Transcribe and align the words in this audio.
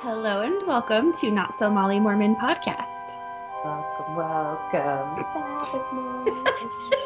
Hello 0.00 0.42
and 0.42 0.66
welcome 0.66 1.12
to 1.14 1.30
Not 1.30 1.54
So 1.54 1.70
Molly 1.70 1.98
Mormon 2.00 2.36
podcast. 2.36 3.16
Welcome, 3.64 4.14
welcome. 4.16 5.24
Sabbath 5.32 5.92
morning. 5.92 6.34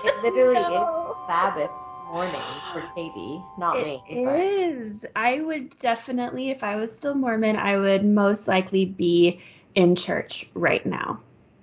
it 0.05 0.23
literally 0.23 0.75
is 0.77 1.17
Sabbath 1.29 1.71
morning 2.11 2.41
for 2.73 2.83
Katie, 2.95 3.43
not 3.59 3.79
It 3.79 3.85
me. 3.85 4.03
is. 4.25 5.07
I 5.15 5.41
would 5.41 5.77
definitely, 5.79 6.51
if 6.51 6.65
I 6.65 6.77
was 6.77 6.97
still 6.97 7.15
Mormon, 7.15 7.57
I 7.57 7.79
would 7.79 8.05
most 8.05 8.49
likely 8.49 8.87
be 8.87 9.41
in 9.75 9.95
church 9.97 10.51
right 10.55 10.85
now. 10.85 11.21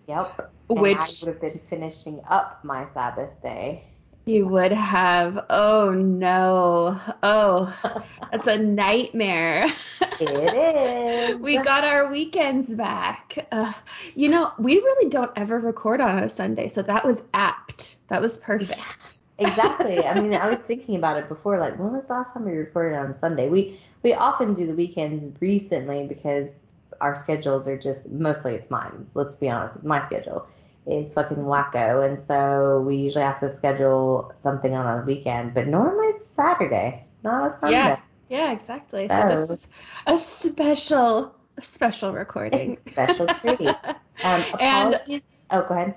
Yep. 0.07 0.51
And 0.69 0.79
Which- 0.79 0.97
I 0.97 1.07
would 1.25 1.33
have 1.33 1.41
been 1.41 1.59
finishing 1.59 2.21
up 2.27 2.63
my 2.63 2.85
Sabbath 2.87 3.41
day. 3.41 3.83
You 4.25 4.47
would 4.47 4.73
have. 4.73 5.45
Oh 5.49 5.91
no. 5.93 6.99
Oh, 7.23 8.03
that's 8.31 8.47
a 8.47 8.61
nightmare. 8.61 9.65
It 10.19 11.29
is. 11.31 11.37
we 11.37 11.57
got 11.57 11.83
our 11.83 12.09
weekends 12.11 12.73
back. 12.75 13.37
Uh, 13.51 13.71
you 14.15 14.29
know, 14.29 14.51
we 14.57 14.75
really 14.75 15.09
don't 15.09 15.31
ever 15.35 15.59
record 15.59 16.01
on 16.01 16.23
a 16.23 16.29
Sunday, 16.29 16.69
so 16.69 16.81
that 16.81 17.05
was 17.05 17.23
apt. 17.33 17.97
That 18.09 18.21
was 18.21 18.37
perfect. 18.37 19.19
exactly. 19.37 20.03
I 20.03 20.19
mean, 20.19 20.33
I 20.33 20.49
was 20.49 20.61
thinking 20.61 20.95
about 20.95 21.17
it 21.17 21.27
before. 21.29 21.59
Like, 21.59 21.77
when 21.77 21.91
was 21.91 22.07
the 22.07 22.13
last 22.13 22.33
time 22.33 22.45
we 22.45 22.51
recorded 22.51 22.97
on 22.97 23.13
Sunday? 23.13 23.49
We 23.49 23.79
we 24.03 24.13
often 24.13 24.53
do 24.53 24.65
the 24.65 24.75
weekends 24.75 25.31
recently 25.39 26.07
because 26.07 26.65
our 27.01 27.13
schedules 27.13 27.67
are 27.67 27.77
just 27.77 28.11
mostly 28.11 28.55
it's 28.55 28.71
mine. 28.71 29.07
Let's 29.13 29.35
be 29.35 29.49
honest, 29.49 29.75
it's 29.75 29.85
my 29.85 30.01
schedule. 30.01 30.47
It's 30.85 31.13
fucking 31.13 31.37
wacko, 31.37 32.07
and 32.07 32.17
so 32.17 32.81
we 32.87 32.95
usually 32.95 33.25
have 33.25 33.39
to 33.41 33.51
schedule 33.51 34.31
something 34.35 34.73
on 34.73 35.01
a 35.01 35.05
weekend. 35.05 35.53
But 35.53 35.67
normally 35.67 36.07
it's 36.07 36.29
Saturday, 36.29 37.05
not 37.23 37.45
a 37.45 37.49
Sunday. 37.49 37.75
Yeah. 37.75 37.99
Yeah, 38.29 38.51
exactly. 38.53 39.07
So 39.07 39.15
Oh. 39.15 39.29
this 39.29 39.49
is 39.49 39.67
a 40.05 40.17
special, 40.17 41.35
special 41.59 42.13
recording. 42.13 42.75
Special 42.75 43.27
treat. 43.27 43.59
Um, 44.23 44.43
And- 44.59 45.21
oh, 45.51 45.61
go 45.67 45.75
ahead. 45.75 45.93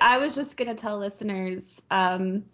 I 0.00 0.18
was 0.18 0.34
just 0.34 0.56
gonna 0.56 0.74
tell 0.74 0.98
listeners, 0.98 1.80
um, 1.88 2.44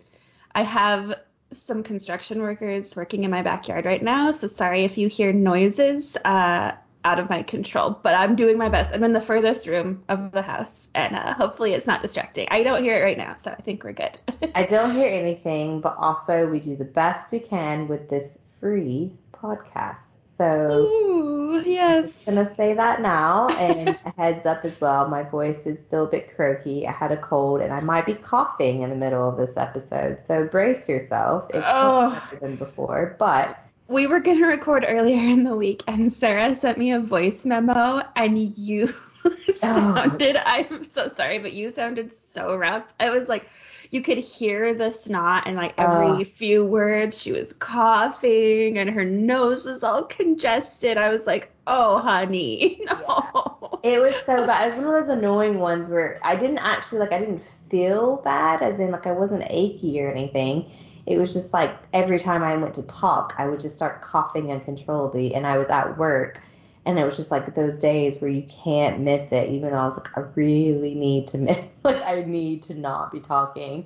I 0.55 0.61
have 0.61 1.15
some 1.53 1.83
construction 1.83 2.41
workers 2.42 2.95
working 2.95 3.25
in 3.25 3.31
my 3.31 3.41
backyard 3.41 3.87
right 3.87 4.03
now, 4.03 4.33
so 4.33 4.47
sorry 4.47 4.84
if 4.84 4.98
you 4.98 5.09
hear 5.09 5.33
noises 5.33 6.19
uh, 6.22 6.72
out 7.03 7.19
of 7.19 7.31
my 7.31 7.43
control, 7.45 7.91
but 8.03 8.15
I'm 8.15 8.37
doing 8.37 8.59
my 8.59 8.69
best. 8.69 8.95
I'm 8.95 9.05
in 9.05 9.12
the 9.15 9.20
furthest 9.22 9.67
room 9.69 10.03
of 10.09 10.33
the 10.33 10.43
house, 10.43 10.89
and 10.95 11.15
uh, 11.17 11.34
hopefully 11.34 11.72
it's 11.72 11.87
not 11.87 12.03
distracting. 12.03 12.48
I 12.50 12.62
don't 12.62 12.83
hear 12.83 12.98
it 13.00 13.03
right 13.03 13.17
now, 13.17 13.37
so 13.37 13.53
I 13.53 13.56
think 13.62 13.84
we're 13.84 13.93
good. 13.93 14.19
I 14.55 14.65
don't 14.65 14.91
hear 14.91 15.09
anything, 15.09 15.81
but 15.81 15.97
also 15.98 16.50
we 16.50 16.61
do 16.61 16.77
the 16.77 16.84
best 16.84 17.33
we 17.33 17.39
can 17.41 17.89
with 17.89 18.09
this 18.11 18.39
free 18.61 19.12
podcast. 19.42 20.12
So. 20.27 20.45
Ooh, 20.92 21.62
yes. 21.65 22.27
gonna 22.27 22.55
say 22.55 22.75
that 22.75 23.01
now 23.01 23.48
and 23.48 23.89
a 24.05 24.11
heads 24.19 24.45
up 24.45 24.65
as 24.67 24.78
well 24.81 25.09
my 25.09 25.23
voice 25.23 25.67
is 25.67 25.84
still 25.87 26.05
a 26.06 26.11
bit 26.11 26.34
croaky 26.37 26.87
i 26.87 26.93
had 26.93 27.11
a 27.12 27.17
cold 27.17 27.62
and 27.62 27.73
i 27.73 27.81
might 27.81 28.05
be 28.05 28.12
coughing 28.15 28.83
in 28.83 28.91
the 28.91 28.97
middle 28.97 29.27
of 29.27 29.39
this 29.39 29.56
episode 29.56 30.20
so 30.20 30.45
brace 30.47 30.89
yourself 30.91 31.47
it's 31.55 31.65
Oh. 31.67 32.11
better 32.33 32.47
than 32.47 32.56
before 32.56 33.17
but 33.19 33.59
We 33.89 34.06
were 34.09 34.20
gonna 34.20 34.47
record 34.47 34.84
earlier 34.87 35.33
in 35.33 35.45
the 35.45 35.56
week, 35.56 35.84
and 35.87 36.12
Sarah 36.12 36.55
sent 36.56 36.77
me 36.77 36.93
a 36.93 36.98
voice 37.00 37.47
memo, 37.47 38.00
and 38.17 38.37
you 38.37 38.89
oh. 39.25 39.31
sounded. 39.31 40.37
I'm 40.45 40.91
so 40.91 41.06
sorry, 41.09 41.39
but 41.39 41.53
you 41.53 41.71
sounded 41.71 42.12
so 42.12 42.56
rough. 42.56 42.83
I 42.98 43.11
was 43.11 43.28
like 43.28 43.48
you 43.91 44.03
could 44.03 44.19
hear 44.19 44.75
the 44.75 44.91
snot, 44.91 45.45
and 45.47 45.56
like 45.56 45.75
every 45.79 46.23
Oh. 46.23 46.25
few 46.25 46.65
words 46.65 47.20
she 47.20 47.33
was 47.33 47.53
coughing, 47.53 48.78
and 48.78 48.91
her 48.91 49.05
nose 49.05 49.65
was 49.65 49.83
all 49.83 50.05
congested. 50.05 50.97
I 50.97 51.09
was 51.11 51.27
like, 51.27 51.51
oh, 51.67 51.98
honey, 51.98 52.81
no. 52.87 53.81
it 53.83 54.01
was 54.01 54.15
so 54.17 54.47
bad 54.47 54.62
it 54.62 54.67
was 54.67 54.84
one 54.84 54.95
of 54.95 55.06
those 55.06 55.17
annoying 55.17 55.59
ones 55.59 55.89
where 55.89 56.19
i 56.25 56.34
didn't 56.34 56.59
actually 56.59 56.98
like 56.98 57.12
i 57.12 57.19
didn't 57.19 57.41
feel 57.70 58.16
bad 58.25 58.62
as 58.62 58.81
in 58.81 58.91
like 58.91 59.06
i 59.06 59.12
wasn't 59.12 59.44
achy 59.50 60.00
or 60.00 60.10
anything 60.10 60.65
it 61.06 61.19
was 61.19 61.33
just 61.34 61.53
like 61.53 61.75
every 61.93 62.19
time 62.19 62.43
i 62.43 62.56
went 62.56 62.75
to 62.75 62.87
talk 62.87 63.34
i 63.39 63.47
would 63.47 63.60
just 63.60 63.77
start 63.77 64.00
coughing 64.00 64.50
uncontrollably 64.50 65.34
and 65.34 65.47
i 65.47 65.56
was 65.59 65.69
at 65.69 65.97
work 65.99 66.41
and 66.86 66.98
it 66.98 67.04
was 67.04 67.16
just 67.16 67.30
like 67.30 67.54
those 67.54 67.78
days 67.78 68.20
where 68.20 68.30
you 68.30 68.42
can't 68.44 69.00
miss 69.00 69.32
it 69.32 69.50
even 69.50 69.70
though 69.70 69.76
i 69.76 69.84
was 69.84 69.97
like 69.98 70.16
i 70.16 70.20
really 70.34 70.94
need 70.94 71.26
to 71.26 71.36
miss 71.38 71.58
like 71.84 72.00
i 72.02 72.22
need 72.22 72.62
to 72.62 72.74
not 72.74 73.10
be 73.12 73.20
talking 73.20 73.84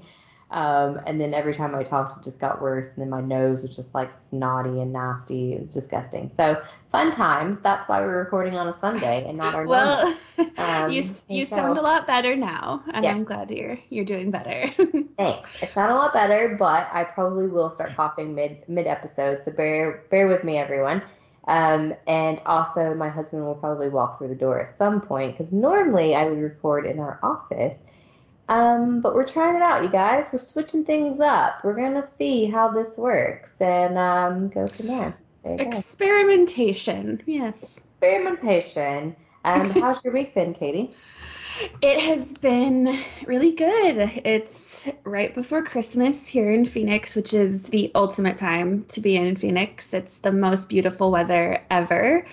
um, 0.53 0.99
and 1.07 1.21
then 1.21 1.33
every 1.33 1.55
time 1.55 1.75
i 1.77 1.83
talked 1.85 2.17
it 2.19 2.25
just 2.25 2.41
got 2.41 2.61
worse 2.61 2.93
and 2.95 3.03
then 3.03 3.09
my 3.09 3.21
nose 3.21 3.63
was 3.63 3.75
just 3.77 3.95
like 3.95 4.13
snotty 4.13 4.81
and 4.81 4.93
nasty 4.93 5.53
it 5.55 5.59
was 5.59 5.73
disgusting 5.73 6.29
so 6.29 6.61
fun 6.91 7.13
times 7.13 7.61
that's 7.61 7.89
why 7.89 8.01
we're 8.01 8.19
recording 8.19 8.57
on 8.57 8.67
a 8.67 8.73
sunday 8.73 9.25
and 9.29 9.39
not 9.39 9.55
our 9.55 9.65
Well, 9.69 10.15
Um, 10.59 10.91
you 10.91 11.05
you 11.29 11.47
so- 11.47 11.57
sound 11.57 11.79
a 11.79 11.83
lot 11.83 12.07
better 12.07 12.35
now, 12.37 12.83
and 12.93 13.05
Yes. 13.05 13.15
I'm 13.17 13.25
glad 13.25 13.51
you're 13.51 13.79
you're 13.91 14.05
doing 14.05 14.31
better. 14.31 14.69
Thanks. 15.17 15.63
It's 15.63 15.77
not 15.77 15.91
a 15.91 15.95
lot 15.95 16.13
better, 16.13 16.57
but 16.59 16.89
I 16.93 17.05
probably 17.05 17.47
will 17.47 17.71
start 17.71 17.91
coughing 17.95 18.35
mid 18.35 18.67
mid 18.69 18.87
episode, 18.87 19.45
so 19.45 19.53
bear 19.53 20.03
bear 20.11 20.27
with 20.29 20.43
me, 20.45 20.57
everyone. 20.59 21.03
Um, 21.51 21.95
and 22.07 22.41
also, 22.47 22.95
my 22.95 23.09
husband 23.09 23.45
will 23.45 23.57
probably 23.57 23.89
walk 23.89 24.19
through 24.19 24.29
the 24.29 24.37
door 24.37 24.61
at 24.61 24.69
some 24.69 25.01
point 25.01 25.33
because 25.33 25.51
normally 25.51 26.15
I 26.15 26.27
would 26.27 26.39
record 26.39 26.87
in 26.87 27.01
our 27.01 27.19
office. 27.25 27.85
Um, 28.49 29.01
but 29.01 29.15
we're 29.15 29.27
trying 29.27 29.57
it 29.57 29.63
out, 29.63 29.83
you 29.83 29.89
guys. 29.89 30.33
We're 30.33 30.39
switching 30.39 30.85
things 30.85 31.19
up. 31.21 31.65
We're 31.65 31.75
gonna 31.75 32.03
see 32.03 32.45
how 32.45 32.69
this 32.69 32.97
works 32.97 33.61
and 33.61 33.99
um, 33.99 34.49
go 34.49 34.69
from 34.69 34.87
there. 34.87 35.17
There 35.43 35.53
you 35.55 35.59
go. 35.59 35.65
Experimentation, 35.65 37.21
yes. 37.27 37.79
Experimentation. 37.79 39.17
Um, 39.45 39.71
how's 39.75 40.05
your 40.05 40.15
week 40.15 40.37
been, 40.37 40.55
Katie? 40.55 40.95
It 41.83 42.01
has 42.01 42.39
been 42.39 42.97
really 43.27 43.57
good. 43.57 44.09
It's 44.25 44.70
right 45.05 45.35
before 45.35 45.63
Christmas 45.65 46.27
here 46.27 46.53
in 46.53 46.67
Phoenix, 46.67 47.17
which 47.17 47.35
is 47.35 47.65
the 47.65 47.91
ultimate 47.95 48.37
time 48.37 48.83
to 48.85 49.01
be 49.01 49.17
in 49.17 49.37
Phoenix. 49.37 49.93
It's 49.95 50.19
the 50.19 50.33
most 50.33 50.69
beautiful 50.69 51.11
weather 51.11 51.63
ever. 51.71 52.27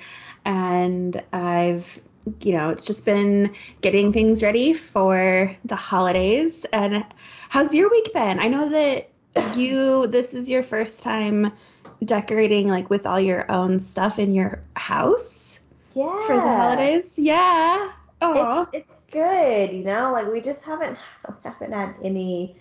And 0.46 1.22
I've, 1.34 2.00
you 2.42 2.54
know, 2.54 2.70
it's 2.70 2.86
just 2.86 3.06
been 3.06 3.54
getting 3.82 4.14
things 4.14 4.44
ready 4.44 4.74
for 4.74 5.56
the 5.66 5.76
holidays. 5.76 6.66
And 6.66 7.06
how's 7.50 7.74
your 7.74 7.90
week 7.90 8.14
been? 8.14 8.40
I 8.40 8.48
know 8.48 8.70
that 8.70 9.10
you, 9.56 10.08
this 10.08 10.34
is 10.34 10.50
your 10.50 10.64
first 10.64 11.04
time 11.04 11.52
decorating 12.04 12.68
like 12.68 12.90
with 12.90 13.06
all 13.06 13.20
your 13.20 13.52
own 13.52 13.80
stuff 13.80 14.20
in 14.20 14.34
your 14.34 14.62
house 14.76 15.60
Yeah. 15.94 16.26
for 16.28 16.36
the 16.36 16.42
holidays. 16.42 17.14
Yeah. 17.18 17.92
It's, 18.22 18.70
it's 18.74 18.97
good, 19.12 19.74
you 19.74 19.84
know. 19.84 20.12
Like 20.12 20.32
we 20.32 20.42
just 20.42 20.64
haven't 20.64 20.98
haven't 21.44 21.74
had 21.74 21.96
any 22.04 22.56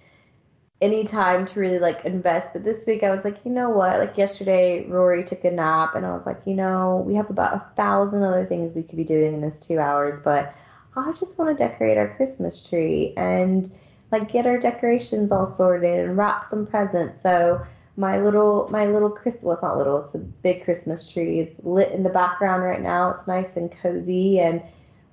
any 0.80 1.04
time 1.04 1.46
to 1.46 1.60
really 1.60 1.78
like 1.78 2.04
invest. 2.04 2.52
But 2.52 2.64
this 2.64 2.86
week 2.86 3.02
I 3.02 3.10
was 3.10 3.24
like, 3.24 3.44
you 3.44 3.50
know 3.50 3.70
what? 3.70 3.98
Like 3.98 4.18
yesterday, 4.18 4.86
Rory 4.88 5.24
took 5.24 5.44
a 5.44 5.50
nap, 5.50 5.94
and 5.94 6.04
I 6.04 6.12
was 6.12 6.26
like, 6.26 6.46
you 6.46 6.54
know, 6.54 7.02
we 7.06 7.14
have 7.14 7.30
about 7.30 7.54
a 7.54 7.60
thousand 7.76 8.22
other 8.22 8.44
things 8.44 8.74
we 8.74 8.82
could 8.82 8.96
be 8.96 9.04
doing 9.04 9.34
in 9.34 9.40
this 9.40 9.60
two 9.60 9.78
hours, 9.78 10.20
but 10.22 10.52
I 10.96 11.12
just 11.12 11.38
want 11.38 11.56
to 11.56 11.64
decorate 11.64 11.98
our 11.98 12.14
Christmas 12.14 12.68
tree 12.68 13.12
and 13.16 13.70
like 14.10 14.30
get 14.30 14.46
our 14.46 14.58
decorations 14.58 15.32
all 15.32 15.46
sorted 15.46 16.00
and 16.00 16.16
wrap 16.16 16.42
some 16.44 16.66
presents. 16.66 17.20
So 17.20 17.60
my 17.96 18.20
little 18.20 18.68
my 18.70 18.86
little 18.86 19.10
Chris 19.10 19.42
well 19.42 19.54
it's 19.54 19.62
not 19.62 19.76
little, 19.76 20.02
it's 20.02 20.14
a 20.14 20.18
big 20.18 20.64
Christmas 20.64 21.12
tree 21.12 21.40
is 21.40 21.58
lit 21.62 21.92
in 21.92 22.02
the 22.02 22.10
background 22.10 22.62
right 22.62 22.80
now. 22.80 23.10
It's 23.10 23.26
nice 23.26 23.56
and 23.56 23.70
cozy 23.70 24.40
and 24.40 24.62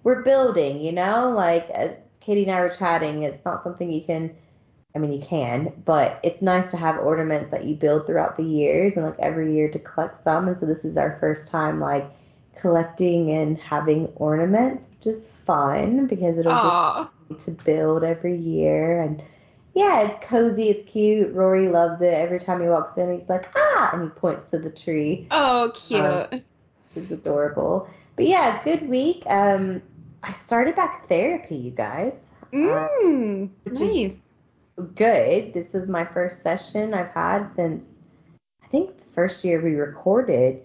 we're 0.03 0.24
building, 0.24 0.81
you 0.81 0.91
know, 0.91 1.31
like 1.36 1.69
as 1.69 1.97
Katie 2.19 2.44
and 2.44 2.52
I 2.52 2.62
were 2.62 2.69
chatting, 2.69 3.24
it's 3.24 3.44
not 3.46 3.64
something 3.64 3.91
you 3.91 4.03
can 4.03 4.36
I 4.96 5.00
mean 5.00 5.12
you 5.12 5.22
can, 5.22 5.74
but 5.86 6.19
it's 6.24 6.41
nice 6.41 6.68
to 6.69 6.78
have 6.78 7.00
ornaments 7.00 7.50
that 7.50 7.66
you 7.66 7.75
build 7.75 8.06
throughout 8.06 8.36
the 8.36 8.44
years 8.44 8.96
and 8.96 9.06
like 9.06 9.18
every 9.19 9.56
year 9.56 9.69
to 9.69 9.80
collect 9.80 10.18
some 10.18 10.47
and 10.47 10.59
so 10.59 10.66
this 10.66 10.86
is 10.86 10.97
our 10.97 11.18
first 11.18 11.50
time 11.50 11.80
like 11.80 12.06
collecting 12.55 13.32
and 13.32 13.58
having 13.58 14.08
ornaments, 14.16 14.90
which 14.91 15.08
is 15.08 15.28
fun 15.41 16.06
because 16.06 16.38
it'll 16.38 16.52
Aw. 16.52 17.09
to 17.40 17.52
build 17.66 18.03
every 18.03 18.38
year 18.38 19.02
and 19.02 19.23
yeah, 19.73 20.02
it's 20.02 20.23
cozy, 20.23 20.70
it's 20.70 20.84
cute. 20.84 21.34
Rory 21.34 21.67
loves 21.67 22.02
it. 22.02 22.14
Every 22.14 22.40
time 22.40 22.61
he 22.61 22.67
walks 22.67 22.96
in, 22.96 23.11
he's 23.11 23.28
like, 23.28 23.46
ah, 23.56 23.90
and 23.94 24.03
he 24.03 24.09
points 24.09 24.52
to 24.52 24.59
the 24.59 24.70
tree, 24.70 25.28
Oh, 25.32 25.72
cute. 25.73 25.99
Um, 25.99 26.41
which 26.85 26.97
is 26.97 27.11
adorable. 27.11 27.90
But 28.16 28.26
yeah, 28.26 28.64
good 28.64 28.88
week. 28.88 29.23
Um, 29.26 29.82
I 30.23 30.31
started 30.31 30.75
back 30.75 31.03
therapy, 31.08 31.55
you 31.58 31.72
guys. 31.72 32.29
mm, 32.53 33.49
which 33.64 33.73
is- 33.81 33.81
nice. 33.81 34.23
Good. 34.96 35.53
This 35.53 35.75
is 35.75 35.87
my 35.90 36.03
first 36.05 36.41
session 36.41 36.93
I've 36.96 37.09
had 37.09 37.47
since 37.49 37.99
I 38.64 38.67
think 38.67 38.97
the 38.97 39.03
first 39.14 39.43
year 39.46 39.61
we 39.61 39.75
recorded. 39.75 40.64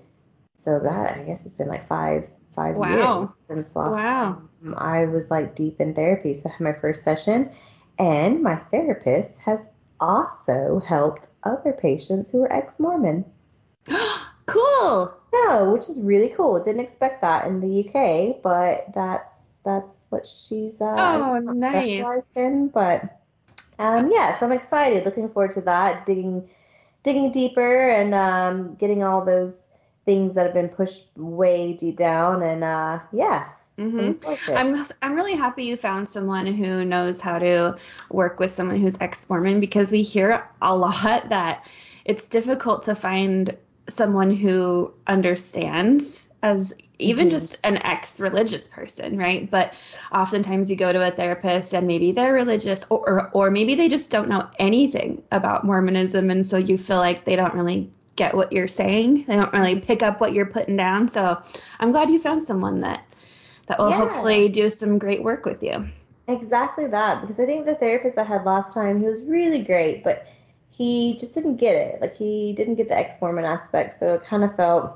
So 0.56 0.80
God, 0.80 1.10
I 1.10 1.24
guess 1.24 1.44
it's 1.44 1.54
been 1.54 1.68
like 1.68 1.86
five 1.86 2.30
five 2.54 2.76
Wow. 2.76 2.88
years 2.88 3.28
since 3.48 3.76
last 3.76 3.92
Wow. 3.92 4.42
time 4.62 4.74
I 4.78 5.04
was 5.06 5.30
like 5.30 5.54
deep 5.54 5.80
in 5.80 5.92
therapy. 5.94 6.32
So 6.34 6.48
I 6.48 6.52
had 6.52 6.60
my 6.60 6.72
first 6.72 7.04
session, 7.04 7.50
and 7.98 8.42
my 8.42 8.56
therapist 8.56 9.40
has 9.40 9.70
also 10.00 10.80
helped 10.86 11.28
other 11.44 11.72
patients 11.72 12.30
who 12.30 12.42
are 12.42 12.52
ex-Mormon. 12.52 13.24
Cool. 14.46 15.12
No, 15.34 15.72
which 15.74 15.90
is 15.90 16.00
really 16.00 16.30
cool. 16.30 16.58
Didn't 16.58 16.80
expect 16.80 17.20
that 17.20 17.46
in 17.46 17.60
the 17.60 17.84
UK, 17.84 18.40
but 18.42 18.86
that's 18.94 19.37
that's 19.68 20.06
what 20.10 20.26
she's 20.26 20.80
uh, 20.80 20.86
Oh, 21.20 21.38
nice. 21.38 21.88
specialized 21.88 22.36
in. 22.36 22.68
But 22.68 23.20
um, 23.78 24.10
yeah, 24.10 24.34
so 24.36 24.46
I'm 24.46 24.52
excited. 24.52 25.04
Looking 25.04 25.28
forward 25.28 25.52
to 25.52 25.60
that. 25.62 26.06
Digging 26.06 26.48
digging 27.02 27.30
deeper 27.30 27.90
and 27.90 28.14
um, 28.14 28.74
getting 28.76 29.02
all 29.02 29.24
those 29.24 29.68
things 30.04 30.34
that 30.34 30.46
have 30.46 30.54
been 30.54 30.68
pushed 30.68 31.04
way 31.16 31.74
deep 31.74 31.96
down. 31.96 32.42
And 32.42 32.64
uh, 32.64 33.00
yeah, 33.12 33.48
hmm 33.76 33.98
looking 33.98 34.14
forward 34.20 34.38
to 34.46 34.52
it. 34.52 34.56
I'm 34.58 34.76
I'm 35.02 35.14
really 35.14 35.36
happy 35.36 35.64
you 35.64 35.76
found 35.76 36.08
someone 36.08 36.46
who 36.46 36.84
knows 36.84 37.20
how 37.20 37.38
to 37.38 37.76
work 38.10 38.40
with 38.40 38.50
someone 38.50 38.78
who's 38.80 39.00
ex-Mormon 39.00 39.60
because 39.60 39.92
we 39.92 40.02
hear 40.02 40.48
a 40.62 40.74
lot 40.76 41.28
that 41.28 41.66
it's 42.04 42.28
difficult 42.28 42.84
to 42.84 42.94
find 42.94 43.56
someone 43.88 44.34
who 44.34 44.92
understands 45.06 46.28
as 46.42 46.74
even 46.98 47.28
Mhm. 47.28 47.30
just 47.30 47.58
an 47.64 47.76
ex-religious 47.76 48.66
person, 48.66 49.16
right? 49.18 49.48
But 49.50 49.74
oftentimes 50.12 50.70
you 50.70 50.76
go 50.76 50.92
to 50.92 51.06
a 51.06 51.10
therapist 51.10 51.74
and 51.74 51.86
maybe 51.86 52.12
they're 52.12 52.34
religious 52.34 52.86
or, 52.90 52.98
or 53.08 53.30
or 53.32 53.50
maybe 53.50 53.74
they 53.76 53.88
just 53.88 54.10
don't 54.10 54.28
know 54.28 54.48
anything 54.58 55.22
about 55.30 55.64
Mormonism 55.64 56.30
and 56.30 56.44
so 56.44 56.56
you 56.56 56.76
feel 56.76 56.98
like 56.98 57.24
they 57.24 57.36
don't 57.36 57.54
really 57.54 57.90
get 58.16 58.34
what 58.34 58.52
you're 58.52 58.66
saying. 58.66 59.24
They 59.28 59.36
don't 59.36 59.52
really 59.52 59.80
pick 59.80 60.02
up 60.02 60.20
what 60.20 60.32
you're 60.32 60.46
putting 60.46 60.76
down. 60.76 61.06
So 61.08 61.38
I'm 61.78 61.92
glad 61.92 62.10
you 62.10 62.18
found 62.18 62.42
someone 62.42 62.80
that 62.80 63.00
that 63.66 63.78
will 63.78 63.90
Yeah. 63.90 63.98
hopefully 63.98 64.48
do 64.48 64.70
some 64.70 64.98
great 64.98 65.22
work 65.22 65.44
with 65.44 65.62
you. 65.62 65.86
Exactly 66.26 66.86
that, 66.88 67.20
because 67.20 67.38
I 67.38 67.46
think 67.46 67.64
the 67.64 67.74
therapist 67.74 68.18
I 68.18 68.24
had 68.24 68.44
last 68.44 68.74
time, 68.74 68.98
he 69.00 69.06
was 69.06 69.24
really 69.24 69.62
great, 69.62 70.04
but 70.04 70.26
he 70.68 71.16
just 71.16 71.34
didn't 71.34 71.56
get 71.56 71.74
it. 71.74 72.00
Like 72.00 72.14
he 72.14 72.52
didn't 72.54 72.74
get 72.74 72.88
the 72.88 72.98
ex-Mormon 72.98 73.44
aspect, 73.44 73.92
so 73.92 74.14
it 74.14 74.24
kind 74.24 74.44
of 74.44 74.54
felt 74.56 74.92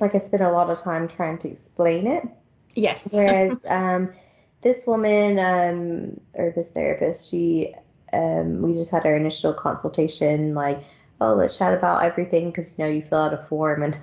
like 0.00 0.14
I 0.14 0.18
spent 0.18 0.42
a 0.42 0.50
lot 0.50 0.70
of 0.70 0.78
time 0.78 1.08
trying 1.08 1.38
to 1.38 1.48
explain 1.48 2.06
it. 2.06 2.26
Yes. 2.74 3.08
Whereas 3.12 3.56
um, 3.66 4.12
this 4.60 4.86
woman 4.86 5.38
um, 5.38 6.20
or 6.34 6.52
this 6.52 6.72
therapist, 6.72 7.30
she 7.30 7.74
um, 8.12 8.62
we 8.62 8.72
just 8.72 8.90
had 8.90 9.04
our 9.04 9.16
initial 9.16 9.52
consultation, 9.52 10.54
like, 10.54 10.80
oh, 11.20 11.34
let's 11.34 11.58
chat 11.58 11.74
about 11.74 12.04
everything 12.04 12.46
because 12.46 12.78
you 12.78 12.84
know 12.84 12.90
you 12.90 13.02
fill 13.02 13.20
out 13.20 13.34
a 13.34 13.38
form, 13.38 13.82
and 13.82 13.98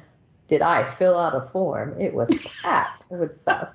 did 0.47 0.61
I 0.61 0.83
fill 0.83 1.17
out 1.19 1.35
a 1.35 1.41
form? 1.41 1.99
It 1.99 2.13
was 2.13 2.61
packed 2.63 3.05
with 3.09 3.35
stuff. 3.35 3.73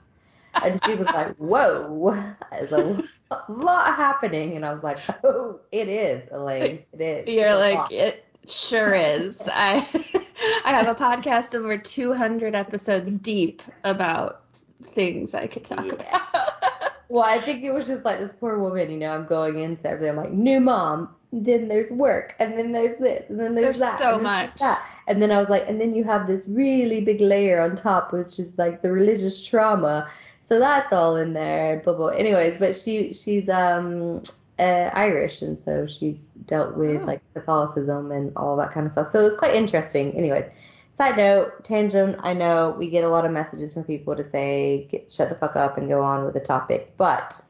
And 0.62 0.82
she 0.84 0.94
was 0.94 1.06
like, 1.06 1.36
whoa, 1.36 2.34
there's 2.50 2.72
a 2.72 3.02
lot 3.48 3.94
happening. 3.96 4.56
And 4.56 4.64
I 4.64 4.72
was 4.72 4.82
like, 4.82 4.98
oh, 5.24 5.60
it 5.70 5.88
is, 5.88 6.28
Elaine. 6.30 6.82
It 6.92 7.00
is. 7.00 7.34
You're 7.34 7.48
a 7.48 7.56
like 7.56 7.92
it 7.92 8.24
sure 8.48 8.94
is. 8.94 9.40
I 9.46 9.80
I 10.64 10.72
have 10.72 10.88
a 10.88 10.94
podcast 10.94 11.54
over 11.54 11.76
200 11.78 12.54
episodes 12.54 13.18
deep 13.18 13.62
about 13.84 14.42
things 14.82 15.34
I 15.34 15.46
could 15.46 15.64
talk 15.64 15.84
Yeah. 15.86 15.92
about. 15.94 16.20
Well, 17.12 17.24
I 17.26 17.38
think 17.38 17.64
it 17.64 17.72
was 17.72 17.88
just 17.88 18.04
like 18.04 18.20
this 18.20 18.34
poor 18.36 18.56
woman, 18.56 18.88
you 18.88 18.96
know, 18.96 19.12
I'm 19.12 19.26
going 19.26 19.58
into 19.58 19.84
everything. 19.90 20.10
I'm 20.10 20.16
like, 20.16 20.30
new 20.30 20.60
mom, 20.60 21.08
then 21.32 21.66
there's 21.66 21.90
work, 21.90 22.36
and 22.38 22.56
then 22.56 22.70
there's 22.70 22.98
this, 22.98 23.28
and 23.30 23.40
then 23.40 23.56
there's, 23.56 23.80
There's 23.80 23.80
that. 23.80 23.98
so 23.98 24.14
and 24.18 24.24
then 24.24 24.32
there's 24.32 24.46
much. 24.50 24.58
That. 24.60 24.86
And 25.08 25.20
then 25.20 25.32
I 25.32 25.40
was 25.40 25.48
like, 25.48 25.64
and 25.68 25.80
then 25.80 25.92
you 25.92 26.04
have 26.04 26.28
this 26.28 26.48
really 26.48 27.00
big 27.00 27.20
layer 27.20 27.60
on 27.62 27.74
top, 27.74 28.12
which 28.12 28.38
is 28.38 28.56
like 28.58 28.80
the 28.80 28.92
religious 28.92 29.44
trauma. 29.44 30.08
So 30.40 30.60
that's 30.60 30.92
all 30.92 31.16
in 31.16 31.32
there. 31.32 31.80
Blah, 31.82 31.94
blah. 31.94 32.06
Anyways, 32.10 32.58
but 32.58 32.76
she 32.76 33.12
she's 33.12 33.48
um 33.48 34.22
uh, 34.60 34.90
Irish, 34.94 35.42
and 35.42 35.58
so 35.58 35.86
she's 35.86 36.26
dealt 36.26 36.76
with 36.76 37.02
Oh. 37.02 37.06
like 37.06 37.22
Catholicism 37.34 38.12
and 38.12 38.32
all 38.36 38.56
that 38.58 38.70
kind 38.72 38.86
of 38.86 38.92
stuff. 38.92 39.08
So 39.08 39.20
it 39.20 39.24
was 39.24 39.34
quite 39.36 39.54
interesting. 39.54 40.12
Anyways, 40.12 40.44
Side 40.92 41.16
note, 41.16 41.62
tangent, 41.62 42.16
I 42.20 42.34
know 42.34 42.74
we 42.76 42.90
get 42.90 43.04
a 43.04 43.08
lot 43.08 43.24
of 43.24 43.30
messages 43.30 43.72
from 43.72 43.84
people 43.84 44.16
to 44.16 44.24
say, 44.24 44.88
get, 44.90 45.10
shut 45.10 45.28
the 45.28 45.36
fuck 45.36 45.54
up 45.54 45.78
and 45.78 45.88
go 45.88 46.02
on 46.02 46.24
with 46.24 46.34
the 46.34 46.40
topic, 46.40 46.94
but 46.96 47.40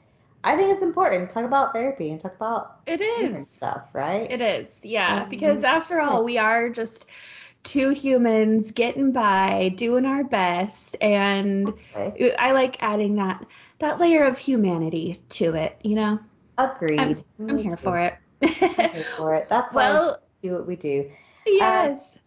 I 0.45 0.57
think 0.57 0.73
it's 0.73 0.83
important 0.83 1.29
to 1.31 1.35
talk 1.35 1.47
about 1.47 1.73
therapy 1.73 2.11
and 2.11 2.21
talk 2.21 2.35
about 2.35 2.81
it 2.87 3.01
is 3.01 3.49
stuff, 3.51 3.89
right? 3.95 4.31
It 4.31 4.43
is. 4.43 4.81
Yeah, 4.85 5.23
Um, 5.23 5.31
because 5.31 5.65
after 5.65 6.01
all, 6.01 6.23
we 6.23 6.37
are 6.37 6.69
just 6.69 7.09
two 7.63 7.91
humans 7.91 8.73
getting 8.73 9.13
by, 9.13 9.73
doing 9.75 10.05
our 10.05 10.23
best, 10.23 10.97
and 11.01 11.73
Okay. 11.97 12.35
I 12.39 12.53
like 12.53 12.83
adding 12.83 13.17
that 13.17 13.45
that 13.79 13.99
layer 13.99 14.25
of 14.25 14.37
humanity 14.39 15.17
to 15.31 15.55
it, 15.55 15.77
you 15.83 15.97
know? 15.97 16.21
Agreed. 16.61 17.01
I'm, 17.01 17.25
I'm 17.41 17.59
here 17.59 17.71
too. 17.71 17.77
for 17.77 17.99
it. 17.99 18.15
I'm 18.43 18.91
here 18.91 19.05
for 19.17 19.35
it. 19.35 19.49
That's 19.49 19.73
why 19.73 19.93
well, 19.93 20.19
we 20.43 20.49
do 20.49 20.55
what 20.55 20.67
we 20.67 20.77
do. 20.77 21.01
Um, 21.01 21.13
yes. 21.47 22.19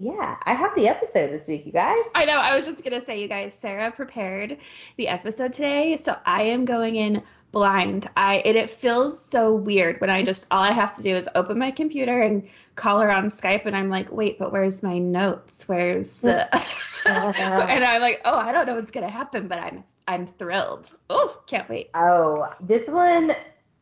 Yeah, 0.00 0.36
I 0.44 0.54
have 0.54 0.76
the 0.76 0.86
episode 0.86 1.32
this 1.32 1.48
week, 1.48 1.66
you 1.66 1.72
guys. 1.72 1.98
I 2.14 2.24
know. 2.24 2.38
I 2.40 2.54
was 2.54 2.66
just 2.66 2.84
gonna 2.84 3.00
say, 3.00 3.20
you 3.20 3.26
guys. 3.26 3.54
Sarah 3.54 3.90
prepared 3.90 4.58
the 4.96 5.08
episode 5.08 5.52
today, 5.52 5.96
so 5.96 6.16
I 6.24 6.42
am 6.42 6.66
going 6.66 6.94
in 6.94 7.22
blind. 7.50 8.06
I 8.16 8.36
and 8.44 8.56
it 8.56 8.70
feels 8.70 9.20
so 9.20 9.54
weird 9.54 10.00
when 10.00 10.08
I 10.08 10.22
just 10.22 10.46
all 10.52 10.60
I 10.60 10.70
have 10.70 10.92
to 10.94 11.02
do 11.02 11.16
is 11.16 11.28
open 11.34 11.58
my 11.58 11.72
computer 11.72 12.22
and 12.22 12.48
call 12.76 13.00
her 13.00 13.10
on 13.10 13.24
Skype, 13.24 13.66
and 13.66 13.76
I'm 13.76 13.88
like, 13.88 14.12
wait, 14.12 14.38
but 14.38 14.52
where's 14.52 14.84
my 14.84 14.98
notes? 14.98 15.68
Where's 15.68 16.20
the? 16.20 16.46
and 17.08 17.84
I'm 17.84 18.00
like, 18.00 18.20
oh, 18.24 18.38
I 18.38 18.52
don't 18.52 18.66
know 18.66 18.76
what's 18.76 18.92
gonna 18.92 19.10
happen, 19.10 19.48
but 19.48 19.58
I'm 19.58 19.82
I'm 20.06 20.26
thrilled. 20.26 20.90
Oh, 21.10 21.40
can't 21.48 21.68
wait. 21.68 21.90
Oh, 21.94 22.48
this 22.60 22.88
one 22.88 23.32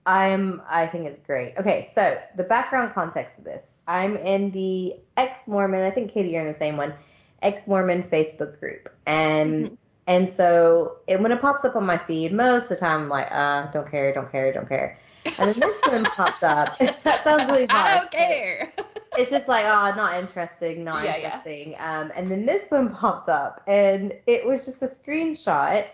I'm 0.06 0.62
I 0.69 0.87
think 0.87 1.06
it's 1.06 1.19
great. 1.26 1.55
Okay, 1.58 1.88
so 1.93 2.17
the 2.37 2.44
background 2.44 2.93
context 2.93 3.38
of 3.38 3.44
this. 3.44 3.79
I'm 3.88 4.17
in 4.17 4.50
the 4.53 4.94
ex-Mormon, 5.17 5.82
I 5.82 5.91
think 5.91 6.12
Katie 6.12 6.31
you're 6.31 6.43
in 6.43 6.47
the 6.47 6.55
same 6.55 6.76
one, 6.76 6.94
ex-Mormon 7.43 8.05
Facebook 8.05 8.58
group. 8.61 8.88
And 9.06 9.67
Mhm. 9.67 9.76
and 10.06 10.31
so 10.31 10.99
it, 11.08 11.20
when 11.20 11.32
it 11.32 11.41
pops 11.41 11.64
up 11.64 11.75
on 11.75 11.85
my 11.85 11.99
feed, 11.99 12.32
most 12.32 12.64
of 12.70 12.70
the 12.70 12.76
time 12.76 13.03
I'm 13.03 13.08
like, 13.08 13.26
uh, 13.32 13.67
don't 13.73 13.91
care, 13.91 14.12
don't 14.12 14.31
care, 14.31 14.53
don't 14.53 14.69
care. 14.69 14.97
And 15.41 15.49
then 15.53 15.58
this 15.58 15.81
one 15.88 16.05
popped 16.05 16.44
up. 16.44 16.79
that 17.03 17.25
sounds 17.25 17.44
really 17.47 17.67
I 17.69 17.73
harsh, 17.76 17.94
don't 18.00 18.11
care. 18.12 18.69
it's 19.19 19.31
just 19.32 19.49
like, 19.49 19.64
oh, 19.67 19.93
not 19.97 20.14
interesting, 20.14 20.85
not 20.85 21.03
Yeah, 21.05 21.17
yeah. 21.17 21.25
interesting. 21.25 21.75
Um, 21.81 22.12
and 22.14 22.29
then 22.29 22.47
this 22.47 22.70
one 22.70 22.88
popped 22.94 23.29
up, 23.29 23.61
and 23.67 24.14
it 24.29 24.47
was 24.47 24.64
just 24.64 24.82
a 24.82 24.87
screenshot 24.87 25.87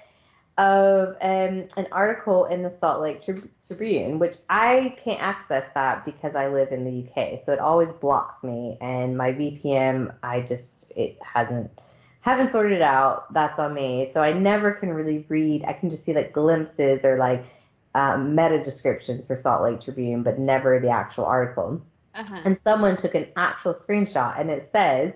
of 0.59 1.17
um, 1.23 1.67
an 1.79 1.87
article 1.93 2.45
in 2.45 2.63
the 2.63 2.69
Salt 2.71 3.01
Lake 3.01 3.23
Trib- 3.23 3.49
Tribune, 3.77 4.19
which 4.19 4.37
I 4.49 4.95
can't 5.03 5.21
access 5.23 5.69
that 5.73 6.05
because 6.05 6.35
I 6.35 6.49
live 6.49 6.73
in 6.73 6.85
the 6.85 7.09
UK, 7.09 7.39
so 7.41 7.53
it 7.53 7.59
always 7.59 7.93
blocks 7.95 8.43
me. 8.45 8.77
And 8.81 9.17
my 9.17 9.33
VPN, 9.33 10.15
I 10.23 10.41
just 10.41 10.93
it 10.97 11.19
hasn't 11.23 11.71
haven't 12.21 12.49
sorted 12.49 12.73
it 12.73 12.83
out. 12.83 13.33
That's 13.33 13.59
on 13.59 13.75
me. 13.75 14.09
So 14.11 14.23
I 14.23 14.33
never 14.33 14.73
can 14.73 14.91
really 14.91 15.25
read. 15.29 15.65
I 15.67 15.73
can 15.73 15.91
just 15.91 16.05
see 16.05 16.15
like 16.15 16.33
glimpses 16.33 17.05
or 17.05 17.17
like 17.19 17.45
um, 17.95 18.35
meta 18.35 18.63
descriptions 18.63 19.27
for 19.27 19.37
Salt 19.37 19.63
Lake 19.63 19.81
Tribune, 19.81 20.23
but 20.23 20.39
never 20.39 20.79
the 20.81 20.91
actual 20.91 21.25
article 21.27 21.83
Uh-huh. 22.15 22.41
and 22.45 22.59
someone 22.63 22.97
took 22.97 23.15
an 23.15 23.27
actual 23.37 23.73
screenshot 23.73 24.39
and 24.39 24.51
it 24.51 24.65
says 24.65 25.13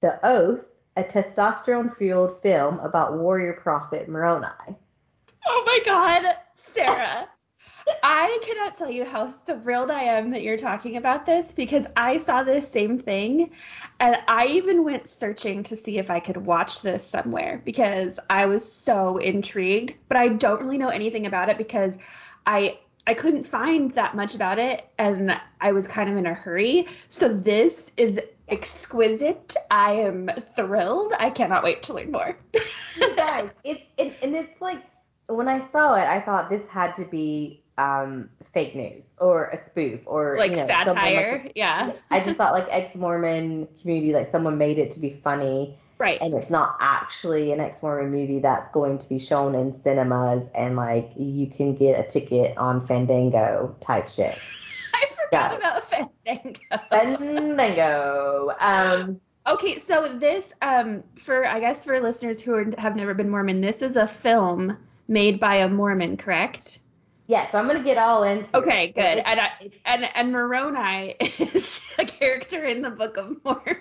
the 0.00 0.18
oath 0.26 0.64
a 0.96 1.02
testosterone 1.02 1.94
fueled 1.96 2.40
film 2.42 2.78
about 2.78 3.18
warrior 3.18 3.54
prophet 3.54 4.08
moroni 4.08 4.46
Oh 5.46 5.62
my 5.66 5.78
God, 5.84 6.34
Sarah. 6.54 7.28
I 8.02 8.38
cannot 8.42 8.74
tell 8.76 8.90
you 8.90 9.04
how 9.04 9.26
thrilled 9.26 9.90
I 9.90 10.02
am 10.02 10.30
that 10.30 10.42
you're 10.42 10.56
talking 10.56 10.96
about 10.96 11.26
this 11.26 11.52
because 11.52 11.86
I 11.96 12.18
saw 12.18 12.42
this 12.42 12.70
same 12.70 12.98
thing 12.98 13.50
and 14.00 14.16
I 14.26 14.46
even 14.52 14.84
went 14.84 15.06
searching 15.06 15.64
to 15.64 15.76
see 15.76 15.98
if 15.98 16.10
I 16.10 16.20
could 16.20 16.46
watch 16.46 16.82
this 16.82 17.06
somewhere 17.06 17.60
because 17.64 18.18
I 18.30 18.46
was 18.46 18.70
so 18.70 19.18
intrigued, 19.18 19.94
but 20.08 20.16
I 20.16 20.28
don't 20.28 20.62
really 20.62 20.78
know 20.78 20.88
anything 20.88 21.26
about 21.26 21.48
it 21.48 21.58
because 21.58 21.98
I 22.46 22.78
I 23.06 23.12
couldn't 23.12 23.44
find 23.44 23.90
that 23.92 24.14
much 24.14 24.34
about 24.34 24.58
it 24.58 24.82
and 24.98 25.38
I 25.60 25.72
was 25.72 25.86
kind 25.86 26.08
of 26.08 26.16
in 26.16 26.24
a 26.24 26.32
hurry. 26.32 26.86
So 27.10 27.28
this 27.28 27.92
is 27.98 28.18
exquisite. 28.48 29.54
I 29.70 29.92
am 29.92 30.28
thrilled. 30.28 31.12
I 31.20 31.28
cannot 31.28 31.62
wait 31.62 31.82
to 31.84 31.94
learn 31.94 32.12
more. 32.12 32.36
guys 33.16 33.50
it's 33.64 33.82
it, 33.98 34.16
and 34.22 34.36
it's 34.36 34.60
like 34.60 34.82
when 35.26 35.48
i 35.48 35.58
saw 35.58 35.94
it 35.94 36.06
i 36.06 36.20
thought 36.20 36.50
this 36.50 36.68
had 36.68 36.94
to 36.94 37.04
be 37.04 37.63
um 37.76 38.28
fake 38.52 38.74
news 38.76 39.12
or 39.18 39.48
a 39.48 39.56
spoof 39.56 40.00
or 40.06 40.36
like 40.38 40.52
you 40.52 40.56
know, 40.58 40.66
satire. 40.66 41.40
like 41.44 41.52
yeah. 41.56 41.92
i 42.10 42.20
just 42.20 42.36
thought 42.36 42.52
like 42.52 42.66
ex-mormon 42.70 43.66
community 43.80 44.12
like 44.12 44.26
someone 44.26 44.58
made 44.58 44.78
it 44.78 44.92
to 44.92 45.00
be 45.00 45.10
funny 45.10 45.76
Right. 45.96 46.20
and 46.20 46.34
it's 46.34 46.50
not 46.50 46.76
actually 46.80 47.52
an 47.52 47.60
ex-Mormon 47.60 48.10
movie 48.10 48.40
that's 48.40 48.68
going 48.70 48.98
to 48.98 49.08
be 49.08 49.18
shown 49.20 49.54
in 49.54 49.72
cinemas 49.72 50.48
and 50.54 50.74
like 50.76 51.12
you 51.16 51.46
can 51.46 51.76
get 51.76 51.98
a 51.98 52.02
ticket 52.02 52.58
on 52.58 52.80
Fandango 52.80 53.76
type 53.80 54.08
shit. 54.08 54.36
I 54.94 55.04
forgot 55.06 55.30
Got 55.30 55.52
it. 55.52 55.58
about 55.58 55.82
Fandango. 56.24 56.58
Fandango. 56.90 58.50
Um, 58.60 59.20
Okay, 59.46 59.78
so 59.78 60.08
this, 60.08 60.54
um, 60.62 61.04
for 61.16 61.44
I 61.46 61.60
guess 61.60 61.84
for 61.84 62.00
listeners 62.00 62.40
who 62.40 62.54
are, 62.54 62.66
have 62.78 62.96
never 62.96 63.12
been 63.12 63.28
Mormon, 63.28 63.60
this 63.60 63.82
is 63.82 63.96
a 63.96 64.06
film 64.06 64.78
made 65.06 65.38
by 65.38 65.56
a 65.56 65.68
Mormon, 65.68 66.16
correct? 66.16 66.78
Yeah, 67.26 67.46
so 67.48 67.58
I'm 67.58 67.66
gonna 67.66 67.82
get 67.82 67.96
all 67.98 68.22
into. 68.22 68.56
Okay, 68.58 68.86
it. 68.86 68.94
good. 68.94 69.18
It's- 69.18 69.24
And 69.26 69.40
I, 69.40 69.50
and 69.86 70.08
and 70.14 70.32
Moroni 70.32 71.14
is 71.20 71.96
a 71.98 72.04
character 72.04 72.62
in 72.64 72.82
the 72.82 72.90
Book 72.90 73.16
of 73.16 73.42
Mormon. 73.44 73.76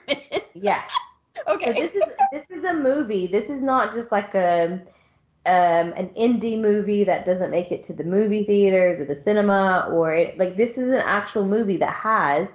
yeah. 0.54 0.84
okay. 1.48 1.66
So 1.66 1.74
this 1.74 1.96
is 1.96 2.04
this 2.32 2.50
is 2.52 2.64
a 2.64 2.74
movie. 2.74 3.28
This 3.28 3.50
is 3.50 3.62
not 3.62 3.92
just 3.92 4.12
like 4.12 4.34
a 4.36 4.82
um, 5.46 5.92
an 5.98 6.10
indie 6.18 6.58
movie 6.60 7.04
that 7.04 7.26
doesn't 7.26 7.52
make 7.52 7.72
it 7.74 7.84
to 7.84 7.94
the 7.94 8.06
movie 8.06 8.46
theaters 8.46 9.02
or 9.02 9.06
the 9.06 9.16
cinema 9.16 9.90
or 9.92 10.14
it, 10.14 10.38
like 10.38 10.56
this 10.56 10.78
is 10.78 10.88
an 10.88 11.02
actual 11.04 11.46
movie 11.46 11.78
that 11.78 11.92
has 11.94 12.50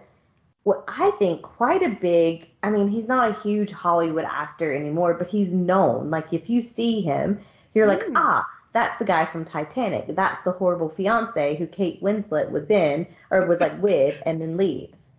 what 0.62 0.84
I 0.88 1.10
think 1.18 1.42
quite 1.42 1.82
a 1.82 1.90
big. 1.90 2.48
I 2.62 2.70
mean, 2.70 2.88
he's 2.88 3.06
not 3.08 3.28
a 3.30 3.34
huge 3.34 3.72
Hollywood 3.72 4.24
actor 4.24 4.74
anymore, 4.74 5.14
but 5.14 5.26
he's 5.28 5.52
known. 5.52 6.08
Like 6.10 6.32
if 6.32 6.48
you 6.48 6.62
see 6.62 7.02
him, 7.02 7.40
you're 7.74 7.86
like, 7.86 8.00
Mm. 8.00 8.12
ah, 8.16 8.46
that's 8.72 8.98
the 8.98 9.04
guy 9.04 9.24
from 9.24 9.44
Titanic. 9.44 10.06
That's 10.08 10.42
the 10.42 10.52
horrible 10.52 10.88
fiance 10.88 11.56
who 11.56 11.66
Kate 11.66 12.02
Winslet 12.02 12.50
was 12.50 12.70
in 12.70 13.06
or 13.30 13.46
was 13.46 13.60
like 13.60 13.80
with 13.82 14.20
and 14.26 14.40
then 14.40 14.56
leaves. 14.56 15.12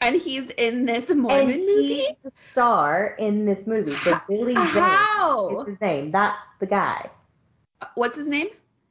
and 0.00 0.16
he's 0.16 0.50
in 0.50 0.84
this 0.86 1.14
Mormon 1.14 1.50
and 1.50 1.60
movie. 1.60 1.72
he's 1.72 2.12
the 2.22 2.32
star 2.52 3.16
in 3.18 3.46
this 3.46 3.66
movie. 3.66 3.92
So 3.92 4.18
Billy 4.28 4.54
Zane 4.54 4.82
How? 4.82 5.58
is 5.60 5.66
his 5.66 5.80
name. 5.80 6.10
That's 6.10 6.46
the 6.60 6.66
guy. 6.66 7.10
What's 7.94 8.16
his 8.16 8.28
name? 8.28 8.48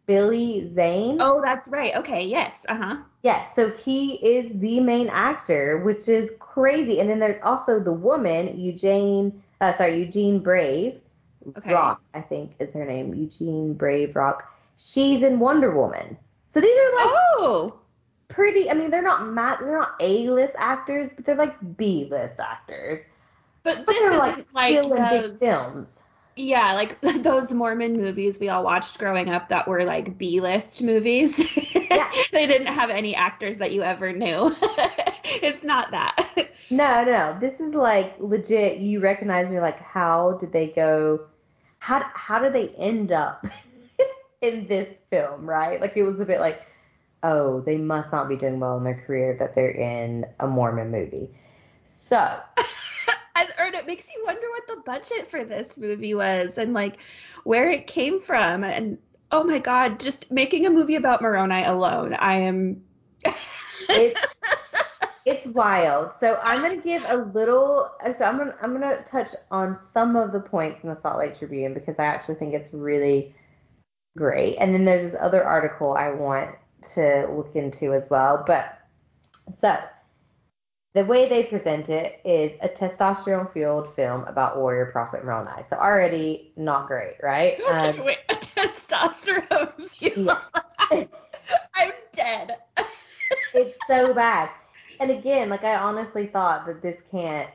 Billy 0.08 0.72
Zane. 0.74 1.18
Oh, 1.20 1.42
that's 1.42 1.68
right. 1.70 1.96
Okay. 1.98 2.26
Yes. 2.26 2.66
Uh 2.70 2.76
huh. 2.76 2.98
Yeah, 3.24 3.46
so 3.46 3.72
he 3.72 4.14
is 4.38 4.52
the 4.60 4.80
main 4.82 5.10
actor, 5.10 5.80
which 5.80 6.08
is 6.08 6.32
crazy. 6.40 7.00
And 7.00 7.10
then 7.10 7.18
there's 7.18 7.42
also 7.42 7.80
the 7.80 7.92
woman, 7.92 8.60
Eugene, 8.60 9.42
uh, 9.62 9.72
sorry, 9.72 9.98
Eugene 10.00 10.40
Brave 10.40 11.00
Okay. 11.58 11.74
Rock, 11.74 12.02
I 12.14 12.22
think 12.22 12.52
is 12.60 12.74
her 12.74 12.86
name, 12.86 13.14
Eugene 13.14 13.74
Brave 13.74 14.16
Rock. 14.16 14.44
She's 14.78 15.24
in 15.24 15.40
Wonder 15.40 15.72
Woman. 15.76 16.18
So 16.48 16.60
these 16.62 16.78
are 16.80 16.96
like 16.96 17.16
Oh. 17.40 17.76
pretty. 18.28 18.70
I 18.70 18.74
mean, 18.74 18.92
they're 18.92 19.02
not 19.02 19.28
ma- 19.28 19.56
they're 19.58 19.78
not 19.80 19.96
A-list 20.00 20.56
actors, 20.58 21.14
but 21.14 21.26
they're 21.26 21.36
like 21.36 21.56
B-list 21.78 22.40
actors. 22.40 23.00
But 23.64 23.84
But 23.86 23.96
they're 24.00 24.18
like, 24.18 24.54
like, 24.54 24.72
still 24.74 24.94
in 24.94 25.04
big 25.10 25.22
those. 25.24 25.40
films. 25.40 26.04
Yeah, 26.36 26.74
like 26.74 27.00
those 27.24 27.54
Mormon 27.54 27.98
movies 27.98 28.40
we 28.40 28.50
all 28.50 28.64
watched 28.64 28.98
growing 29.00 29.30
up 29.30 29.50
that 29.50 29.68
were 29.68 29.84
like 29.86 30.18
B-list 30.18 30.84
movies. 30.84 31.62
Yeah. 31.96 32.12
they 32.34 32.46
didn't 32.46 32.68
have 32.68 32.90
any 32.90 33.16
actors 33.16 33.60
that 33.60 33.72
you 33.72 33.82
ever 33.84 34.12
knew. 34.12 34.54
it's 35.42 35.64
not 35.64 35.92
that. 35.92 36.18
No, 36.70 37.06
no, 37.06 37.38
this 37.40 37.62
is 37.62 37.74
like 37.74 38.16
legit. 38.20 38.80
You 38.80 39.00
recognize. 39.00 39.50
You're 39.52 39.62
like, 39.62 39.80
how 39.80 40.34
did 40.34 40.52
they 40.52 40.68
go? 40.68 41.22
How 41.86 42.04
how 42.16 42.40
did 42.40 42.54
they 42.54 42.70
end 42.70 43.12
up 43.12 43.46
in 44.42 44.66
this 44.66 45.02
film? 45.12 45.48
Right? 45.48 45.80
Like 45.80 45.96
it 45.96 46.02
was 46.02 46.20
a 46.20 46.26
bit 46.26 46.40
like, 46.40 46.66
oh, 47.22 47.62
they 47.62 47.78
must 47.78 48.12
not 48.12 48.28
be 48.28 48.38
doing 48.38 48.60
well 48.60 48.78
in 48.78 48.84
their 48.84 49.00
career 49.06 49.36
that 49.38 49.54
they're 49.54 49.70
in 49.70 50.26
a 50.40 50.48
Mormon 50.48 50.90
movie. 50.90 51.30
So 51.84 52.40
And, 53.58 53.76
it 53.76 53.88
makes 53.88 54.14
you 54.14 54.24
wonder 54.26 54.48
what 54.50 54.68
the 54.68 54.82
budget 54.86 55.28
for 55.28 55.44
this 55.44 55.78
movie 55.78 56.16
was 56.16 56.58
and 56.58 56.74
like 56.74 57.02
where 57.44 57.70
it 57.70 57.88
came 57.88 58.20
from. 58.20 58.64
And 58.64 58.98
oh 59.32 59.44
my 59.44 59.60
god, 59.60 60.00
just 60.00 60.32
making 60.32 60.66
a 60.66 60.70
movie 60.70 60.96
about 60.96 61.22
Moroni 61.22 61.64
alone, 61.64 62.14
I 62.14 62.36
am. 62.36 62.84
it's 63.90 64.35
it's 65.26 65.48
wild. 65.48 66.14
So 66.14 66.40
I'm 66.44 66.62
gonna 66.62 66.78
give 66.78 67.04
a 67.08 67.18
little. 67.18 67.92
So 68.14 68.26
I'm 68.26 68.38
gonna 68.38 68.56
I'm 68.62 68.74
gonna 68.74 69.04
touch 69.04 69.30
on 69.50 69.76
some 69.76 70.16
of 70.16 70.32
the 70.32 70.40
points 70.40 70.84
in 70.84 70.90
the 70.90 70.96
Salt 70.96 71.18
Lake 71.18 71.38
Tribune 71.38 71.74
because 71.74 71.98
I 71.98 72.06
actually 72.06 72.36
think 72.36 72.54
it's 72.54 72.74
really 72.74 73.34
great. 74.16 74.58
And 74.58 74.74
then 74.74 74.86
there's 74.86 75.04
this 75.04 75.20
other 75.20 75.44
article 75.44 75.94
I 75.94 76.12
want 76.12 76.56
to 76.94 77.28
look 77.36 77.56
into 77.56 77.94
as 77.94 78.10
well. 78.10 78.44
But 78.46 78.80
so 79.32 79.78
the 80.94 81.04
way 81.04 81.28
they 81.28 81.44
present 81.44 81.90
it 81.90 82.22
is 82.24 82.56
a 82.62 82.70
testosterone 82.70 83.52
fueled 83.52 83.94
film 83.96 84.24
about 84.26 84.58
warrior 84.58 84.86
prophet 84.92 85.26
Moroni. 85.26 85.64
So 85.64 85.76
already 85.76 86.54
not 86.56 86.88
great, 86.88 87.16
right? 87.22 87.60
Okay, 87.60 88.00
Um, 88.00 88.06
wait, 88.06 88.20
a 88.30 88.34
testosterone 88.34 89.90
fuel. 89.90 90.38
I'm 91.76 91.92
dead. 92.12 92.58
it's 93.54 93.78
so 93.88 94.14
bad. 94.14 94.50
And 95.00 95.12
again, 95.12 95.50
like 95.50 95.64
I 95.64 95.76
honestly 95.76 96.28
thought 96.28 96.66
that 96.68 96.82
this 96.82 97.02
can't 97.12 97.50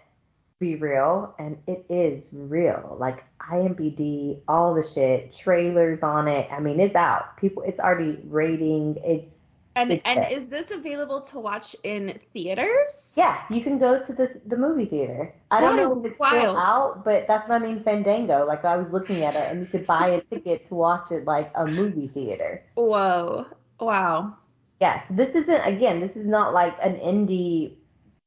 be 0.59 0.77
real, 0.77 1.35
and 1.39 1.57
it 1.67 1.87
is 1.89 2.31
real. 2.35 2.97
Like 3.01 3.25
IMBD, 3.39 4.43
all 4.47 4.75
the 4.75 4.83
shit, 4.83 5.33
trailers 5.33 6.03
on 6.03 6.29
it. 6.29 6.49
I 6.53 6.61
mean, 6.61 6.79
it's 6.81 6.95
out. 6.95 7.37
People, 7.39 7.63
it's 7.63 7.81
already 7.81 8.19
rating. 8.29 8.99
It's 9.05 9.47
And 9.75 9.91
It's 9.93 10.03
and 10.05 10.21
dead. 10.21 10.33
is 10.33 10.49
this 10.49 10.71
available 10.71 11.21
to 11.21 11.39
watch 11.41 11.75
in 11.83 12.09
theaters? 12.09 13.15
yeah. 13.17 13.43
You 13.49 13.63
can 13.63 13.79
go 13.79 14.03
to 14.03 14.13
the 14.13 14.39
the 14.45 14.57
movie 14.59 14.85
theater. 14.85 15.33
I 15.51 15.61
don't 15.63 15.77
know 15.77 15.99
if 16.01 16.11
it's 16.11 16.19
wild. 16.21 16.33
still 16.51 16.57
out, 16.59 17.05
but 17.05 17.27
that's 17.27 17.49
what 17.49 17.63
I 17.63 17.65
mean. 17.65 17.81
Fandango. 17.81 18.45
Like 18.45 18.65
I 18.65 18.77
was 18.77 18.93
looking 18.93 19.25
at 19.25 19.35
it, 19.35 19.51
and 19.51 19.61
you 19.63 19.67
could 19.67 19.87
buy 19.87 20.09
a 20.09 20.21
ticket 20.21 20.67
to 20.67 20.75
watch 20.75 21.11
it 21.11 21.25
like 21.25 21.51
a 21.55 21.67
movie 21.67 22.09
theater. 22.09 22.63
Whoa. 22.75 23.47
Wow. 23.79 24.37
Yes, 24.81 25.09
this 25.09 25.35
isn't 25.35 25.67
again. 25.67 26.01
This 26.01 26.17
is 26.17 26.27
not 26.27 26.55
like 26.55 26.77
an 26.83 26.97
indie 26.97 27.77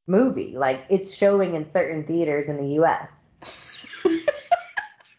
movie. 0.07 0.55
Like 0.55 0.86
it's 0.89 1.15
showing 1.15 1.55
in 1.55 1.65
certain 1.65 2.05
theaters 2.05 2.50
in 2.50 2.57
the 2.57 2.74
U.S. 2.75 3.27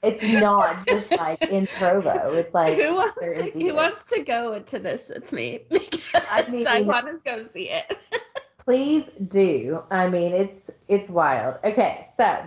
It's 0.05 0.35
not 0.35 0.87
just 0.87 1.11
like 1.13 1.43
in 1.45 1.67
Provo. 1.67 2.35
It's 2.35 2.53
like 2.53 2.77
who 2.77 2.95
wants 2.95 3.19
to, 3.19 3.51
who 3.59 3.75
wants 3.75 4.07
to 4.11 4.23
go 4.23 4.61
to 4.61 4.79
this 4.79 5.11
with 5.13 5.33
me? 5.33 5.61
Because 5.71 6.67
I 6.67 6.79
I, 6.79 6.83
want 6.83 7.07
to 7.07 7.19
go 7.25 7.39
see 7.39 7.71
it. 7.71 7.99
Please 8.59 9.05
do. 9.29 9.83
I 9.91 10.09
mean, 10.09 10.33
it's 10.33 10.71
it's 10.89 11.09
wild. 11.09 11.57
Okay, 11.65 12.05
so 12.17 12.39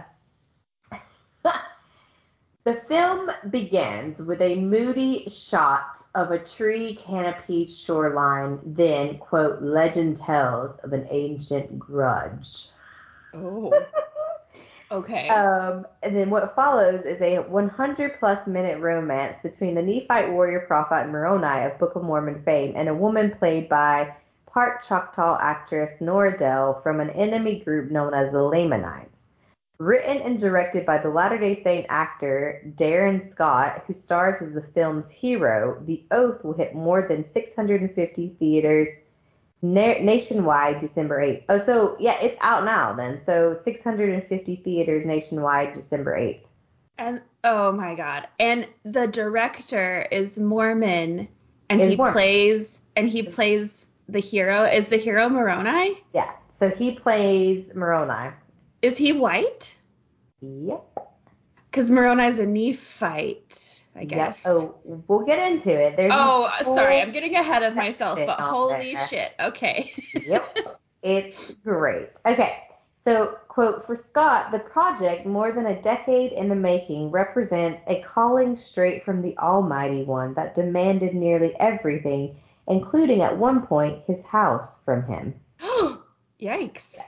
the 2.68 2.74
film 2.74 3.32
begins 3.50 4.22
with 4.22 4.42
a 4.42 4.56
moody 4.56 5.24
shot 5.30 6.04
of 6.16 6.32
a 6.32 6.38
tree 6.38 6.96
canopied 6.96 7.70
shoreline. 7.70 8.60
Then, 8.66 9.20
quote, 9.20 9.62
legend 9.62 10.18
tells 10.18 10.76
of 10.80 10.92
an 10.92 11.08
ancient 11.10 11.80
grudge. 11.80 12.68
Oh. 13.34 13.72
Okay. 14.90 15.28
Um, 15.28 15.86
and 16.02 16.18
then 16.18 16.30
what 16.30 16.56
follows 16.56 17.04
is 17.04 17.20
a 17.20 17.40
100 17.40 18.14
plus 18.20 18.48
minute 18.48 18.80
romance 18.80 19.42
between 19.42 19.76
the 19.76 19.82
Nephite 19.82 20.32
warrior 20.32 20.62
prophet 20.62 21.10
Moroni 21.10 21.66
of 21.66 21.78
Book 21.78 21.98
of 21.98 22.04
Mormon 22.04 22.42
fame 22.44 22.72
and 22.74 22.88
a 22.88 22.94
woman 22.94 23.30
played 23.30 23.68
by 23.68 24.16
part 24.46 24.82
Choctaw 24.84 25.38
actress 25.42 26.00
Nora 26.00 26.38
Dell 26.38 26.80
from 26.82 27.02
an 27.02 27.10
enemy 27.10 27.60
group 27.60 27.92
known 27.92 28.14
as 28.14 28.32
the 28.32 28.42
Lamanites. 28.42 29.17
Written 29.80 30.18
and 30.24 30.40
directed 30.40 30.86
by 30.88 30.98
the 30.98 31.10
Latter 31.10 31.38
day 31.38 31.62
Saint 31.62 31.86
actor 31.90 32.62
Darren 32.76 33.22
Scott, 33.22 33.84
who 33.86 33.94
stars 33.94 34.42
as 34.42 34.52
the 34.54 34.62
film's 34.62 35.12
hero, 35.12 35.80
The 35.86 36.04
Oath 36.10 36.44
will 36.44 36.54
hit 36.54 36.74
more 36.74 37.08
than 37.08 37.24
650 37.24 38.36
theaters 38.40 38.90
na- 39.62 40.00
nationwide 40.02 40.80
December 40.80 41.22
8th. 41.22 41.44
Oh, 41.50 41.58
so 41.60 41.96
yeah, 42.00 42.18
it's 42.22 42.38
out 42.42 42.66
now 42.66 42.94
then. 42.94 43.20
So 43.20 43.54
650 43.54 44.56
theaters 44.58 45.06
nationwide 45.06 45.74
December 45.76 46.18
8th. 46.18 46.42
and 46.98 47.22
oh 47.44 47.72
my 47.72 47.94
god. 47.94 48.28
And 48.40 48.68
the 48.84 49.06
director 49.08 50.08
is 50.12 50.40
Mormon 50.40 51.28
and 51.70 51.82
Is 51.82 51.90
he 51.92 51.96
Mormon. 51.98 52.14
plays 52.14 52.82
and 52.96 53.08
he 53.08 53.22
plays 53.24 53.92
the 54.10 54.20
hero. 54.20 54.64
Is 54.64 54.88
the 54.88 54.98
hero 54.98 55.30
Moroni? 55.30 55.94
Yeah. 56.16 56.32
So 56.50 56.70
he 56.70 56.96
plays 56.96 57.76
Moroni. 57.76 58.32
Is 58.82 58.98
he 58.98 59.14
white? 59.14 59.78
Yep. 60.42 60.84
Because 61.70 61.92
Moroni's 61.92 62.40
a 62.40 62.48
Nephite, 62.48 63.84
I 63.96 64.06
guess. 64.06 64.44
Yep. 64.46 64.54
Oh, 64.54 64.76
we'll 65.08 65.26
get 65.26 65.52
into 65.52 65.72
it. 65.72 65.98
There's 65.98 66.12
Oh, 66.16 66.50
sorry, 66.64 67.02
I'm 67.02 67.12
getting 67.12 67.36
ahead 67.36 67.64
of 67.64 67.76
myself, 67.76 68.18
but 68.18 68.40
holy 68.40 68.96
there. 68.96 69.08
shit. 69.08 69.34
Okay. 69.40 69.92
yep. 70.26 70.80
It's 71.04 71.56
great. 71.56 72.20
Okay. 72.26 72.58
So, 72.94 73.38
quote, 73.48 73.86
for 73.86 73.96
Scott, 73.96 74.52
the 74.52 74.60
project, 74.60 75.26
more 75.26 75.52
than 75.52 75.68
a 75.68 75.80
decade 75.82 76.32
in 76.32 76.50
the 76.50 76.56
making, 76.56 77.12
represents 77.12 77.84
a 77.88 78.02
calling 78.02 78.56
straight 78.56 79.04
from 79.04 79.22
the 79.22 79.38
Almighty 79.38 80.04
One 80.04 80.34
that 80.34 80.56
demanded 80.56 81.14
nearly 81.14 81.56
everything, 81.60 82.38
including 82.68 83.22
at 83.22 83.38
one 83.38 83.62
point 83.66 84.04
his 84.08 84.24
house 84.24 84.84
from 84.84 85.04
him. 85.04 85.36
Yikes. 86.42 87.00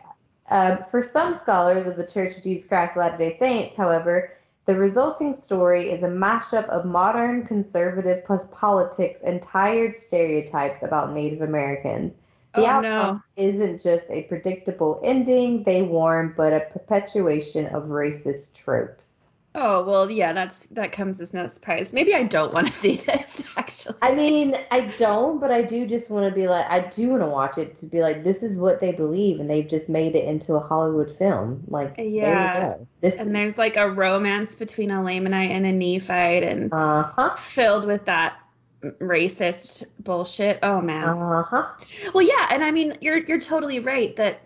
Um, 0.49 0.83
for 0.89 1.01
some 1.01 1.33
scholars 1.33 1.85
of 1.85 1.95
the 1.95 2.05
Church 2.05 2.37
of 2.37 2.43
Jesus 2.43 2.67
Christ 2.67 2.91
of 2.91 2.97
Latter-day 2.97 3.35
Saints, 3.35 3.75
however, 3.75 4.31
the 4.65 4.75
resulting 4.75 5.33
story 5.33 5.91
is 5.91 6.03
a 6.03 6.07
mashup 6.07 6.65
of 6.69 6.85
modern 6.85 7.45
conservative 7.45 8.23
politics 8.51 9.21
and 9.21 9.41
tired 9.41 9.97
stereotypes 9.97 10.83
about 10.83 11.13
Native 11.13 11.41
Americans. 11.41 12.13
The 12.55 12.63
Oh, 12.63 12.67
outcome 12.67 13.23
no. 13.37 13.43
isn't 13.43 13.81
just 13.81 14.09
a 14.09 14.23
predictable 14.23 14.99
ending, 15.03 15.63
they 15.63 15.81
warn, 15.83 16.33
but 16.35 16.53
a 16.53 16.61
perpetuation 16.61 17.67
of 17.67 17.85
racist 17.85 18.63
tropes. 18.63 19.27
Oh, 19.55 19.83
well, 19.83 20.09
yeah, 20.09 20.33
that's 20.33 20.67
that 20.67 20.91
comes 20.91 21.21
as 21.21 21.33
no 21.33 21.47
surprise. 21.47 21.91
Maybe 21.93 22.13
I 22.13 22.23
don't 22.23 22.53
want 22.53 22.67
to 22.67 22.71
see 22.83 22.95
this. 22.97 23.55
I 24.01 24.13
mean, 24.13 24.55
I 24.71 24.81
don't, 24.81 25.39
but 25.39 25.51
I 25.51 25.61
do 25.61 25.85
just 25.85 26.09
want 26.09 26.27
to 26.27 26.31
be 26.31 26.47
like, 26.47 26.69
I 26.69 26.79
do 26.79 27.09
want 27.09 27.21
to 27.21 27.27
watch 27.27 27.57
it 27.57 27.75
to 27.77 27.87
be 27.87 28.01
like, 28.01 28.23
this 28.23 28.43
is 28.43 28.57
what 28.57 28.79
they 28.79 28.91
believe, 28.91 29.39
and 29.39 29.49
they've 29.49 29.67
just 29.67 29.89
made 29.89 30.15
it 30.15 30.25
into 30.25 30.53
a 30.55 30.59
Hollywood 30.59 31.09
film. 31.09 31.63
Like, 31.67 31.95
yeah. 31.97 32.75
This 33.01 33.17
and 33.17 33.35
there's 33.35 33.57
like 33.57 33.77
a 33.77 33.89
romance 33.89 34.55
between 34.55 34.91
a 34.91 35.01
Lamanite 35.01 35.49
and 35.49 35.65
a 35.65 35.71
Nephite, 35.71 36.43
and 36.43 36.73
uh-huh. 36.73 37.35
filled 37.35 37.85
with 37.85 38.05
that 38.05 38.39
racist 38.81 39.85
bullshit. 39.99 40.59
Oh 40.63 40.81
man. 40.81 41.09
Uh-huh. 41.09 41.67
Well, 42.13 42.25
yeah, 42.25 42.47
and 42.51 42.63
I 42.63 42.71
mean, 42.71 42.93
you're 43.01 43.17
you're 43.17 43.39
totally 43.39 43.79
right 43.79 44.15
that 44.17 44.41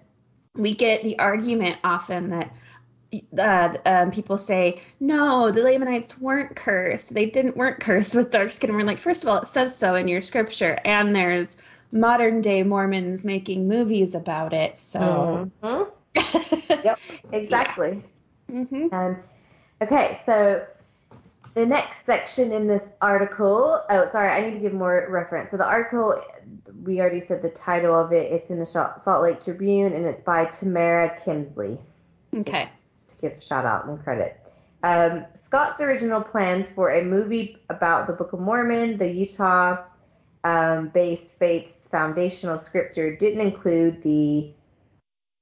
we 0.55 0.73
get 0.73 1.03
the 1.03 1.19
argument 1.19 1.77
often 1.83 2.29
that 2.29 2.55
uh, 3.37 3.77
um, 3.85 4.11
people 4.11 4.37
say, 4.37 4.81
no, 4.99 5.51
the 5.51 5.63
Lamanites 5.63 6.19
weren't 6.19 6.55
cursed. 6.55 7.13
They 7.13 7.29
didn't 7.29 7.55
weren't 7.55 7.79
cursed 7.79 8.15
with 8.15 8.31
dark 8.31 8.51
skin. 8.51 8.69
And 8.69 8.77
we're 8.77 8.85
like, 8.85 8.97
first 8.97 9.23
of 9.23 9.29
all, 9.29 9.37
it 9.37 9.47
says 9.47 9.75
so 9.75 9.95
in 9.95 10.07
your 10.07 10.21
scripture, 10.21 10.77
and 10.83 11.15
there's 11.15 11.61
modern 11.91 12.41
day 12.41 12.63
Mormons 12.63 13.25
making 13.25 13.67
movies 13.67 14.15
about 14.15 14.53
it. 14.53 14.77
So. 14.77 15.51
Mm-hmm. 15.63 16.85
yep, 16.85 16.99
exactly. 17.31 18.03
Yeah. 18.49 18.55
Mm-hmm. 18.55 18.93
Um, 18.93 19.17
okay, 19.81 20.19
so 20.25 20.65
the 21.53 21.65
next 21.65 22.05
section 22.05 22.51
in 22.51 22.67
this 22.67 22.89
article. 23.01 23.81
Oh, 23.89 24.05
sorry, 24.05 24.29
I 24.29 24.41
need 24.41 24.53
to 24.53 24.59
give 24.59 24.73
more 24.73 25.07
reference. 25.09 25.51
So 25.51 25.57
the 25.57 25.67
article, 25.67 26.21
we 26.83 26.99
already 26.99 27.19
said 27.19 27.41
the 27.41 27.49
title 27.49 27.99
of 27.99 28.11
it. 28.11 28.31
It's 28.31 28.49
in 28.49 28.59
the 28.59 28.65
Salt 28.65 29.21
Lake 29.21 29.39
Tribune, 29.39 29.93
and 29.93 30.05
it's 30.05 30.21
by 30.21 30.45
Tamarra 30.45 31.19
Kemsley. 31.23 31.79
Okay. 32.35 32.63
Just 32.63 32.87
give 33.23 33.37
a 33.37 33.41
shout 33.41 33.65
out 33.65 33.85
and 33.85 34.03
credit. 34.03 34.39
Um, 34.83 35.25
Scott's 35.33 35.79
original 35.79 36.21
plans 36.21 36.69
for 36.69 36.91
a 36.91 37.03
movie 37.03 37.57
about 37.69 38.05
the 38.05 38.13
Book 38.13 38.33
of 38.33 38.41
Mormon, 38.41 38.97
the 38.97 39.09
Utah 39.09 39.77
um, 40.43 40.89
based 40.89 41.39
faith's 41.39 41.87
foundational 41.87 42.57
scripture, 42.57 43.15
didn't 43.15 43.41
include 43.41 44.01
the. 44.01 44.51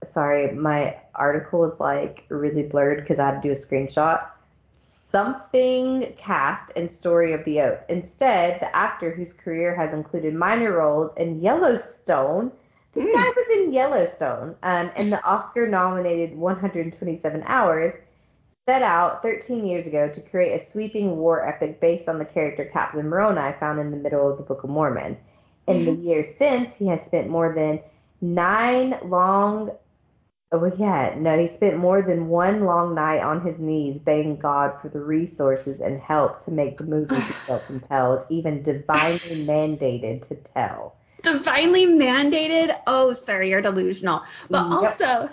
Sorry, 0.03 0.51
my 0.51 0.97
article 1.13 1.65
is 1.65 1.79
like 1.79 2.25
really 2.29 2.63
blurred 2.63 3.01
because 3.01 3.19
I 3.19 3.25
had 3.27 3.41
to 3.41 3.47
do 3.47 3.51
a 3.51 3.55
screenshot. 3.55 4.27
Something 4.73 6.13
cast 6.17 6.71
and 6.75 6.91
story 6.91 7.33
of 7.33 7.43
the 7.43 7.61
oath. 7.61 7.83
Instead, 7.87 8.59
the 8.59 8.75
actor 8.75 9.11
whose 9.11 9.33
career 9.33 9.75
has 9.75 9.93
included 9.93 10.33
minor 10.33 10.71
roles 10.71 11.13
in 11.15 11.39
Yellowstone 11.39 12.51
this 12.93 13.05
mm. 13.05 13.13
guy 13.13 13.29
was 13.29 13.57
in 13.57 13.71
Yellowstone, 13.71 14.55
um, 14.63 14.91
and 14.95 15.11
the 15.11 15.23
Oscar-nominated 15.23 16.37
127 16.37 17.43
Hours 17.45 17.93
set 18.65 18.81
out 18.81 19.21
13 19.23 19.65
years 19.65 19.87
ago 19.87 20.09
to 20.09 20.21
create 20.21 20.53
a 20.53 20.59
sweeping 20.59 21.17
war 21.17 21.47
epic 21.47 21.79
based 21.79 22.09
on 22.09 22.19
the 22.19 22.25
character 22.25 22.65
Captain 22.65 23.07
Moroni 23.07 23.53
found 23.59 23.79
in 23.79 23.91
the 23.91 23.97
middle 23.97 24.29
of 24.29 24.37
the 24.37 24.43
Book 24.43 24.63
of 24.63 24.69
Mormon. 24.69 25.17
In 25.67 25.85
the 25.85 25.93
years 25.93 26.35
since, 26.35 26.77
he 26.77 26.87
has 26.87 27.05
spent 27.05 27.29
more 27.29 27.53
than 27.55 27.79
nine 28.19 28.97
long 29.03 29.71
Oh 30.53 30.65
yeah, 30.65 31.15
no, 31.17 31.39
he 31.39 31.47
spent 31.47 31.77
more 31.77 32.01
than 32.01 32.27
one 32.27 32.65
long 32.65 32.93
night 32.93 33.21
on 33.21 33.39
his 33.39 33.61
knees 33.61 34.01
begging 34.01 34.35
God 34.35 34.81
for 34.81 34.89
the 34.89 34.99
resources 34.99 35.79
and 35.79 35.97
help 35.97 36.39
to 36.39 36.51
make 36.51 36.77
the 36.77 36.83
movie 36.83 37.15
he 37.15 37.21
felt 37.21 37.65
compelled, 37.67 38.25
even 38.29 38.61
divinely 38.61 39.45
mandated 39.47 40.27
to 40.27 40.35
tell 40.35 40.97
divinely 41.21 41.85
mandated. 41.85 42.75
Oh, 42.87 43.13
sorry, 43.13 43.49
you're 43.49 43.61
delusional. 43.61 44.23
But 44.49 44.63
yep. 44.63 44.71
also 44.71 45.29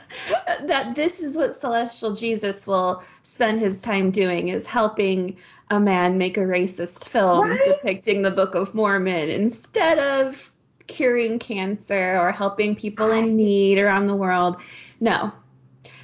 that 0.66 0.92
this 0.95 1.23
is 1.23 1.37
what 1.37 1.57
celestial 1.57 2.14
Jesus 2.14 2.66
will 2.66 3.02
spend 3.23 3.61
his 3.61 3.83
time 3.83 4.11
doing 4.11 4.49
is 4.49 4.66
helping 4.66 5.37
a 5.71 5.78
man 5.78 6.18
make 6.18 6.37
a 6.37 6.40
racist 6.40 7.09
film 7.09 7.50
right? 7.50 7.62
depicting 7.62 8.23
the 8.23 8.30
Book 8.30 8.54
of 8.54 8.75
Mormon 8.75 9.28
instead 9.28 9.99
of 9.99 10.50
curing 10.87 11.38
cancer 11.38 12.18
or 12.18 12.33
helping 12.33 12.75
people 12.75 13.11
in 13.11 13.37
need 13.37 13.78
around 13.78 14.07
the 14.07 14.16
world. 14.16 14.57
No. 15.00 15.33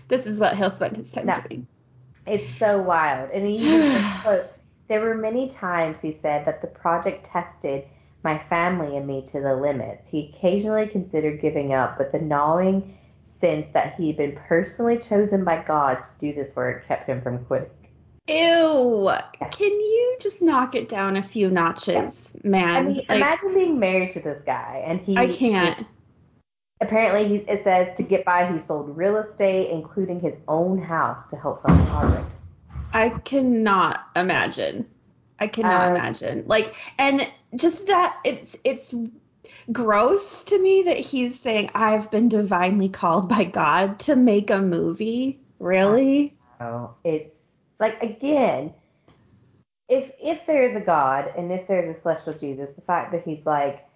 This 0.08 0.26
is 0.26 0.38
what 0.38 0.56
he'll 0.56 0.70
spend 0.70 0.96
his 0.96 1.12
time 1.12 1.26
no. 1.26 1.34
doing. 1.48 1.66
It's 2.26 2.48
so 2.48 2.80
wild. 2.82 3.30
And 3.30 3.46
he 3.46 3.56
even 3.56 4.02
quote, 4.20 4.44
there 4.88 5.00
were 5.00 5.14
many 5.14 5.48
times 5.48 6.00
he 6.00 6.12
said 6.12 6.44
that 6.44 6.60
the 6.60 6.66
project 6.66 7.24
tested 7.24 7.86
my 8.24 8.38
family 8.38 8.96
and 8.96 9.06
me 9.06 9.22
to 9.26 9.40
the 9.40 9.54
limits. 9.54 10.10
He 10.10 10.30
occasionally 10.32 10.88
considered 10.88 11.40
giving 11.40 11.74
up, 11.74 11.98
but 11.98 12.10
the 12.10 12.18
gnawing 12.18 12.96
sense 13.22 13.70
that 13.70 13.94
he'd 13.94 14.16
been 14.16 14.34
personally 14.34 14.98
chosen 14.98 15.44
by 15.44 15.62
God 15.62 16.02
to 16.02 16.18
do 16.18 16.32
this 16.32 16.56
work 16.56 16.86
kept 16.86 17.08
him 17.08 17.20
from 17.20 17.44
quitting. 17.44 17.70
Ew. 18.26 19.10
Can 19.50 19.70
you 19.70 20.16
just 20.20 20.42
knock 20.42 20.74
it 20.74 20.88
down 20.88 21.16
a 21.16 21.22
few 21.22 21.50
notches, 21.50 22.36
man? 22.42 22.76
I 22.76 22.82
mean, 22.82 22.96
like, 23.08 23.18
imagine 23.18 23.54
being 23.54 23.78
married 23.78 24.10
to 24.10 24.20
this 24.20 24.42
guy 24.42 24.82
and 24.86 24.98
he 25.00 25.16
I 25.16 25.30
can't. 25.30 25.78
He, 25.78 25.84
apparently 26.80 27.28
he's 27.28 27.44
it 27.46 27.64
says 27.64 27.94
to 27.94 28.02
get 28.02 28.24
by 28.24 28.50
he 28.50 28.58
sold 28.58 28.96
real 28.96 29.18
estate, 29.18 29.70
including 29.70 30.20
his 30.20 30.38
own 30.48 30.78
house 30.78 31.26
to 31.28 31.36
help 31.36 31.62
fund 31.62 31.78
the 31.78 31.90
project. 31.90 32.34
I 32.94 33.10
cannot 33.10 34.02
imagine. 34.16 34.88
I 35.38 35.48
cannot 35.48 35.90
um, 35.90 35.96
imagine. 35.96 36.44
Like 36.46 36.74
and 36.98 37.20
just 37.56 37.86
that 37.88 38.20
it's 38.24 38.56
it's 38.64 38.94
gross 39.70 40.44
to 40.44 40.60
me 40.60 40.84
that 40.84 40.96
he's 40.96 41.38
saying 41.38 41.70
I've 41.74 42.10
been 42.10 42.28
divinely 42.28 42.88
called 42.88 43.28
by 43.28 43.44
God 43.44 44.00
to 44.00 44.16
make 44.16 44.50
a 44.50 44.60
movie. 44.60 45.40
Really? 45.58 46.34
Oh, 46.60 46.94
it's 47.04 47.54
like 47.78 48.02
again, 48.02 48.74
if 49.88 50.12
if 50.22 50.46
there 50.46 50.62
is 50.62 50.76
a 50.76 50.80
God 50.80 51.32
and 51.36 51.52
if 51.52 51.66
there's 51.66 51.88
a 51.88 51.94
celestial 51.94 52.34
Jesus, 52.34 52.72
the 52.72 52.82
fact 52.82 53.12
that 53.12 53.22
he's 53.22 53.46
like, 53.46 53.86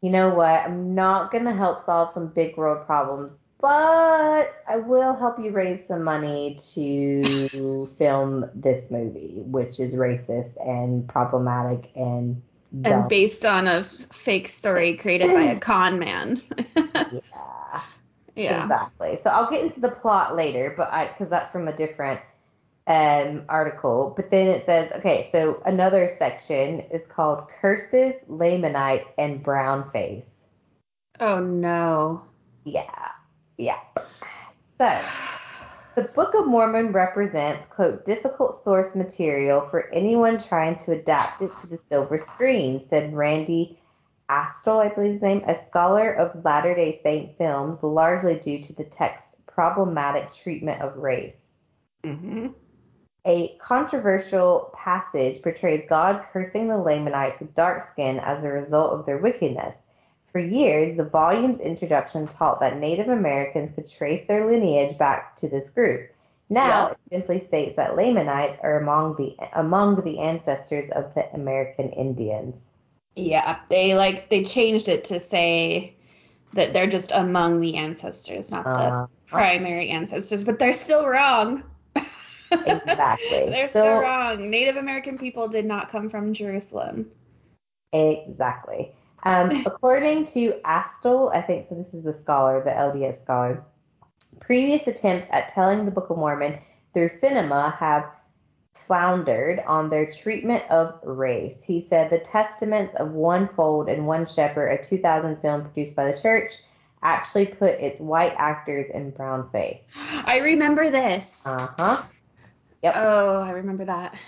you 0.00 0.10
know 0.10 0.30
what, 0.30 0.62
I'm 0.64 0.94
not 0.94 1.30
gonna 1.30 1.54
help 1.54 1.80
solve 1.80 2.10
some 2.10 2.28
big 2.28 2.56
world 2.56 2.86
problems, 2.86 3.38
but 3.60 4.54
I 4.68 4.76
will 4.76 5.14
help 5.14 5.38
you 5.38 5.50
raise 5.50 5.86
some 5.86 6.02
money 6.02 6.56
to 6.74 7.86
film 7.98 8.50
this 8.54 8.90
movie, 8.90 9.42
which 9.44 9.80
is 9.80 9.94
racist 9.94 10.56
and 10.66 11.08
problematic 11.08 11.90
and 11.96 12.42
and 12.84 13.08
based 13.08 13.44
on 13.44 13.66
a 13.66 13.84
fake 13.84 14.48
story 14.48 14.96
created 14.96 15.32
by 15.32 15.42
a 15.42 15.60
con 15.60 15.98
man. 15.98 16.42
yeah. 16.96 17.82
Yeah. 18.36 18.62
Exactly. 18.62 19.16
So 19.16 19.30
I'll 19.30 19.48
get 19.48 19.62
into 19.62 19.80
the 19.80 19.90
plot 19.90 20.34
later, 20.34 20.74
but 20.76 20.90
I 20.92 21.08
because 21.08 21.30
that's 21.30 21.50
from 21.50 21.68
a 21.68 21.72
different 21.76 22.20
um, 22.86 23.44
article. 23.48 24.12
But 24.16 24.30
then 24.30 24.48
it 24.48 24.64
says, 24.66 24.90
okay, 24.92 25.28
so 25.30 25.62
another 25.64 26.08
section 26.08 26.80
is 26.80 27.06
called 27.06 27.48
Curses, 27.48 28.16
Lamanites, 28.28 29.12
and 29.18 29.42
Brownface. 29.44 30.42
Oh 31.20 31.40
no. 31.40 32.22
Yeah. 32.64 33.12
Yeah. 33.56 33.78
So 34.76 34.86
the 35.94 36.02
Book 36.02 36.34
of 36.34 36.46
Mormon 36.46 36.92
represents, 36.92 37.66
quote, 37.66 38.04
difficult 38.04 38.54
source 38.54 38.96
material 38.96 39.60
for 39.60 39.88
anyone 39.90 40.38
trying 40.38 40.76
to 40.76 40.92
adapt 40.92 41.42
it 41.42 41.56
to 41.58 41.66
the 41.66 41.76
silver 41.76 42.18
screen, 42.18 42.80
said 42.80 43.14
Randy 43.14 43.78
Astle, 44.28 44.80
I 44.80 44.88
believe 44.88 45.12
his 45.12 45.22
name, 45.22 45.44
a 45.46 45.54
scholar 45.54 46.12
of 46.12 46.44
Latter 46.44 46.74
day 46.74 46.92
Saint 46.92 47.36
films, 47.36 47.82
largely 47.82 48.36
due 48.36 48.58
to 48.60 48.72
the 48.72 48.84
text's 48.84 49.36
problematic 49.46 50.32
treatment 50.32 50.82
of 50.82 50.96
race. 50.96 51.54
Mm-hmm. 52.02 52.48
A 53.26 53.56
controversial 53.58 54.70
passage 54.74 55.42
portrays 55.42 55.84
God 55.88 56.24
cursing 56.32 56.68
the 56.68 56.76
Lamanites 56.76 57.38
with 57.38 57.54
dark 57.54 57.80
skin 57.80 58.18
as 58.18 58.44
a 58.44 58.50
result 58.50 58.92
of 58.92 59.06
their 59.06 59.18
wickedness. 59.18 59.83
For 60.34 60.40
years, 60.40 60.96
the 60.96 61.04
volume's 61.04 61.60
introduction 61.60 62.26
taught 62.26 62.58
that 62.58 62.76
Native 62.76 63.08
Americans 63.08 63.70
could 63.70 63.86
trace 63.86 64.24
their 64.24 64.44
lineage 64.48 64.98
back 64.98 65.36
to 65.36 65.48
this 65.48 65.70
group. 65.70 66.10
Now 66.50 66.88
it 66.88 66.98
simply 67.08 67.38
states 67.38 67.76
that 67.76 67.94
Lamanites 67.94 68.58
are 68.60 68.80
among 68.80 69.14
the 69.14 69.36
among 69.52 70.02
the 70.02 70.18
ancestors 70.18 70.90
of 70.90 71.14
the 71.14 71.32
American 71.32 71.90
Indians. 71.90 72.66
Yeah, 73.14 73.60
they 73.68 73.94
like 73.94 74.28
they 74.28 74.42
changed 74.42 74.88
it 74.88 75.04
to 75.04 75.20
say 75.20 75.94
that 76.54 76.72
they're 76.72 76.88
just 76.88 77.12
among 77.12 77.60
the 77.60 77.76
ancestors, 77.76 78.50
not 78.50 78.64
the 78.64 78.70
uh-huh. 78.70 79.06
primary 79.26 79.90
ancestors, 79.90 80.42
but 80.42 80.58
they're 80.58 80.72
still 80.72 81.06
wrong. 81.06 81.62
exactly. 82.50 83.50
they're 83.50 83.68
so, 83.68 83.82
still 83.82 84.00
wrong. 84.00 84.50
Native 84.50 84.78
American 84.78 85.16
people 85.16 85.46
did 85.46 85.64
not 85.64 85.90
come 85.90 86.10
from 86.10 86.34
Jerusalem. 86.34 87.12
Exactly. 87.92 88.90
Um, 89.24 89.50
according 89.66 90.26
to 90.26 90.60
Astle, 90.64 91.34
I 91.34 91.40
think 91.40 91.64
so. 91.64 91.74
This 91.74 91.94
is 91.94 92.02
the 92.02 92.12
scholar, 92.12 92.62
the 92.62 92.70
LDS 92.70 93.16
scholar. 93.16 93.64
Previous 94.40 94.86
attempts 94.86 95.28
at 95.30 95.48
telling 95.48 95.84
the 95.84 95.90
Book 95.90 96.10
of 96.10 96.16
Mormon 96.16 96.58
through 96.92 97.08
cinema 97.08 97.74
have 97.78 98.10
floundered 98.74 99.60
on 99.66 99.88
their 99.88 100.06
treatment 100.06 100.64
of 100.68 100.98
race. 101.04 101.62
He 101.64 101.80
said 101.80 102.10
the 102.10 102.18
testaments 102.18 102.94
of 102.94 103.12
One 103.12 103.48
Fold 103.48 103.88
and 103.88 104.06
One 104.06 104.26
Shepherd, 104.26 104.68
a 104.68 104.82
2000 104.82 105.36
film 105.36 105.62
produced 105.62 105.94
by 105.94 106.10
the 106.10 106.18
church, 106.20 106.58
actually 107.02 107.46
put 107.46 107.80
its 107.80 108.00
white 108.00 108.34
actors 108.36 108.86
in 108.88 109.10
brown 109.10 109.48
face. 109.50 109.90
I 110.26 110.40
remember 110.40 110.90
this. 110.90 111.46
Uh 111.46 111.68
huh. 111.78 112.02
Yep. 112.82 112.94
Oh, 112.96 113.42
I 113.42 113.50
remember 113.52 113.84
that. 113.84 114.18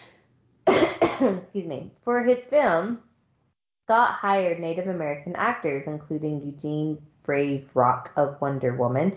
Excuse 1.41 1.67
me. 1.67 1.91
For 2.03 2.23
his 2.23 2.47
film, 2.47 3.01
Scott 3.87 4.14
hired 4.14 4.59
Native 4.59 4.88
American 4.88 5.37
actors, 5.37 5.87
including 5.87 6.42
Eugene 6.42 7.01
Brave 7.22 7.70
Rock 7.72 8.11
of 8.16 8.40
Wonder 8.40 8.75
Woman, 8.75 9.16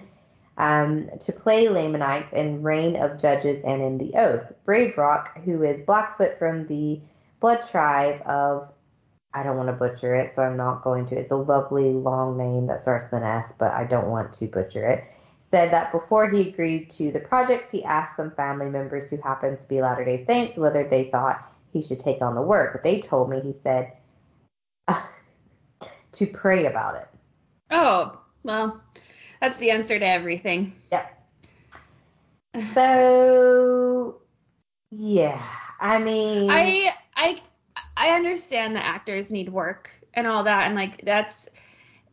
um, 0.59 1.09
to 1.21 1.33
play 1.33 1.69
Lamanites 1.69 2.33
in 2.33 2.61
Reign 2.61 2.95
of 2.95 3.17
Judges 3.17 3.63
and 3.63 3.81
in 3.81 3.97
The 3.97 4.13
Oath. 4.13 4.53
Brave 4.65 4.95
Rock, 4.95 5.35
who 5.39 5.63
is 5.63 5.81
Blackfoot 5.81 6.37
from 6.37 6.67
the 6.67 7.01
blood 7.39 7.63
tribe 7.63 8.21
of, 8.27 8.71
I 9.33 9.41
don't 9.41 9.57
want 9.57 9.69
to 9.69 9.73
butcher 9.73 10.13
it, 10.13 10.35
so 10.35 10.43
I'm 10.43 10.57
not 10.57 10.83
going 10.83 11.05
to. 11.05 11.15
It's 11.17 11.31
a 11.31 11.35
lovely 11.35 11.91
long 11.91 12.37
name 12.37 12.67
that 12.67 12.79
starts 12.79 13.05
with 13.05 13.23
an 13.23 13.27
S, 13.27 13.55
but 13.57 13.71
I 13.71 13.85
don't 13.85 14.11
want 14.11 14.33
to 14.33 14.45
butcher 14.45 14.85
it. 14.85 15.03
Said 15.39 15.73
that 15.73 15.91
before 15.91 16.29
he 16.29 16.47
agreed 16.47 16.91
to 16.91 17.11
the 17.11 17.19
projects, 17.19 17.71
he 17.71 17.83
asked 17.83 18.15
some 18.15 18.29
family 18.29 18.69
members 18.69 19.09
who 19.09 19.17
happened 19.17 19.57
to 19.57 19.67
be 19.67 19.81
Latter 19.81 20.05
day 20.05 20.23
Saints 20.23 20.57
whether 20.57 20.87
they 20.87 21.05
thought 21.05 21.43
he 21.73 21.81
should 21.81 21.99
take 21.99 22.21
on 22.21 22.35
the 22.35 22.41
work. 22.43 22.71
But 22.71 22.83
they 22.83 22.99
told 22.99 23.31
me, 23.31 23.39
he 23.39 23.53
said, 23.53 23.93
to 26.13 26.25
pray 26.25 26.65
about 26.65 26.95
it. 26.95 27.07
Oh, 27.71 28.19
well, 28.43 28.81
that's 29.41 29.57
the 29.57 29.71
answer 29.71 29.97
to 29.99 30.07
everything. 30.07 30.73
Yep. 30.91 31.15
So, 32.73 34.17
yeah. 34.89 35.41
I 35.79 35.99
mean, 35.99 36.49
I 36.49 36.89
I 37.15 37.39
I 37.95 38.15
understand 38.15 38.75
that 38.75 38.85
actors 38.85 39.31
need 39.31 39.49
work 39.49 39.91
and 40.13 40.25
all 40.25 40.43
that, 40.43 40.65
and 40.67 40.75
like 40.75 41.01
that's 41.05 41.49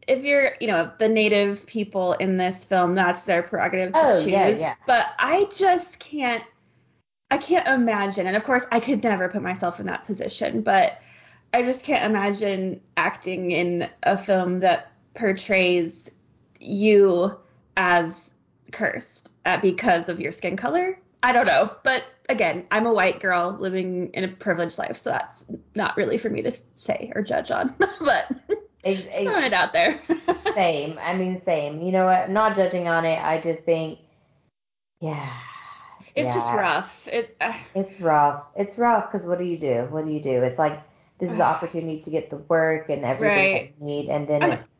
if 0.06 0.22
you're, 0.24 0.52
you 0.60 0.68
know, 0.68 0.92
the 0.98 1.08
native 1.08 1.66
people 1.66 2.12
in 2.12 2.36
this 2.36 2.64
film, 2.64 2.94
that's 2.94 3.24
their 3.24 3.42
prerogative 3.42 3.94
to 3.94 4.00
Oh, 4.00 4.08
choose. 4.22 4.28
yeah, 4.28 4.48
yeah. 4.48 4.74
But 4.86 5.06
I 5.18 5.46
just 5.56 5.98
can't. 6.00 6.44
I 7.28 7.38
can't 7.38 7.66
imagine, 7.66 8.28
and 8.28 8.36
of 8.36 8.44
course, 8.44 8.64
I 8.70 8.78
could 8.78 9.02
never 9.02 9.28
put 9.28 9.42
myself 9.42 9.80
in 9.80 9.86
that 9.86 10.04
position, 10.04 10.60
but 10.60 10.96
I 11.52 11.62
just 11.62 11.86
can't 11.86 12.04
imagine 12.04 12.80
acting 12.96 13.50
in 13.50 13.88
a 14.02 14.18
film 14.18 14.60
that 14.60 14.92
portrays 15.14 16.10
you 16.60 17.38
as 17.76 18.34
cursed 18.72 19.34
uh, 19.44 19.60
because 19.60 20.08
of 20.08 20.20
your 20.20 20.32
skin 20.32 20.56
color. 20.56 20.98
I 21.22 21.32
don't 21.32 21.46
know, 21.46 21.74
but 21.82 22.04
again, 22.28 22.66
I'm 22.70 22.86
a 22.86 22.92
white 22.92 23.20
girl 23.20 23.56
living 23.58 24.08
in 24.08 24.24
a 24.24 24.28
privileged 24.28 24.78
life, 24.78 24.96
so 24.96 25.10
that's 25.10 25.50
not 25.74 25.96
really 25.96 26.18
for 26.18 26.30
me 26.30 26.42
to 26.42 26.50
say 26.50 27.12
or 27.14 27.22
judge 27.22 27.50
on. 27.50 27.74
but 27.78 28.32
ex- 28.84 29.02
just 29.02 29.22
throwing 29.22 29.44
it 29.44 29.52
out 29.52 29.72
there. 29.72 29.98
same. 30.54 30.98
I 31.00 31.14
mean, 31.14 31.38
same. 31.38 31.80
You 31.80 31.92
know 31.92 32.06
what? 32.06 32.20
I'm 32.20 32.32
not 32.32 32.54
judging 32.54 32.88
on 32.88 33.04
it. 33.04 33.18
I 33.22 33.40
just 33.40 33.64
think, 33.64 33.98
yeah. 35.00 35.32
it's 36.14 36.34
just 36.34 36.52
rough. 36.52 37.08
It, 37.10 37.36
uh, 37.40 37.52
It's 37.74 38.00
rough. 38.00 38.50
It's 38.56 38.78
rough 38.78 39.08
because 39.08 39.26
what 39.26 39.38
do 39.38 39.44
you 39.44 39.58
do? 39.58 39.86
What 39.90 40.04
do 40.04 40.12
you 40.12 40.20
do? 40.20 40.42
It's 40.42 40.58
like 40.58 40.80
this 41.18 41.30
is 41.30 41.36
an 41.36 41.42
opportunity 41.54 42.00
to 42.00 42.10
get 42.10 42.30
the 42.30 42.36
work 42.38 42.88
and 42.88 43.04
everything 43.04 43.36
Right. 43.54 43.74
that 43.78 43.80
you 43.80 43.86
need, 43.86 44.08
and 44.08 44.26
then 44.28 44.42
I'm- 44.42 44.52
it's. 44.52 44.70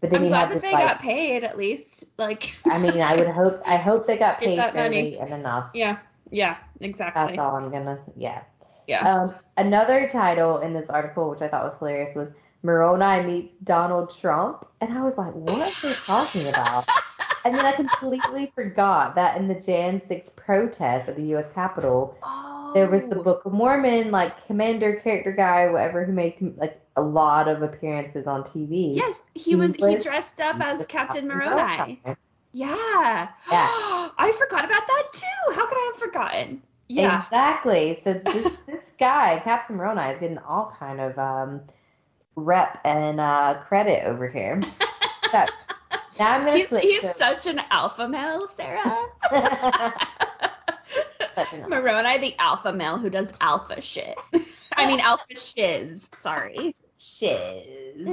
But 0.00 0.10
then 0.10 0.18
I'm 0.18 0.24
you 0.24 0.30
glad 0.30 0.40
have 0.40 0.48
that 0.50 0.54
this 0.60 0.70
they 0.70 0.76
like. 0.76 0.86
got 0.88 1.00
paid 1.00 1.44
at 1.44 1.56
least. 1.56 2.10
Like, 2.18 2.54
I 2.66 2.78
mean, 2.78 3.00
I 3.00 3.16
would 3.16 3.28
hope. 3.28 3.62
I 3.66 3.76
hope 3.76 4.06
they 4.06 4.18
got 4.18 4.38
paid 4.40 4.58
money. 4.58 4.72
fairly 4.72 5.18
and 5.18 5.32
enough. 5.32 5.70
yeah, 5.72 5.96
yeah, 6.30 6.56
exactly. 6.80 7.22
That's 7.24 7.38
all 7.38 7.56
I'm 7.56 7.70
gonna. 7.70 7.98
Yeah. 8.16 8.42
Yeah. 8.86 9.00
Um, 9.08 9.34
another 9.56 10.06
title 10.06 10.58
in 10.58 10.74
this 10.74 10.90
article, 10.90 11.30
which 11.30 11.40
I 11.40 11.48
thought 11.48 11.64
was 11.64 11.78
hilarious, 11.78 12.14
was 12.14 12.34
Moroni 12.62 13.22
meets 13.26 13.54
Donald 13.54 14.14
Trump, 14.14 14.66
and 14.82 14.92
I 14.92 15.02
was 15.02 15.16
like, 15.16 15.32
what 15.32 15.52
are 15.52 15.88
they 15.88 15.94
talking 15.94 16.48
about? 16.50 16.84
and 17.46 17.54
then 17.54 17.64
I 17.64 17.72
completely 17.72 18.52
forgot 18.54 19.14
that 19.14 19.38
in 19.38 19.48
the 19.48 19.54
Jan 19.54 20.00
6 20.00 20.30
protest 20.36 21.08
at 21.08 21.16
the 21.16 21.22
U.S. 21.28 21.50
Capitol, 21.52 22.18
oh, 22.22 22.33
there 22.74 22.88
was 22.88 23.08
the 23.08 23.16
Book 23.16 23.44
of 23.44 23.52
Mormon, 23.52 24.10
like 24.10 24.46
commander 24.46 24.96
character 24.96 25.32
guy, 25.32 25.68
whatever, 25.70 26.04
who 26.04 26.12
made 26.12 26.56
like 26.56 26.80
a 26.96 27.02
lot 27.02 27.48
of 27.48 27.62
appearances 27.62 28.26
on 28.26 28.42
TV. 28.42 28.94
Yes, 28.94 29.30
he 29.34 29.50
He 29.50 29.56
was. 29.56 29.76
He 29.76 29.96
dressed 29.96 30.40
up 30.40 30.60
as 30.60 30.86
Captain. 30.86 31.28
Moroni. 31.28 32.00
Yeah. 32.04 32.16
Yeah. 32.52 33.28
I 33.50 34.32
forgot 34.38 34.64
about 34.64 34.86
that 34.86 35.02
too. 35.12 35.54
How 35.54 35.66
could 35.66 35.76
I 35.76 35.92
have 35.92 36.00
forgotten? 36.00 36.62
Yeah. 36.88 37.22
Exactly. 37.22 37.94
So 37.94 38.12
this 38.24 38.52
this 38.66 38.92
guy, 38.98 39.40
Captain 39.42 39.76
Moroni, 39.76 40.02
is 40.12 40.20
getting 40.20 40.38
all 40.38 40.74
kind 40.78 41.00
of 41.00 41.18
um, 41.18 41.62
rep 42.36 42.78
and 42.84 43.20
uh, 43.20 43.60
credit 43.66 44.04
over 44.04 44.28
here. 44.28 44.60
So 46.14 46.24
now 46.24 46.36
I'm 46.36 46.44
gonna 46.44 46.58
He's, 46.58 46.68
switch. 46.68 46.82
he's 46.82 47.00
to- 47.00 47.08
such 47.08 47.46
an 47.46 47.58
alpha 47.72 48.06
male, 48.08 48.46
Sarah. 48.46 48.80
Such 51.36 51.68
Moroni, 51.68 52.18
the 52.18 52.34
alpha 52.38 52.72
male 52.72 52.98
who 52.98 53.10
does 53.10 53.36
alpha 53.40 53.80
shit. 53.80 54.18
I 54.76 54.86
mean, 54.86 55.00
alpha 55.00 55.24
shiz. 55.36 56.08
Sorry. 56.12 56.74
shiz. 56.98 58.08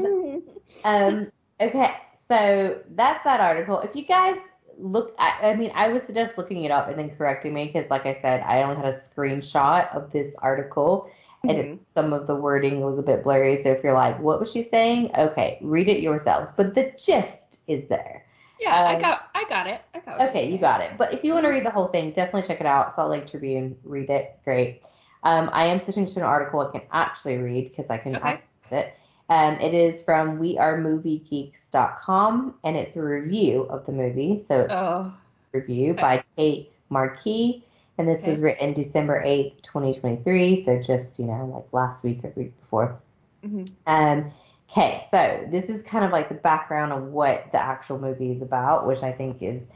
Um, 0.84 1.32
okay, 1.60 1.94
so 2.28 2.80
that's 2.92 3.24
that 3.24 3.40
article. 3.42 3.80
If 3.80 3.96
you 3.96 4.06
guys 4.06 4.38
look, 4.78 5.14
I, 5.20 5.50
I 5.52 5.56
mean, 5.56 5.72
I 5.76 5.90
would 5.90 6.02
suggest 6.02 6.38
looking 6.38 6.64
it 6.64 6.72
up 6.72 6.90
and 6.90 6.98
then 6.98 7.10
correcting 7.16 7.54
me 7.54 7.66
because, 7.66 7.90
like 7.90 8.06
I 8.06 8.16
said, 8.16 8.42
I 8.42 8.64
only 8.64 8.78
had 8.78 8.86
a 8.86 8.90
screenshot 8.90 9.94
of 9.96 10.12
this 10.12 10.36
article. 10.36 11.10
And 11.44 11.58
Mhm. 11.58 11.74
it, 11.74 11.82
some 11.82 12.14
of 12.14 12.28
the 12.28 12.36
wording 12.36 12.82
was 12.82 13.00
a 13.00 13.04
bit 13.04 13.24
blurry. 13.24 13.56
So 13.56 13.72
if 13.72 13.84
you're 13.84 13.94
like, 13.94 14.20
what 14.20 14.40
was 14.40 14.52
she 14.52 14.62
saying? 14.62 15.12
Okay, 15.18 15.58
read 15.62 15.90
it 15.90 16.02
yourselves. 16.02 16.54
But 16.54 16.76
the 16.76 16.92
gist 16.98 17.62
is 17.68 17.86
there. 17.88 18.26
Yeah, 18.62 18.86
I 18.90 18.94
Um, 18.96 19.02
got, 19.02 19.30
I 19.34 19.46
got 19.50 19.68
it. 19.68 19.82
I 19.96 20.00
got. 20.00 20.22
Okay, 20.30 20.48
you're 20.50 20.60
got 20.60 20.82
it. 20.82 20.92
But 20.98 21.14
if 21.14 21.24
you 21.24 21.34
want 21.34 21.46
to 21.46 21.50
read 21.50 21.66
the 21.66 21.72
whole 21.72 21.88
thing, 21.88 22.12
definitely 22.12 22.44
check 22.48 22.60
it 22.62 22.68
out. 22.68 22.92
Salt 22.92 23.10
Lake 23.10 23.26
Tribune, 23.26 23.76
read 23.84 24.10
it. 24.12 24.38
Great. 24.44 24.86
Um, 25.24 25.50
I 25.52 25.66
am 25.66 25.80
switching 25.80 26.06
to 26.06 26.20
an 26.20 26.26
article 26.26 26.60
I 26.62 26.70
can 26.72 26.82
actually 26.92 27.40
read 27.40 27.64
because 27.66 27.90
I 27.90 27.98
can 27.98 28.16
Okay. 28.16 28.28
access 28.30 28.72
it. 28.72 28.94
Um, 29.30 29.56
it 29.62 29.74
is 29.74 30.04
from 30.04 30.40
wearemoviegeeks.com 30.40 32.56
and 32.64 32.78
it's 32.78 32.96
a 32.96 33.04
review 33.04 33.64
of 33.64 33.86
the 33.86 33.92
movie. 33.92 34.38
So 34.38 34.62
it's 34.62 34.74
Oh, 34.74 35.14
a 35.54 35.54
review 35.54 35.94
by 35.94 36.24
Cate 36.38 36.72
Marquis. 36.90 37.64
And 37.98 38.08
this 38.08 38.26
was 38.26 38.42
written 38.42 38.74
December 38.74 39.22
8th, 39.24 39.62
2023. 39.62 40.56
So 40.56 40.80
just, 40.80 41.20
you 41.20 41.26
know, 41.26 41.46
like 41.54 41.66
last 41.72 42.04
week 42.04 42.24
or 42.24 42.32
week 42.36 42.58
before. 42.60 42.98
mhm. 43.46 43.72
Um, 43.86 44.32
okay, 44.72 45.02
so 45.10 45.46
this 45.50 45.70
is 45.70 45.84
kind 45.84 46.06
of 46.06 46.12
like 46.12 46.30
the 46.30 46.36
background 46.36 46.94
of 46.94 47.04
what 47.04 47.52
the 47.52 47.60
actual 47.60 48.00
movie 48.00 48.32
is 48.32 48.42
about, 48.42 48.88
which 48.88 49.04
I 49.04 49.12
think 49.12 49.42
is 49.42 49.68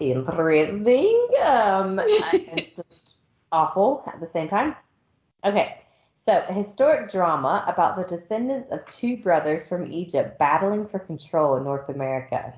interesting 0.00 1.28
um, 1.44 1.98
and 2.32 2.66
just 2.74 3.16
awful 3.50 4.04
at 4.06 4.20
the 4.20 4.26
same 4.26 4.48
time. 4.48 4.76
Okay, 5.44 5.78
so 6.14 6.44
a 6.48 6.52
historic 6.52 7.10
drama 7.10 7.64
about 7.66 7.96
the 7.96 8.04
descendants 8.04 8.70
of 8.70 8.84
two 8.84 9.16
brothers 9.16 9.68
from 9.68 9.90
Egypt 9.90 10.38
battling 10.38 10.86
for 10.86 10.98
control 10.98 11.56
in 11.56 11.64
North 11.64 11.88
America. 11.88 12.54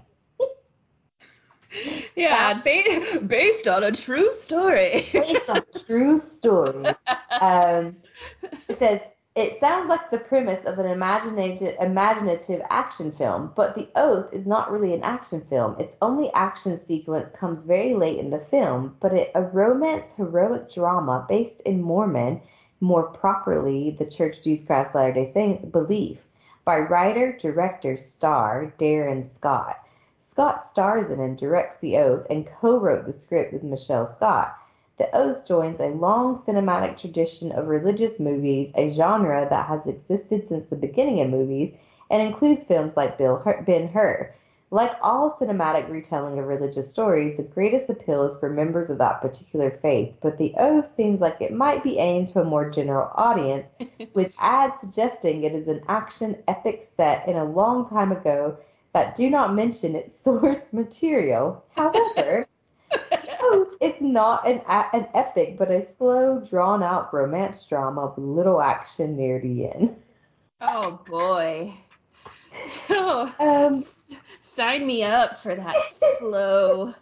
yeah, 2.17 2.61
ba- 2.63 3.21
based 3.27 3.69
on 3.69 3.85
a 3.85 3.93
true 3.93 4.31
story. 4.33 5.07
Based 5.13 5.49
on 5.49 5.59
a 5.59 5.79
true 5.87 6.19
story. 6.19 6.85
Um, 7.41 7.97
it 8.69 8.77
says 8.77 9.01
it 9.37 9.55
sounds 9.55 9.89
like 9.89 10.11
the 10.11 10.19
premise 10.19 10.65
of 10.65 10.81
an 10.81 10.87
imaginative, 10.87 11.77
imaginative 11.81 12.61
action 12.69 13.13
film, 13.13 13.53
but 13.55 13.77
The 13.77 13.89
Oath 13.95 14.33
is 14.33 14.45
not 14.45 14.73
really 14.73 14.93
an 14.93 15.05
action 15.05 15.41
film. 15.41 15.77
Its 15.79 15.97
only 16.03 16.33
action 16.33 16.77
sequence 16.77 17.31
comes 17.31 17.63
very 17.63 17.95
late 17.95 18.19
in 18.19 18.31
the 18.31 18.41
film, 18.41 18.97
but 18.99 19.15
it, 19.15 19.31
a 19.37 19.43
romance 19.43 20.17
heroic 20.17 20.69
drama 20.69 21.25
based 21.29 21.61
in 21.61 21.81
Mormon, 21.81 22.41
more 22.81 23.05
properly 23.05 23.91
the 23.91 24.05
Church 24.05 24.39
of 24.39 24.45
Jesus 24.45 24.67
Christ 24.67 24.97
Latter 24.97 25.13
Day 25.13 25.25
Saints 25.25 25.65
belief, 25.65 26.27
by 26.65 26.79
writer 26.79 27.33
director 27.33 27.97
star 27.97 28.73
Darren 28.79 29.25
Scott. 29.25 29.79
Scott 30.19 30.61
stars 30.61 31.09
in 31.09 31.21
and 31.21 31.39
directs 31.39 31.77
The 31.77 31.99
Oath 31.99 32.27
and 32.29 32.47
co-wrote 32.47 33.07
the 33.07 33.13
script 33.13 33.53
with 33.53 33.63
Michelle 33.63 34.07
Scott. 34.07 34.59
The 35.01 35.17
Oath 35.17 35.47
joins 35.47 35.81
a 35.81 35.89
long 35.95 36.37
cinematic 36.37 36.99
tradition 36.99 37.53
of 37.53 37.69
religious 37.69 38.21
movies, 38.21 38.71
a 38.75 38.87
genre 38.87 39.47
that 39.49 39.65
has 39.65 39.87
existed 39.87 40.47
since 40.47 40.67
the 40.67 40.77
beginning 40.77 41.23
of 41.23 41.31
movies, 41.31 41.73
and 42.11 42.21
includes 42.21 42.65
films 42.65 42.99
like 42.99 43.17
Bill 43.17 43.37
Hur- 43.37 43.63
Ben 43.63 43.89
Hur. 43.89 44.31
Like 44.71 44.93
all 45.01 45.31
cinematic 45.31 45.89
retelling 45.89 46.39
of 46.39 46.47
religious 46.47 46.91
stories, 46.91 47.39
the 47.39 47.45
greatest 47.45 47.89
appeal 47.89 48.25
is 48.25 48.39
for 48.39 48.51
members 48.51 48.91
of 48.91 48.99
that 48.99 49.23
particular 49.23 49.71
faith, 49.71 50.13
but 50.21 50.37
The 50.37 50.55
Oath 50.59 50.85
seems 50.85 51.23
like 51.23 51.41
it 51.41 51.55
might 51.55 51.83
be 51.83 51.97
aimed 51.97 52.29
to 52.29 52.43
a 52.43 52.45
more 52.45 52.69
general 52.69 53.11
audience, 53.15 53.71
with 54.13 54.35
ads 54.39 54.81
suggesting 54.81 55.45
it 55.45 55.55
is 55.55 55.67
an 55.67 55.83
action 55.89 56.37
epic 56.47 56.83
set 56.83 57.27
in 57.27 57.37
a 57.37 57.45
long 57.47 57.89
time 57.89 58.13
ago 58.13 58.59
that 58.93 59.15
do 59.15 59.31
not 59.31 59.55
mention 59.55 59.95
its 59.97 60.15
source 60.25 60.75
material. 60.75 61.65
However, 61.75 62.45
Is 64.01 64.07
not 64.07 64.47
an, 64.49 64.63
an 64.67 65.09
epic, 65.15 65.57
but 65.59 65.71
a 65.71 65.83
slow, 65.83 66.41
drawn 66.41 66.83
out 66.83 67.13
romance 67.13 67.67
drama 67.67 68.07
with 68.07 68.25
little 68.25 68.61
action 68.63 69.17
near 69.17 69.41
the 69.41 69.69
end. 69.71 69.97
oh 70.61 71.01
boy. 71.05 71.73
Oh, 72.91 73.35
Um, 73.41 73.85
sign 74.39 74.87
me 74.87 75.05
up 75.05 75.37
for 75.43 75.55
that 75.55 75.75
slow, 75.75 76.95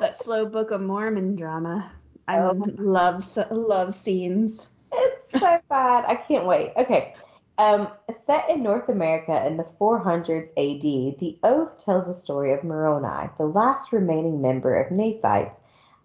that 0.00 0.16
slow 0.16 0.46
Book 0.48 0.70
of 0.70 0.80
Mormon 0.80 1.36
drama. 1.36 1.92
I 2.26 2.38
Oh. 2.40 2.64
love 2.78 3.36
love 3.50 3.94
scenes. 3.94 4.70
it's 4.92 5.30
so 5.40 5.60
bad. 5.68 6.04
I 6.06 6.16
can't 6.16 6.46
wait. 6.46 6.72
Okay. 6.76 7.14
Um, 7.58 7.88
set 8.10 8.48
in 8.48 8.62
North 8.62 8.88
America 8.88 9.46
in 9.46 9.56
the 9.56 9.64
400s 9.64 10.48
AD, 10.56 11.18
The 11.18 11.38
Oath 11.42 11.78
tells 11.84 12.06
the 12.06 12.14
story 12.14 12.52
of 12.52 12.64
Moroni, 12.64 13.28
the 13.36 13.46
last 13.46 13.92
remaining 13.92 14.40
member 14.40 14.74
of 14.80 14.90
Nephites, 14.90 15.60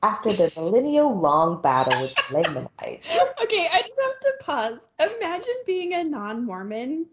after 0.05 0.31
the 0.31 0.51
millennial 0.55 1.19
long 1.19 1.61
battle 1.61 1.99
with 1.99 2.13
the 2.15 2.23
Lamanites. 2.33 3.19
Okay, 3.43 3.67
I 3.71 3.81
just 3.81 4.01
have 4.01 4.19
to 4.19 4.33
pause. 4.41 4.79
Imagine 5.17 5.55
being 5.65 5.93
a 5.93 6.03
non 6.03 6.45
Mormon 6.45 7.07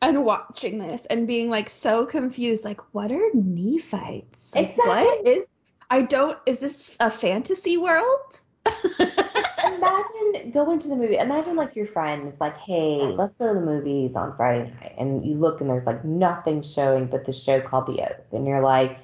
and 0.00 0.24
watching 0.24 0.78
this 0.78 1.04
and 1.06 1.26
being 1.26 1.50
like 1.50 1.68
so 1.68 2.06
confused. 2.06 2.64
Like, 2.64 2.80
what 2.94 3.12
are 3.12 3.28
Nephites? 3.34 4.54
Like, 4.54 4.70
Exactly. 4.70 4.92
What 4.92 5.28
is. 5.28 5.50
I 5.90 6.02
don't. 6.02 6.38
Is 6.46 6.58
this 6.58 6.96
a 7.00 7.10
fantasy 7.10 7.76
world? 7.76 8.40
Imagine 9.66 10.50
going 10.52 10.78
to 10.78 10.88
the 10.88 10.96
movie. 10.96 11.16
Imagine 11.16 11.56
like 11.56 11.76
your 11.76 11.86
friend 11.86 12.26
is 12.26 12.40
like, 12.40 12.56
"Hey, 12.56 12.96
let's 13.02 13.34
go 13.34 13.48
to 13.48 13.54
the 13.54 13.66
movies 13.66 14.16
on 14.16 14.34
Friday 14.36 14.72
night," 14.80 14.94
and 14.96 15.24
you 15.24 15.34
look 15.34 15.60
and 15.60 15.68
there's 15.68 15.86
like 15.86 16.02
nothing 16.04 16.62
showing 16.62 17.06
but 17.06 17.26
the 17.26 17.32
show 17.32 17.60
called 17.60 17.86
The 17.86 18.02
Oath, 18.02 18.32
and 18.32 18.46
you're 18.46 18.62
like, 18.62 18.98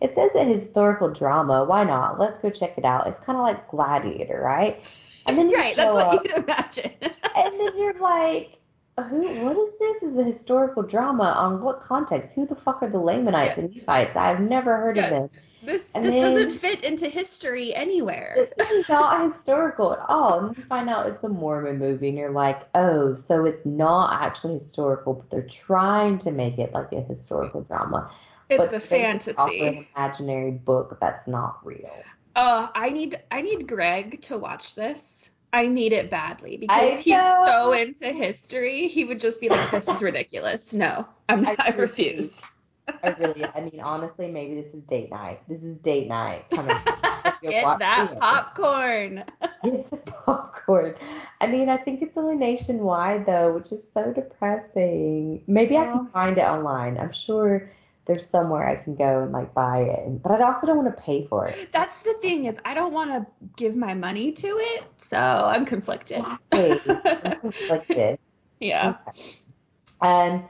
"It 0.00 0.10
says 0.10 0.34
a 0.34 0.44
historical 0.44 1.08
drama. 1.10 1.64
Why 1.64 1.84
not? 1.84 2.18
Let's 2.18 2.38
go 2.38 2.50
check 2.50 2.78
it 2.78 2.84
out." 2.84 3.06
It's 3.06 3.20
kind 3.20 3.36
of 3.38 3.42
like 3.42 3.68
Gladiator, 3.68 4.40
right? 4.40 4.82
And 5.26 5.36
then 5.36 5.50
you 5.50 5.56
right, 5.56 5.74
show 5.74 5.94
that's 5.94 5.94
what 5.94 6.16
up, 6.16 6.24
you'd 6.24 6.44
imagine. 6.44 6.92
and 7.36 7.60
then 7.60 7.78
you're 7.78 7.98
like, 8.00 8.58
"Who? 8.98 9.44
What 9.44 9.56
is 9.58 9.78
this? 9.78 10.02
Is 10.02 10.16
a 10.16 10.24
historical 10.24 10.82
drama 10.82 11.24
on 11.36 11.60
what 11.60 11.80
context? 11.80 12.34
Who 12.34 12.46
the 12.46 12.54
fuck 12.56 12.82
are 12.82 12.88
the 12.88 12.98
Lamanites 12.98 13.56
Yeah. 13.56 13.64
and 13.64 13.76
Nephites? 13.76 14.16
I've 14.16 14.40
never 14.40 14.76
heard 14.76 14.96
Yeah. 14.96 15.04
of 15.04 15.10
them." 15.10 15.30
this 15.60 15.92
And 15.92 16.04
this 16.04 16.14
then- 16.14 16.34
doesn't 16.34 16.50
fit 16.52 16.84
into 16.88 17.08
history 17.08 17.74
anywhere. 17.74 18.48
This 18.56 18.70
is 18.70 18.88
not 18.88 19.24
historical 19.24 19.92
at 19.92 19.98
all. 20.08 20.38
And 20.38 20.48
then 20.48 20.54
you 20.56 20.64
find 20.64 20.88
out 20.88 21.06
it's 21.08 21.24
a 21.24 21.28
Mormon 21.28 21.78
movie, 21.80 22.08
and 22.10 22.16
you're 22.16 22.30
like, 22.30 22.62
oh, 22.76 23.12
so 23.14 23.44
it's 23.44 23.66
not 23.66 24.22
actually 24.22 24.54
historical, 24.54 25.14
but 25.14 25.28
they're 25.30 25.42
trying 25.42 26.16
to 26.18 26.30
make 26.30 26.58
it 26.60 26.72
like 26.72 26.92
a 26.92 27.00
historical 27.00 27.62
drama. 27.62 28.08
It's 28.50 28.72
a 28.72 28.80
fantasy. 28.80 29.36
Also 29.36 29.64
an 29.64 29.86
imaginary 29.94 30.52
book 30.52 30.98
that's 31.00 31.26
not 31.26 31.64
real. 31.64 31.90
Oh, 32.36 32.70
I 32.74 32.90
need 32.90 33.16
I 33.30 33.42
need 33.42 33.66
Greg 33.66 34.22
to 34.22 34.38
watch 34.38 34.74
this. 34.74 35.30
I 35.52 35.66
need 35.66 35.92
it 35.92 36.10
badly 36.10 36.56
because 36.58 37.02
he's 37.02 37.16
so 37.16 37.72
into 37.72 38.06
history. 38.06 38.88
He 38.88 39.04
would 39.04 39.20
just 39.20 39.40
be 39.40 39.48
like, 39.48 39.70
"This 39.70 39.88
is 39.88 40.02
ridiculous. 40.02 40.72
No, 40.74 41.08
I'm 41.28 41.46
I 41.46 41.56
I, 41.58 41.74
refuse." 41.76 42.42
I 43.02 43.10
really, 43.18 43.44
I 43.44 43.60
mean, 43.60 43.80
honestly, 43.84 44.28
maybe 44.28 44.54
this 44.54 44.74
is 44.74 44.82
date 44.82 45.10
night. 45.10 45.40
This 45.48 45.62
is 45.62 45.78
date 45.78 46.08
night. 46.08 46.48
Coming. 46.54 46.74
Get 47.42 47.78
that 47.78 48.14
popcorn. 48.18 49.24
Get 49.64 49.90
the 49.90 49.96
popcorn. 49.96 50.94
I 51.40 51.46
mean, 51.46 51.68
I 51.68 51.76
think 51.76 52.02
it's 52.02 52.16
only 52.16 52.36
nationwide 52.36 53.26
though, 53.26 53.54
which 53.54 53.72
is 53.72 53.90
so 53.90 54.12
depressing. 54.12 55.42
Maybe 55.46 55.76
I 55.76 55.86
can 55.86 56.06
find 56.08 56.38
it 56.38 56.42
online. 56.42 56.98
I'm 56.98 57.12
sure 57.12 57.70
there's 58.08 58.26
somewhere 58.26 58.66
I 58.66 58.76
can 58.76 58.96
go 58.96 59.20
and 59.20 59.32
like 59.32 59.52
buy 59.54 59.80
it. 59.82 60.22
But 60.22 60.40
I 60.40 60.46
also 60.46 60.66
don't 60.66 60.78
want 60.78 60.96
to 60.96 61.02
pay 61.02 61.24
for 61.24 61.46
it. 61.46 61.70
That's 61.70 62.02
the 62.02 62.14
thing 62.14 62.46
is 62.46 62.58
I 62.64 62.74
don't 62.74 62.92
want 62.92 63.10
to 63.10 63.26
give 63.56 63.76
my 63.76 63.94
money 63.94 64.32
to 64.32 64.46
it, 64.48 64.84
so 64.96 65.18
I'm 65.18 65.64
conflicted. 65.66 66.24
Exactly. 66.50 67.30
I'm 67.30 67.40
conflicted. 67.40 68.18
yeah. 68.60 68.96
Um, 70.00 70.48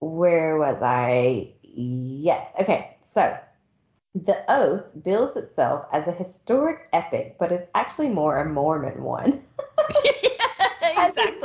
where 0.00 0.56
was 0.56 0.82
I? 0.82 1.52
Yes. 1.62 2.54
Okay. 2.58 2.96
So, 3.02 3.36
The 4.14 4.42
Oath 4.48 4.90
bills 5.02 5.36
itself 5.36 5.86
as 5.92 6.08
a 6.08 6.12
historic 6.12 6.88
epic, 6.94 7.36
but 7.38 7.52
is 7.52 7.68
actually 7.74 8.08
more 8.08 8.38
a 8.40 8.48
Mormon 8.48 9.02
one. 9.02 9.42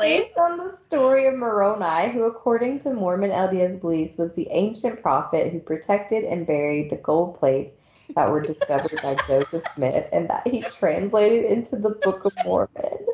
And 0.01 0.11
it's 0.11 0.21
exactly. 0.21 0.27
based 0.27 0.37
on 0.37 0.57
the 0.57 0.69
story 0.69 1.27
of 1.27 1.35
Moroni, 1.35 2.11
who, 2.11 2.23
according 2.23 2.79
to 2.79 2.93
Mormon 2.93 3.31
LDS 3.31 3.81
beliefs, 3.81 4.17
was 4.17 4.35
the 4.35 4.47
ancient 4.51 5.01
prophet 5.01 5.51
who 5.51 5.59
protected 5.59 6.23
and 6.23 6.45
buried 6.45 6.89
the 6.89 6.97
gold 6.97 7.35
plates 7.35 7.73
that 8.15 8.29
were 8.29 8.41
discovered 8.41 8.99
by 9.01 9.15
Joseph 9.27 9.63
Smith 9.75 10.09
and 10.11 10.29
that 10.29 10.47
he 10.47 10.61
translated 10.61 11.45
into 11.45 11.77
the 11.77 11.91
Book 11.91 12.25
of 12.25 12.33
Mormon. 12.43 12.69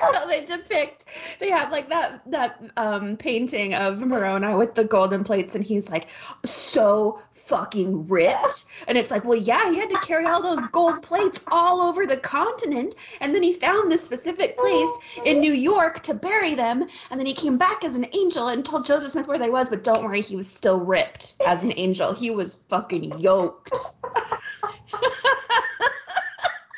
How 0.00 0.26
they 0.26 0.44
depict 0.44 1.06
they 1.38 1.50
have 1.50 1.70
like 1.70 1.88
that 1.90 2.22
that 2.32 2.60
um 2.76 3.16
painting 3.16 3.74
of 3.74 4.04
Moroni 4.04 4.54
with 4.54 4.74
the 4.74 4.84
golden 4.84 5.22
plates 5.22 5.54
and 5.54 5.64
he's 5.64 5.88
like 5.88 6.08
so 6.44 7.20
fucking 7.46 8.08
rich 8.08 8.64
and 8.88 8.96
it's 8.96 9.10
like 9.10 9.24
well 9.24 9.38
yeah 9.38 9.70
he 9.70 9.78
had 9.78 9.90
to 9.90 9.98
carry 9.98 10.26
all 10.26 10.42
those 10.42 10.66
gold 10.68 11.02
plates 11.02 11.44
all 11.50 11.88
over 11.88 12.06
the 12.06 12.16
continent. 12.16 12.94
And 13.20 13.34
then 13.34 13.42
he 13.42 13.52
found 13.52 13.90
this 13.90 14.04
specific 14.04 14.56
place 14.56 14.90
in 15.24 15.40
New 15.40 15.52
York 15.52 16.02
to 16.04 16.14
bury 16.14 16.54
them. 16.54 16.82
And 17.10 17.20
then 17.20 17.26
he 17.26 17.34
came 17.34 17.58
back 17.58 17.84
as 17.84 17.96
an 17.96 18.06
angel 18.14 18.48
and 18.48 18.64
told 18.64 18.84
Joseph 18.84 19.10
Smith 19.10 19.28
where 19.28 19.38
they 19.38 19.50
was. 19.50 19.70
But 19.70 19.84
don't 19.84 20.04
worry 20.04 20.20
he 20.20 20.36
was 20.36 20.50
still 20.50 20.80
ripped 20.80 21.34
as 21.46 21.64
an 21.64 21.72
angel. 21.76 22.14
He 22.14 22.30
was 22.30 22.62
fucking 22.68 23.18
yoked. 23.18 23.74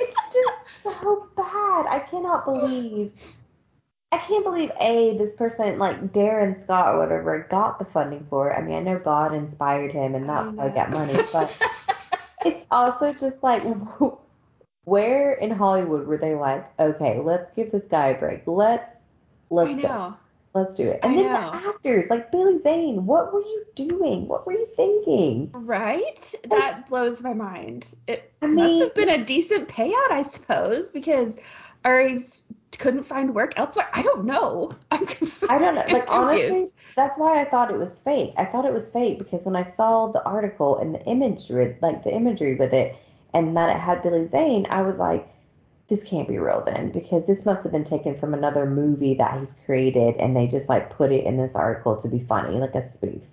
It's 0.00 0.34
just 0.34 1.00
so 1.00 1.28
bad. 1.36 1.86
I 1.88 2.04
cannot 2.10 2.44
believe. 2.44 3.12
I 4.14 4.18
can't 4.18 4.44
believe 4.44 4.70
a 4.80 5.16
this 5.18 5.34
person 5.34 5.76
like 5.80 6.12
Darren 6.12 6.56
Scott 6.56 6.94
or 6.94 7.00
whatever 7.00 7.46
got 7.50 7.80
the 7.80 7.84
funding 7.84 8.24
for 8.26 8.48
it. 8.48 8.56
I 8.56 8.62
mean, 8.62 8.76
I 8.76 8.80
know 8.80 8.98
God 9.00 9.34
inspired 9.34 9.90
him 9.90 10.14
and 10.14 10.28
that's 10.28 10.56
how 10.56 10.68
he 10.68 10.72
got 10.72 10.90
money, 10.90 11.14
but 11.32 11.60
it's 12.46 12.64
also 12.70 13.12
just 13.12 13.42
like 13.42 13.64
where 14.84 15.32
in 15.32 15.50
Hollywood 15.50 16.06
were 16.06 16.16
they 16.16 16.36
like, 16.36 16.66
okay, 16.78 17.18
let's 17.18 17.50
give 17.50 17.72
this 17.72 17.86
guy 17.86 18.08
a 18.08 18.18
break. 18.18 18.42
Let's 18.46 18.96
let's 19.50 19.76
I 19.78 19.82
go. 19.82 20.16
Let's 20.54 20.74
do 20.74 20.88
it. 20.88 21.00
I 21.02 21.08
And 21.08 21.18
then 21.18 21.32
know. 21.32 21.50
the 21.50 21.68
actors, 21.68 22.08
like 22.08 22.30
Billy 22.30 22.58
Zane, 22.58 23.06
what 23.06 23.34
were 23.34 23.40
you 23.40 23.64
doing? 23.74 24.28
What 24.28 24.46
were 24.46 24.52
you 24.52 24.66
thinking? 24.76 25.50
Right? 25.52 26.34
That 26.50 26.86
blows 26.88 27.20
my 27.24 27.34
mind. 27.34 27.92
It 28.06 28.32
I 28.40 28.46
must 28.46 28.80
have 28.80 28.94
been 28.94 29.08
a 29.08 29.24
decent 29.24 29.68
payout, 29.68 30.12
I 30.12 30.22
suppose, 30.22 30.92
because 30.92 31.40
Ari's 31.84 32.43
couldn't 32.78 33.04
find 33.04 33.34
work 33.34 33.52
elsewhere. 33.56 33.88
I 33.92 34.02
don't 34.02 34.24
know. 34.24 34.72
I'm 34.90 35.06
conf- 35.06 35.50
I 35.50 35.58
don't 35.58 35.74
know. 35.74 35.84
Like 35.92 36.10
honestly, 36.10 36.46
confused. 36.46 36.74
that's 36.96 37.18
why 37.18 37.40
I 37.40 37.44
thought 37.44 37.70
it 37.70 37.78
was 37.78 38.00
fake. 38.00 38.32
I 38.36 38.44
thought 38.44 38.64
it 38.64 38.72
was 38.72 38.90
fake 38.90 39.18
because 39.18 39.46
when 39.46 39.56
I 39.56 39.62
saw 39.62 40.08
the 40.08 40.24
article 40.24 40.78
and 40.78 40.94
the 40.94 41.04
imagery, 41.04 41.76
like 41.80 42.02
the 42.02 42.14
imagery 42.14 42.54
with 42.54 42.72
it, 42.72 42.96
and 43.32 43.56
that 43.56 43.74
it 43.74 43.78
had 43.78 44.02
Billy 44.02 44.26
Zane, 44.26 44.66
I 44.70 44.82
was 44.82 44.98
like, 44.98 45.28
this 45.88 46.08
can't 46.08 46.28
be 46.28 46.38
real 46.38 46.62
then 46.64 46.90
because 46.90 47.26
this 47.26 47.44
must 47.44 47.62
have 47.64 47.72
been 47.72 47.84
taken 47.84 48.14
from 48.16 48.32
another 48.32 48.64
movie 48.64 49.14
that 49.14 49.38
he's 49.38 49.52
created 49.66 50.16
and 50.16 50.34
they 50.34 50.46
just 50.46 50.68
like 50.68 50.90
put 50.90 51.12
it 51.12 51.24
in 51.24 51.36
this 51.36 51.54
article 51.54 51.96
to 51.96 52.08
be 52.08 52.18
funny, 52.18 52.58
like 52.58 52.74
a 52.74 52.82
spoof. 52.82 53.24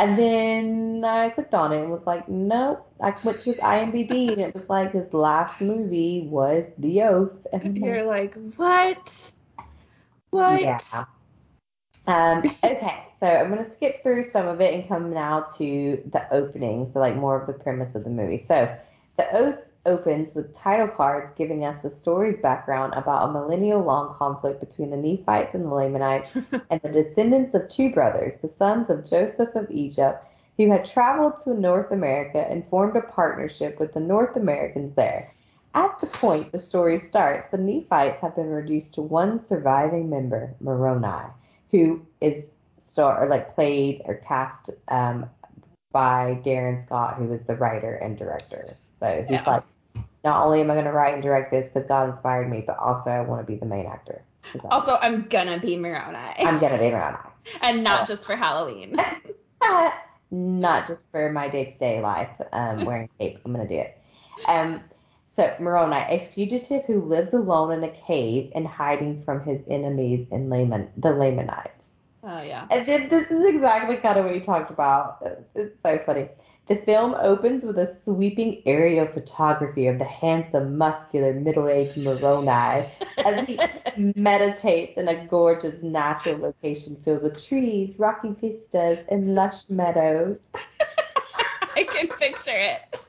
And 0.00 0.16
then 0.16 1.04
I 1.04 1.28
clicked 1.28 1.54
on 1.54 1.74
it 1.74 1.82
and 1.82 1.90
was 1.90 2.06
like, 2.06 2.26
nope. 2.26 2.90
I 3.02 3.14
went 3.22 3.38
to 3.40 3.44
his 3.52 3.58
IMDb 3.58 4.32
and 4.32 4.40
it 4.40 4.54
was 4.54 4.70
like 4.70 4.92
his 4.92 5.12
last 5.12 5.60
movie 5.60 6.26
was 6.26 6.72
The 6.78 7.02
Oath. 7.02 7.46
And 7.52 7.76
You're 7.76 8.06
like, 8.06 8.34
what? 8.56 9.32
What? 10.30 10.62
yeah. 10.62 10.78
Um, 12.06 12.38
okay, 12.64 13.04
so 13.18 13.26
I'm 13.26 13.52
going 13.52 13.62
to 13.62 13.70
skip 13.70 14.02
through 14.02 14.22
some 14.22 14.48
of 14.48 14.62
it 14.62 14.72
and 14.72 14.88
come 14.88 15.12
now 15.12 15.44
to 15.58 16.02
the 16.06 16.26
opening, 16.32 16.86
so 16.86 16.98
like 16.98 17.14
more 17.14 17.38
of 17.38 17.46
the 17.46 17.52
premise 17.52 17.94
of 17.94 18.04
the 18.04 18.10
movie. 18.10 18.38
So, 18.38 18.74
The 19.16 19.36
Oath 19.36 19.62
opens 19.86 20.34
with 20.34 20.52
title 20.52 20.88
cards 20.88 21.32
giving 21.32 21.64
us 21.64 21.82
the 21.82 21.90
story's 21.90 22.38
background 22.38 22.94
about 22.94 23.28
a 23.28 23.32
millennial 23.32 23.82
long 23.82 24.14
conflict 24.14 24.60
between 24.60 24.90
the 24.90 24.96
Nephites 24.96 25.54
and 25.54 25.64
the 25.64 25.74
Lamanites 25.74 26.32
and 26.70 26.80
the 26.82 26.88
descendants 26.88 27.54
of 27.54 27.68
two 27.68 27.92
brothers, 27.92 28.40
the 28.40 28.48
sons 28.48 28.90
of 28.90 29.04
Joseph 29.06 29.54
of 29.54 29.70
Egypt, 29.70 30.24
who 30.56 30.70
had 30.70 30.84
traveled 30.84 31.36
to 31.38 31.54
North 31.54 31.90
America 31.90 32.46
and 32.48 32.66
formed 32.68 32.96
a 32.96 33.00
partnership 33.00 33.78
with 33.80 33.92
the 33.92 34.00
North 34.00 34.36
Americans 34.36 34.94
there. 34.96 35.30
At 35.74 35.98
the 36.00 36.06
point 36.06 36.52
the 36.52 36.58
story 36.58 36.96
starts, 36.98 37.48
the 37.48 37.58
Nephites 37.58 38.18
have 38.20 38.36
been 38.36 38.50
reduced 38.50 38.94
to 38.94 39.02
one 39.02 39.38
surviving 39.38 40.10
member, 40.10 40.54
Moroni, 40.60 41.28
who 41.70 42.04
is 42.20 42.54
star 42.78 43.22
or 43.22 43.28
like 43.28 43.54
played 43.54 44.02
or 44.04 44.14
cast 44.16 44.70
um, 44.88 45.30
by 45.92 46.38
Darren 46.44 46.80
Scott, 46.80 47.16
who 47.16 47.32
is 47.32 47.44
the 47.44 47.56
writer 47.56 47.94
and 47.94 48.16
director. 48.16 48.76
So 49.00 49.24
he's 49.28 49.30
Yeah. 49.30 49.44
like, 49.46 49.62
not 50.24 50.44
only 50.44 50.60
am 50.60 50.70
I 50.70 50.74
going 50.74 50.84
to 50.84 50.92
write 50.92 51.14
and 51.14 51.22
direct 51.22 51.50
this 51.50 51.68
because 51.68 51.88
God 51.88 52.08
inspired 52.08 52.50
me, 52.50 52.62
but 52.66 52.78
also 52.78 53.10
I 53.10 53.20
want 53.20 53.46
to 53.46 53.50
be 53.50 53.58
the 53.58 53.66
main 53.66 53.86
actor. 53.86 54.22
Also, 54.70 54.96
I'm 55.00 55.22
gonna 55.28 55.58
be 55.58 55.76
Moroni. 55.76 56.18
I'm 56.38 56.58
gonna 56.58 56.78
be 56.78 56.90
Moroni. 56.90 57.18
and 57.62 57.84
not 57.84 58.08
just 58.08 58.26
for 58.26 58.36
Halloween. 58.36 58.96
Not 60.32 60.86
just 60.86 61.10
for 61.10 61.32
my 61.32 61.48
day 61.48 61.64
to 61.64 61.78
day 61.78 62.00
life, 62.00 62.30
um, 62.52 62.84
wearing 62.84 63.08
cape. 63.18 63.40
I'm 63.44 63.52
gonna 63.52 63.66
do 63.66 63.78
it. 63.78 63.98
Um, 64.46 64.80
so 65.26 65.52
Moroni, 65.58 65.96
a 65.96 66.20
fugitive 66.20 66.84
who 66.84 67.02
lives 67.02 67.32
alone 67.34 67.72
in 67.72 67.82
a 67.82 67.88
cave 67.88 68.52
and 68.54 68.66
hiding 68.66 69.18
from 69.18 69.42
his 69.42 69.62
enemies 69.68 70.28
in 70.28 70.48
Laman, 70.48 70.88
the 70.96 71.12
Lamanites. 71.12 71.90
Oh 72.22 72.42
yeah. 72.42 72.66
And 72.70 72.86
then 72.86 73.08
this 73.08 73.30
is 73.30 73.44
exactly 73.44 73.96
kind 73.96 74.18
of 74.18 74.24
what 74.24 74.34
you 74.34 74.40
talked 74.40 74.70
about. 74.70 75.26
It's 75.54 75.80
so 75.80 75.98
funny. 75.98 76.28
The 76.70 76.76
film 76.76 77.16
opens 77.18 77.64
with 77.64 77.80
a 77.80 77.86
sweeping 77.88 78.62
aerial 78.64 79.04
photography 79.04 79.88
of 79.88 79.98
the 79.98 80.04
handsome, 80.04 80.78
muscular, 80.78 81.32
middle-aged 81.32 81.96
Moroni 81.96 82.86
as 83.24 83.46
he 83.48 83.58
meditates 84.14 84.96
in 84.96 85.08
a 85.08 85.26
gorgeous 85.26 85.82
natural 85.82 86.38
location 86.38 86.94
filled 86.94 87.22
with 87.22 87.44
trees, 87.44 87.98
rocky 87.98 88.28
vistas, 88.40 89.04
and 89.08 89.34
lush 89.34 89.68
meadows. 89.68 90.46
I 91.74 91.82
can 91.82 92.06
picture 92.06 92.52
it. 92.54 93.00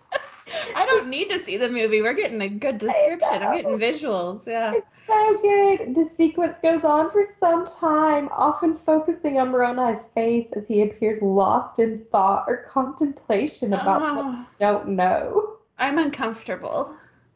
I 0.76 0.86
don't 0.86 1.10
need 1.10 1.30
to 1.30 1.38
see 1.40 1.58
the 1.58 1.70
movie. 1.70 2.02
We're 2.02 2.14
getting 2.14 2.42
a 2.42 2.50
good 2.50 2.78
description. 2.78 3.42
I'm 3.44 3.56
getting 3.56 3.80
visuals. 3.80 4.46
Yeah. 4.48 4.74
It's 4.76 4.88
so 5.08 5.42
good. 5.42 5.96
The 5.96 6.06
sequence 6.06 6.58
goes 6.60 6.84
on 6.84 7.12
for 7.12 7.24
some 7.24 7.66
time, 7.66 8.30
often 8.32 8.76
focusing 8.76 9.38
on 9.40 9.50
Moroni's 9.52 10.06
face 10.08 10.52
as 10.54 10.68
he 10.68 10.82
appears 10.82 11.22
lost 11.22 11.80
in 11.80 12.06
thought 12.12 12.46
or 12.48 12.58
contemplation 12.58 13.74
about 13.74 14.02
what 14.02 14.26
Oh. 14.26 14.32
we 14.32 14.46
don't 14.66 14.88
know. 14.90 15.58
I'm 15.78 15.98
uncomfortable. 15.98 16.96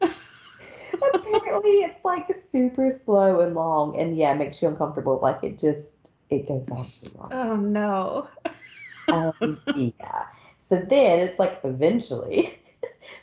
Apparently, 1.14 1.70
it's 1.82 2.04
like 2.04 2.32
super 2.34 2.90
slow 2.90 3.40
and 3.40 3.54
long, 3.54 3.98
and 3.98 4.16
yeah, 4.16 4.32
it 4.32 4.36
makes 4.38 4.62
you 4.62 4.68
uncomfortable. 4.68 5.18
Like 5.20 5.42
it 5.42 5.58
just 5.58 6.12
it 6.30 6.48
goes 6.48 6.70
on 6.70 6.78
too 7.10 7.18
long. 7.18 7.28
Oh 7.32 7.56
no. 7.56 8.28
Um, 9.08 9.56
yeah. 9.76 10.24
So 10.58 10.78
then 10.78 11.20
it's 11.20 11.38
like 11.38 11.60
eventually 11.62 12.58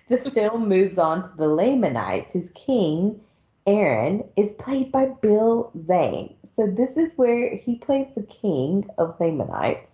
the 0.08 0.18
film 0.18 0.70
moves 0.70 0.98
on 0.98 1.24
to 1.24 1.38
the 1.38 1.48
Lamanites, 1.48 2.34
whose 2.34 2.50
king, 2.52 3.20
Aaron, 3.66 4.24
is 4.36 4.52
played 4.54 4.92
by 4.92 5.08
Bill 5.22 5.72
Zane. 5.86 6.36
So 6.56 6.68
this 6.68 6.98
is 6.98 7.18
where 7.18 7.56
he 7.56 7.78
plays 7.78 8.08
the 8.16 8.24
king 8.24 8.90
of 8.98 9.20
Lamanites, 9.20 9.90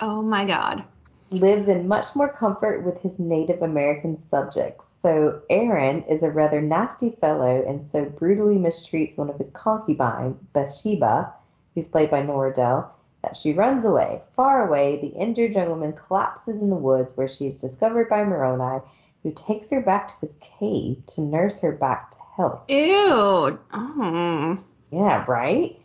Oh 0.00 0.22
my 0.22 0.44
god. 0.44 0.84
lives 1.30 1.68
in 1.68 1.88
much 1.88 2.14
more 2.16 2.28
comfort 2.28 2.84
with 2.84 3.00
his 3.00 3.18
Native 3.18 3.62
American 3.62 4.16
subjects. 4.16 4.86
So 4.88 5.40
Aaron 5.48 6.02
is 6.04 6.22
a 6.22 6.30
rather 6.30 6.60
nasty 6.60 7.10
fellow 7.10 7.64
and 7.66 7.82
so 7.84 8.04
brutally 8.06 8.56
mistreats 8.56 9.16
one 9.16 9.30
of 9.30 9.38
his 9.38 9.50
concubines, 9.50 10.38
Bathsheba, 10.52 11.32
who's 11.74 11.88
played 11.88 12.10
by 12.10 12.22
Nora 12.22 12.52
Dell, 12.52 12.94
that 13.22 13.36
she 13.36 13.52
runs 13.52 13.84
away. 13.84 14.20
Far 14.32 14.66
away, 14.66 14.96
the 14.96 15.08
injured 15.08 15.54
young 15.54 15.68
woman 15.68 15.92
collapses 15.92 16.62
in 16.62 16.70
the 16.70 16.76
woods 16.76 17.16
where 17.16 17.28
she 17.28 17.46
is 17.46 17.60
discovered 17.60 18.08
by 18.08 18.24
Moroni, 18.24 18.84
who 19.22 19.32
takes 19.32 19.70
her 19.70 19.80
back 19.80 20.08
to 20.08 20.14
his 20.20 20.36
cave 20.40 21.04
to 21.06 21.20
nurse 21.20 21.60
her 21.60 21.72
back 21.72 22.10
to 22.10 22.18
health. 22.36 22.62
Ew. 22.68 23.58
Oh. 23.72 24.62
Yeah, 24.90 25.24
right? 25.28 25.78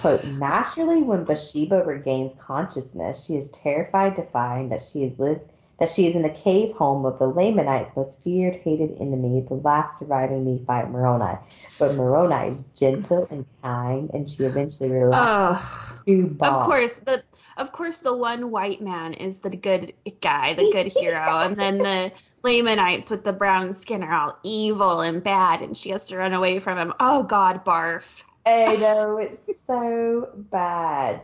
Quote, 0.00 0.24
naturally 0.24 1.02
when 1.02 1.24
Bathsheba 1.24 1.82
regains 1.84 2.34
consciousness, 2.34 3.26
she 3.26 3.34
is 3.34 3.50
terrified 3.50 4.16
to 4.16 4.22
find 4.22 4.70
that 4.70 4.82
she 4.82 5.02
has 5.02 5.18
lived 5.18 5.50
that 5.80 5.88
she 5.88 6.06
is 6.06 6.14
in 6.14 6.22
the 6.22 6.28
cave 6.28 6.72
home 6.72 7.06
of 7.06 7.18
the 7.18 7.26
Lamanites' 7.26 7.96
most 7.96 8.22
feared, 8.22 8.54
hated 8.54 8.98
enemy, 9.00 9.40
the 9.40 9.54
last 9.54 9.98
surviving 9.98 10.44
Nephite 10.44 10.90
Moroni. 10.90 11.38
But 11.78 11.94
Moroni 11.94 12.48
is 12.48 12.66
gentle 12.66 13.26
and 13.30 13.46
kind, 13.62 14.10
and 14.12 14.28
she 14.28 14.44
eventually 14.44 14.90
relaxes 14.90 15.64
Oh. 15.64 16.02
to 16.06 16.36
Of 16.42 16.64
course, 16.64 16.96
the 16.96 17.22
of 17.56 17.72
course 17.72 18.00
the 18.00 18.16
one 18.16 18.50
white 18.50 18.80
man 18.82 19.14
is 19.14 19.40
the 19.40 19.50
good 19.50 19.94
guy, 20.20 20.52
the 20.54 20.70
good 20.70 20.86
hero, 20.86 21.38
and 21.40 21.56
then 21.56 21.78
the 21.78 22.12
Lamanites 22.42 23.10
with 23.10 23.24
the 23.24 23.32
brown 23.32 23.72
skin 23.74 24.02
are 24.02 24.14
all 24.14 24.38
evil 24.42 25.00
and 25.00 25.22
bad, 25.22 25.62
and 25.62 25.76
she 25.76 25.90
has 25.90 26.08
to 26.08 26.18
run 26.18 26.34
away 26.34 26.58
from 26.58 26.76
him. 26.76 26.92
Oh 27.00 27.22
God, 27.22 27.64
barf. 27.64 28.22
I 28.46 28.76
know, 28.76 29.16
it's 29.18 29.64
so 29.66 30.28
bad. 30.34 31.22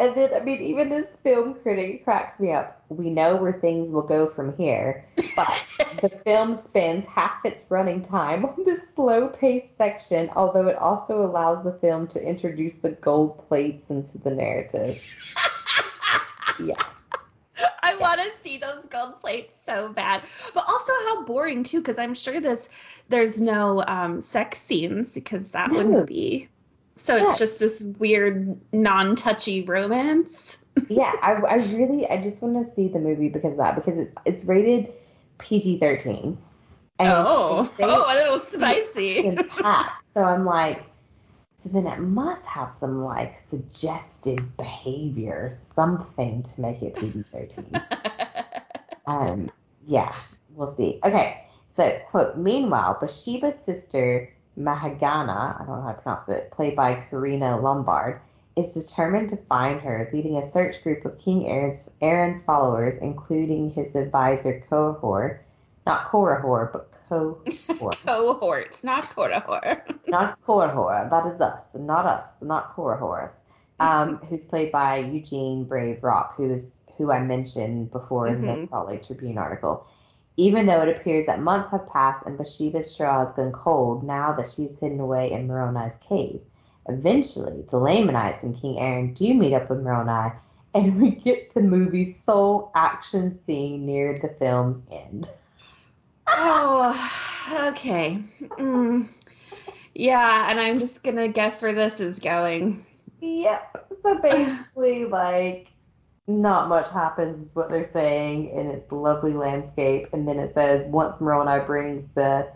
And 0.00 0.14
then, 0.14 0.32
I 0.32 0.40
mean, 0.40 0.60
even 0.60 0.88
this 0.88 1.16
film 1.16 1.54
critic 1.54 2.04
cracks 2.04 2.38
me 2.38 2.52
up. 2.52 2.80
We 2.88 3.10
know 3.10 3.34
where 3.36 3.52
things 3.52 3.90
will 3.90 4.02
go 4.02 4.28
from 4.28 4.56
here, 4.56 5.04
but 5.34 5.46
the 6.00 6.08
film 6.24 6.54
spends 6.56 7.04
half 7.06 7.44
its 7.44 7.66
running 7.68 8.02
time 8.02 8.44
on 8.44 8.62
this 8.64 8.94
slow 8.94 9.26
paced 9.28 9.76
section, 9.76 10.30
although 10.36 10.68
it 10.68 10.76
also 10.76 11.26
allows 11.26 11.64
the 11.64 11.72
film 11.72 12.06
to 12.08 12.22
introduce 12.22 12.76
the 12.76 12.90
gold 12.90 13.38
plates 13.48 13.90
into 13.90 14.18
the 14.18 14.30
narrative. 14.30 15.02
Yeah. 16.60 16.74
I 17.82 17.96
want 18.00 18.20
to 18.20 18.28
see 18.42 18.58
those 18.58 18.86
gold 18.86 19.20
plates 19.20 19.54
so 19.56 19.92
bad, 19.92 20.22
but 20.54 20.64
also 20.66 20.92
how 21.06 21.24
boring 21.24 21.62
too, 21.62 21.78
because 21.78 21.98
I'm 21.98 22.14
sure 22.14 22.40
this 22.40 22.68
there's 23.08 23.40
no 23.40 23.82
um, 23.86 24.20
sex 24.20 24.58
scenes 24.58 25.14
because 25.14 25.52
that 25.52 25.70
No. 25.70 25.76
wouldn't 25.76 26.06
be. 26.08 26.48
So 27.08 27.16
Yeah. 27.16 27.22
it's 27.22 27.38
just 27.38 27.58
this 27.58 27.82
weird 27.82 28.60
non-touchy 28.70 29.62
romance. 29.62 30.62
Yeah, 30.88 31.10
I, 31.20 31.32
I 31.32 31.54
really, 31.76 32.06
I 32.08 32.20
just 32.20 32.40
want 32.40 32.56
to 32.56 32.64
see 32.64 32.86
the 32.88 33.00
movie 33.00 33.30
because 33.30 33.54
of 33.54 33.58
that, 33.58 33.74
because 33.74 33.98
it's 33.98 34.14
it's 34.24 34.44
rated 34.44 34.92
PG 35.38 35.78
13. 35.80 36.38
oh, 37.00 37.72
oh, 37.80 38.12
a 38.12 38.14
little 38.14 38.38
spicy. 38.38 39.36
packed. 39.48 40.04
So 40.04 40.22
I'm 40.22 40.44
like, 40.44 40.84
so 41.56 41.70
then 41.70 41.86
it 41.86 41.98
must 41.98 42.46
have 42.46 42.72
some 42.72 43.02
like 43.02 43.36
suggestive 43.36 44.56
behavior, 44.56 45.48
something 45.50 46.44
to 46.44 46.60
make 46.60 46.80
it 46.82 46.94
PG-13. 46.94 47.82
um, 49.06 49.48
yeah, 49.84 50.14
we'll 50.54 50.68
see. 50.68 51.00
Okay, 51.02 51.44
so 51.66 51.98
quote. 52.10 52.36
Meanwhile, 52.36 52.98
Bathsheba's 53.00 53.58
sister 53.58 54.32
Mahagana, 54.58 55.60
I 55.60 55.64
don't 55.66 55.76
know 55.76 55.82
how 55.82 55.92
to 55.92 56.02
pronounce 56.02 56.28
it, 56.28 56.50
played 56.50 56.74
by 56.76 56.94
Karina 57.08 57.60
Lombard, 57.60 58.20
is 58.56 58.74
determined 58.74 59.28
to 59.28 59.36
find 59.36 59.80
her, 59.80 60.08
leading 60.12 60.36
a 60.36 60.42
search 60.42 60.82
group 60.82 61.04
of 61.04 61.16
King 61.18 61.48
Aaron's, 61.48 61.90
Aaron's 62.00 62.42
followers, 62.42 62.96
including 62.96 63.70
his 63.70 63.94
advisor 63.94 64.60
Kohor, 64.68 65.38
not 65.86 66.06
Korihor, 66.06 66.72
but 66.72 66.94
Kohor. 67.08 67.38
Cohort, 68.06 68.82
not 68.82 69.04
Korihor. 69.04 69.80
not 70.08 70.38
Korihor, 70.44 71.08
that 71.08 71.26
is 71.26 71.40
us, 71.40 71.74
not 71.76 72.04
us, 72.04 72.42
not 72.42 72.74
Korahorus, 72.74 73.38
um, 73.78 74.16
who's 74.28 74.44
played 74.44 74.72
by 74.72 74.98
Eugene 74.98 75.64
Brave 75.64 76.02
Rock, 76.02 76.34
who's 76.36 76.82
who 76.96 77.12
I 77.12 77.20
mentioned 77.20 77.92
before 77.92 78.26
in 78.26 78.44
the 78.44 78.52
Mhm. 78.54 78.68
Salt 78.68 78.88
Lake 78.88 79.04
Tribune 79.04 79.38
article. 79.38 79.86
Even 80.38 80.66
though 80.66 80.82
it 80.82 80.96
appears 80.96 81.26
that 81.26 81.40
months 81.40 81.72
have 81.72 81.88
passed 81.88 82.24
and 82.24 82.38
Bathsheba's 82.38 82.92
straw 82.92 83.18
has 83.18 83.32
gone 83.32 83.50
cold 83.50 84.04
now 84.04 84.32
that 84.34 84.46
she's 84.46 84.78
hidden 84.78 85.00
away 85.00 85.32
in 85.32 85.48
Moroni's 85.48 85.96
cave. 85.96 86.40
Eventually, 86.88 87.64
the 87.68 87.76
Lamanites 87.76 88.44
and 88.44 88.56
King 88.56 88.78
Aaron 88.78 89.12
do 89.14 89.34
meet 89.34 89.52
up 89.52 89.68
with 89.68 89.80
Moroni, 89.80 90.32
and 90.74 91.00
we 91.02 91.10
get 91.10 91.52
the 91.54 91.60
movie's 91.60 92.14
sole 92.16 92.70
action 92.76 93.32
scene 93.32 93.84
near 93.84 94.16
the 94.16 94.28
film's 94.28 94.80
end. 94.92 95.28
Oh, 96.28 97.70
okay. 97.72 98.22
Mm. 98.38 99.12
Yeah, 99.96 100.50
and 100.50 100.60
I'm 100.60 100.78
just 100.78 101.02
gonna 101.02 101.26
guess 101.26 101.60
where 101.62 101.72
this 101.72 101.98
is 101.98 102.20
going. 102.20 102.86
Yep. 103.20 103.92
So 104.04 104.20
basically, 104.20 105.04
like, 105.06 105.72
not 106.28 106.68
much 106.68 106.90
happens, 106.90 107.40
is 107.40 107.54
what 107.54 107.70
they're 107.70 107.82
saying, 107.82 108.50
and 108.52 108.68
it's 108.68 108.84
the 108.84 108.94
lovely 108.94 109.32
landscape. 109.32 110.06
And 110.12 110.28
then 110.28 110.38
it 110.38 110.50
says, 110.52 110.86
once 110.86 111.20
Moroni 111.20 111.64
brings 111.64 112.08
the 112.12 112.48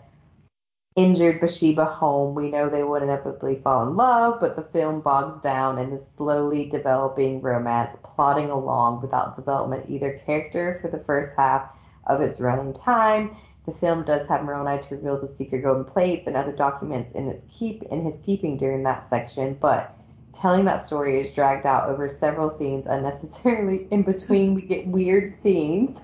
injured 0.95 1.39
Bathsheba 1.39 1.85
home, 1.85 2.35
we 2.35 2.51
know 2.51 2.69
they 2.69 2.83
would 2.83 3.01
inevitably 3.01 3.55
fall 3.55 3.87
in 3.87 3.95
love, 3.95 4.39
but 4.39 4.55
the 4.55 4.61
film 4.61 5.01
bogs 5.01 5.39
down 5.41 5.79
in 5.79 5.91
a 5.91 5.99
slowly 5.99 6.69
developing 6.69 7.41
romance, 7.41 7.97
plodding 8.03 8.51
along 8.51 9.01
without 9.01 9.35
development 9.35 9.85
either 9.89 10.19
character 10.23 10.77
for 10.79 10.87
the 10.89 10.99
first 10.99 11.35
half 11.35 11.67
of 12.05 12.21
its 12.21 12.39
running 12.39 12.73
time. 12.73 13.35
The 13.65 13.71
film 13.71 14.03
does 14.03 14.27
have 14.27 14.43
Moroni 14.43 14.79
to 14.81 14.95
reveal 14.95 15.19
the 15.19 15.27
secret 15.27 15.63
golden 15.63 15.85
plates 15.85 16.27
and 16.27 16.35
other 16.35 16.51
documents 16.51 17.13
in 17.13 17.27
its 17.27 17.45
keep 17.49 17.81
in 17.83 18.01
his 18.01 18.19
keeping 18.19 18.57
during 18.57 18.83
that 18.83 19.01
section, 19.01 19.57
but 19.59 19.95
telling 20.33 20.65
that 20.65 20.81
story 20.81 21.19
is 21.19 21.31
dragged 21.31 21.65
out 21.65 21.89
over 21.89 22.07
several 22.07 22.49
scenes 22.49 22.87
unnecessarily. 22.87 23.87
In 23.91 24.03
between, 24.03 24.53
we 24.53 24.61
get 24.63 24.87
weird 24.87 25.29
scenes. 25.29 26.03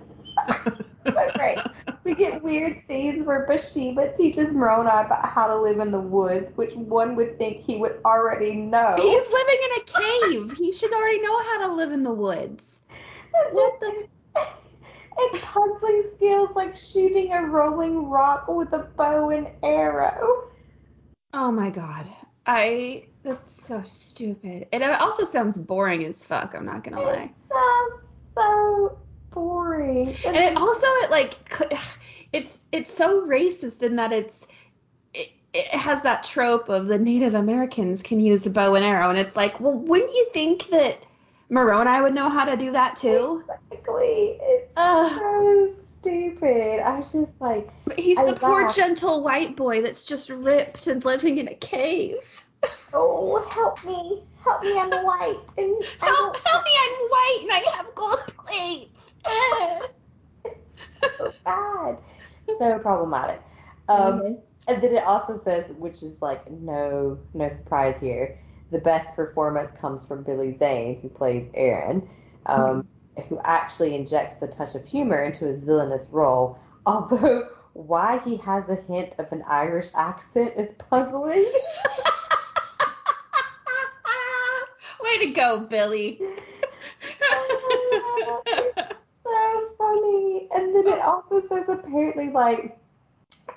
great. 1.36 1.60
We 2.04 2.16
get 2.16 2.42
weird 2.42 2.78
scenes 2.78 3.26
where 3.26 3.46
Bathsheba 3.46 4.14
teaches 4.14 4.54
Moroni 4.54 4.90
about 4.90 5.26
how 5.26 5.48
to 5.48 5.60
live 5.60 5.80
in 5.80 5.92
the 5.92 6.00
woods, 6.00 6.52
which 6.56 6.76
one 6.76 7.16
would 7.16 7.38
think 7.38 7.62
he 7.62 7.78
would 7.78 8.00
already 8.06 8.56
know. 8.56 8.96
He's 8.98 9.32
living 9.32 9.60
in 9.66 9.82
a 9.82 10.48
cave. 10.48 10.58
He 10.58 10.72
should 10.72 10.94
already 10.94 11.22
know 11.22 11.44
how 11.44 11.68
to 11.68 11.74
live 11.74 11.92
in 11.92 12.04
the 12.04 12.14
woods. 12.14 12.82
What 13.52 13.80
the? 13.80 14.08
and 15.20 15.42
puzzling 15.42 16.04
skills 16.04 16.52
like 16.56 16.76
shooting 16.76 17.34
a 17.34 17.42
rolling 17.44 18.10
rock 18.10 18.48
with 18.48 18.74
a 18.74 18.90
bow 18.96 19.30
and 19.30 19.50
arrow. 19.64 20.44
Oh 21.34 21.52
my 21.52 21.70
god. 21.70 22.08
I. 22.46 23.09
That's 23.24 23.66
so 23.68 23.82
stupid. 23.82 24.68
And 24.72 24.82
it 24.82 25.02
also 25.02 25.24
sounds 25.24 25.58
boring 25.58 26.06
as 26.06 26.26
fuck. 26.26 26.56
I'm 26.56 26.66
not 26.66 26.84
gonna 26.84 27.02
lie. 27.02 27.32
Sounds 27.52 28.20
so 28.36 28.98
boring. 29.32 30.08
And 30.26 30.36
it 30.36 30.58
also 30.58 30.88
it 30.88 31.12
like 31.12 31.34
it's 32.34 32.68
it's 32.72 32.92
so 32.92 33.28
racist 33.28 33.84
in 33.84 33.98
that 33.98 34.12
it's 34.12 34.48
it, 35.14 35.32
it 35.54 35.80
has 35.80 36.04
that 36.04 36.24
trope 36.24 36.70
of 36.70 36.88
the 36.88 36.98
Native 37.00 37.34
Americans 37.34 38.04
can 38.04 38.20
use 38.20 38.46
a 38.46 38.52
bow 38.52 38.76
and 38.76 38.86
arrow, 38.86 39.10
and 39.10 39.20
it's 39.20 39.36
like, 39.36 39.60
well, 39.60 39.78
wouldn't 39.78 40.12
you 40.12 40.30
think 40.32 40.68
that 40.68 40.98
Moroni 41.50 42.02
would 42.02 42.14
know 42.14 42.30
how 42.30 42.46
to 42.46 42.56
do 42.56 42.72
that 42.72 42.96
too? 42.96 43.44
Exactly. 43.72 44.38
It's 44.42 44.74
Ugh. 44.78 45.12
so 45.20 45.68
stupid. 45.84 46.80
I 46.80 46.98
was 46.98 47.12
just 47.12 47.42
like, 47.42 47.70
But 47.86 48.00
he's 48.00 48.18
I 48.18 48.26
the 48.26 48.34
poor 48.34 48.70
gentle 48.70 49.24
white 49.24 49.56
boy 49.56 49.82
that's 49.82 50.06
just 50.06 50.30
ripped 50.30 50.88
and 50.88 51.04
living 51.04 51.40
in 51.40 51.48
a 51.48 51.56
cave. 51.56 52.46
Oh, 52.94 53.48
help 53.54 53.86
me, 53.86 54.24
help 54.44 54.64
me, 54.64 54.78
I'm 54.80 54.90
white, 55.04 55.40
and 55.58 55.84
Help, 56.00 56.36
help 56.46 56.64
me, 56.64 56.72
I'm 56.84 56.96
white 57.10 57.40
and 57.44 57.52
I 57.52 57.62
have 57.76 57.96
gold 57.96 58.20
plates. 58.46 59.16
so 61.18 61.34
bad, 61.46 61.98
so 62.58 62.80
problematic. 62.80 63.42
Um, 63.88 64.22
Mhm. 64.22 64.42
and 64.68 64.82
then 64.82 64.94
it 64.96 65.04
also 65.04 65.38
says, 65.38 65.72
which 65.74 66.04
is 66.04 66.22
like 66.22 66.50
no 66.52 67.18
no 67.34 67.50
surprise 67.50 68.00
here, 68.00 68.38
the 68.72 68.80
best 68.80 69.16
performance 69.16 69.72
comes 69.72 70.06
from 70.06 70.24
Billy 70.24 70.52
Zane, 70.52 71.00
who 71.02 71.10
plays 71.10 71.50
Aaron, 71.54 72.08
um, 72.46 72.88
who 73.28 73.40
actually 73.44 73.96
injects 73.96 74.38
the 74.38 74.48
touch 74.48 74.76
of 74.76 74.86
humor 74.86 75.22
into 75.22 75.46
his 75.46 75.64
villainous 75.64 76.10
role. 76.12 76.58
Although 76.86 77.48
why 77.74 78.20
he 78.20 78.38
has 78.38 78.70
a 78.70 78.76
hint 78.76 79.16
of 79.20 79.32
an 79.32 79.44
Irish 79.48 79.92
accent 79.96 80.54
is 80.58 80.74
puzzling. 80.74 81.52
Way 85.10 85.26
to 85.26 85.32
go, 85.32 85.60
Billy. 85.62 86.20
Oh, 87.22 88.42
so 89.26 89.70
funny. 89.78 90.48
And 90.54 90.76
then 90.76 90.88
it 90.88 91.00
also 91.00 91.40
says 91.40 91.70
apparently 91.70 92.30
like 92.30 92.78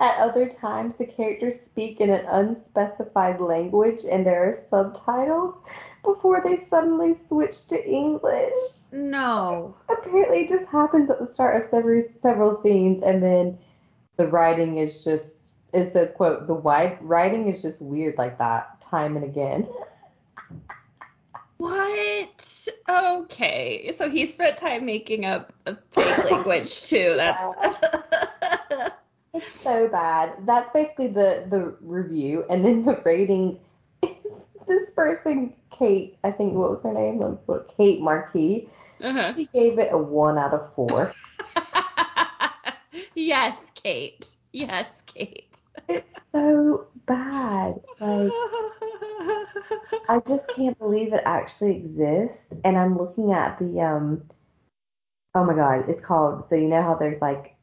at 0.01 0.19
other 0.19 0.49
times 0.49 0.97
the 0.97 1.07
characters 1.07 1.61
speak 1.61 2.01
in 2.01 2.11
an 2.11 2.25
unspecified 2.27 3.41
language 3.41 4.03
and 4.11 4.27
there 4.27 4.47
are 4.47 4.53
subtitles 4.53 5.57
before 6.05 6.41
they 6.43 6.57
suddenly 6.57 7.15
switch 7.15 7.67
to 7.69 7.89
English. 7.89 8.87
no. 8.93 9.75
Apparently 9.89 10.41
it 10.41 10.49
just 10.49 10.69
happens 10.69 11.11
at 11.11 11.19
the 11.19 11.27
start 11.27 11.57
of 11.57 11.65
several 11.65 12.01
several 12.03 12.53
scenes 12.53 13.03
and 13.03 13.23
then 13.23 13.59
the 14.17 14.29
writing 14.29 14.79
is 14.79 15.05
just 15.05 15.55
it 15.73 15.87
says 15.87 16.11
quote 16.11 16.47
the 16.47 16.55
wide 16.55 16.99
writing 17.01 17.49
is 17.49 17.63
just 17.63 17.83
weird 17.83 18.17
like 18.19 18.39
that 18.39 18.81
time 18.81 19.17
and 19.17 19.25
again. 19.25 19.67
Okay. 23.03 23.93
So 23.97 24.09
he 24.09 24.27
spent 24.27 24.57
time 24.57 24.87
making 24.87 25.25
up 25.25 25.53
a 25.67 25.77
fake 25.93 26.25
language 26.31 26.85
too. 26.85 27.15
That's 27.17 27.81
It's 29.35 29.55
so 29.61 29.89
bad. 29.89 30.35
That's 30.47 30.71
basically 30.73 31.09
the 31.09 31.45
the 31.49 31.75
review, 31.81 32.45
and 32.51 32.65
then 32.65 32.83
the 32.83 33.01
rating. 33.05 33.59
this 34.69 34.91
person, 34.91 35.55
Cate, 35.71 36.19
I 36.23 36.31
think 36.31 36.55
what 36.55 36.71
was 36.71 36.83
her 36.83 36.93
name? 36.93 37.39
Cate 37.77 38.01
Marquis. 38.01 38.69
Uh-huh. 39.03 39.33
She 39.33 39.47
gave 39.47 39.79
it 39.79 39.89
a 39.91 39.99
one 39.99 40.39
out 40.39 40.53
of 40.53 40.73
four. 40.75 41.13
yes, 43.15 43.71
Cate. 43.71 44.37
Yes, 44.53 45.03
Cate. 45.03 45.42
It's 45.89 46.15
so 46.31 46.87
bad. 47.07 47.81
Like 48.01 48.33
I 50.09 50.21
just 50.27 50.49
can't 50.49 50.79
believe 50.79 51.13
it 51.13 51.23
actually 51.25 51.77
exists. 51.77 52.53
And 52.65 52.77
I'm 52.77 52.97
looking 52.97 53.33
at 53.33 53.59
the 53.59 53.81
um. 53.81 54.23
Oh 55.35 55.45
my 55.45 55.55
god, 55.55 55.89
it's 55.89 56.01
called. 56.01 56.45
So 56.45 56.55
you 56.55 56.69
know 56.69 56.83
how 56.83 56.95
there's 56.95 57.23
like 57.23 57.55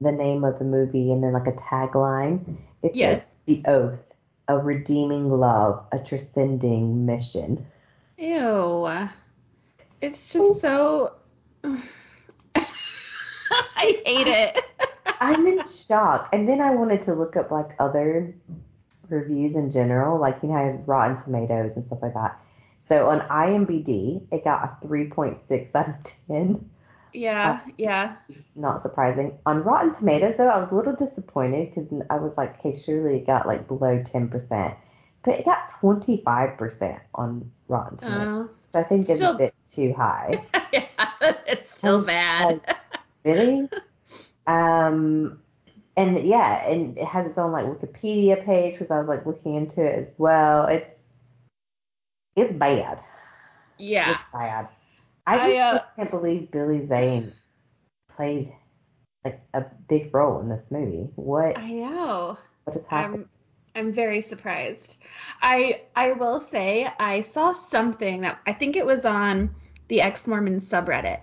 the 0.00 0.12
name 0.12 0.44
of 0.44 0.58
the 0.58 0.64
movie 0.64 1.12
and 1.12 1.22
then 1.22 1.32
like 1.32 1.46
a 1.46 1.52
tagline. 1.52 2.56
It 2.82 2.94
Yes. 2.94 3.26
the 3.46 3.62
oath, 3.66 4.02
a 4.46 4.58
redeeming 4.58 5.30
love, 5.30 5.84
a 5.92 5.98
transcending 5.98 7.06
mission. 7.06 7.66
Ew. 8.16 9.08
It's 10.00 10.32
just 10.32 10.60
so. 10.60 11.12
I 11.64 11.78
hate 14.04 14.26
it. 14.26 14.57
I'm 15.20 15.46
in 15.46 15.64
shock. 15.66 16.28
And 16.32 16.46
then 16.46 16.60
I 16.60 16.70
wanted 16.70 17.02
to 17.02 17.14
look 17.14 17.36
up 17.36 17.50
like 17.50 17.70
other 17.78 18.34
reviews 19.10 19.56
in 19.56 19.70
general, 19.70 20.18
like 20.18 20.42
you 20.42 20.48
know, 20.48 20.56
I 20.56 20.78
Rotten 20.86 21.16
Tomatoes 21.16 21.76
and 21.76 21.84
stuff 21.84 22.00
like 22.02 22.14
that. 22.14 22.40
So 22.78 23.08
on 23.08 23.20
IMDb, 23.22 24.22
it 24.30 24.44
got 24.44 24.78
a 24.82 24.86
3.6 24.86 25.74
out 25.74 25.88
of 25.88 25.94
10. 26.28 26.70
Yeah, 27.12 27.60
uh, 27.64 27.70
yeah. 27.78 28.16
It's 28.28 28.50
not 28.54 28.80
surprising. 28.80 29.36
On 29.46 29.62
Rotten 29.64 29.92
Tomatoes, 29.92 30.36
though, 30.36 30.48
I 30.48 30.58
was 30.58 30.70
a 30.70 30.74
little 30.74 30.94
disappointed 30.94 31.70
because 31.70 31.92
I 32.10 32.16
was 32.16 32.36
like, 32.36 32.58
okay, 32.58 32.74
surely 32.74 33.16
it 33.16 33.26
got 33.26 33.46
like 33.46 33.66
below 33.66 33.98
10%. 33.98 34.76
But 35.24 35.34
it 35.40 35.44
got 35.44 35.68
25% 35.68 37.00
on 37.14 37.50
Rotten 37.66 37.98
oh. 38.02 38.06
Tomatoes, 38.06 38.28
Oh. 38.28 38.42
which 38.42 38.84
I 38.84 38.88
think 38.88 39.00
is 39.08 39.16
Still- 39.16 39.34
a 39.34 39.38
bit 39.38 39.54
too 39.72 39.92
high. 39.94 40.40
yeah, 40.72 40.82
it's 41.46 41.78
still 41.78 42.04
bad. 42.06 42.60
like, 42.66 42.76
really? 43.24 43.68
Um, 44.48 45.40
and 45.96 46.18
yeah, 46.26 46.66
and 46.66 46.96
it 46.96 47.04
has 47.04 47.26
its 47.26 47.36
own 47.38 47.52
like 47.52 47.66
Wikipedia 47.66 48.42
page 48.42 48.74
because 48.74 48.90
I 48.90 48.98
was 48.98 49.08
like 49.08 49.26
looking 49.26 49.56
into 49.56 49.84
it 49.84 49.98
as 49.98 50.14
well. 50.16 50.66
It's 50.66 51.02
it's 52.34 52.52
bad. 52.52 53.02
Yeah. 53.78 54.12
It's 54.12 54.22
bad. 54.32 54.68
I 55.26 55.34
I, 55.34 55.38
just 55.38 55.60
uh, 55.60 55.86
can't 55.96 56.10
believe 56.10 56.50
Billy 56.50 56.86
Zane 56.86 57.32
played 58.08 58.48
like 59.24 59.40
a 59.52 59.66
big 59.88 60.14
role 60.14 60.40
in 60.40 60.48
this 60.48 60.70
movie. 60.70 61.10
What 61.16 61.58
I 61.58 61.72
know. 61.72 62.38
what 62.64 62.74
has 62.74 62.86
happened? 62.86 63.28
I'm 63.74 63.88
I'm 63.88 63.92
very 63.92 64.22
surprised. 64.22 65.02
I 65.42 65.82
I 65.94 66.12
will 66.12 66.40
say 66.40 66.88
I 66.98 67.20
saw 67.20 67.52
something 67.52 68.22
that 68.22 68.38
I 68.46 68.54
think 68.54 68.76
it 68.76 68.86
was 68.86 69.04
on 69.04 69.54
the 69.88 70.00
ex 70.00 70.26
Mormon 70.26 70.56
subreddit, 70.56 71.20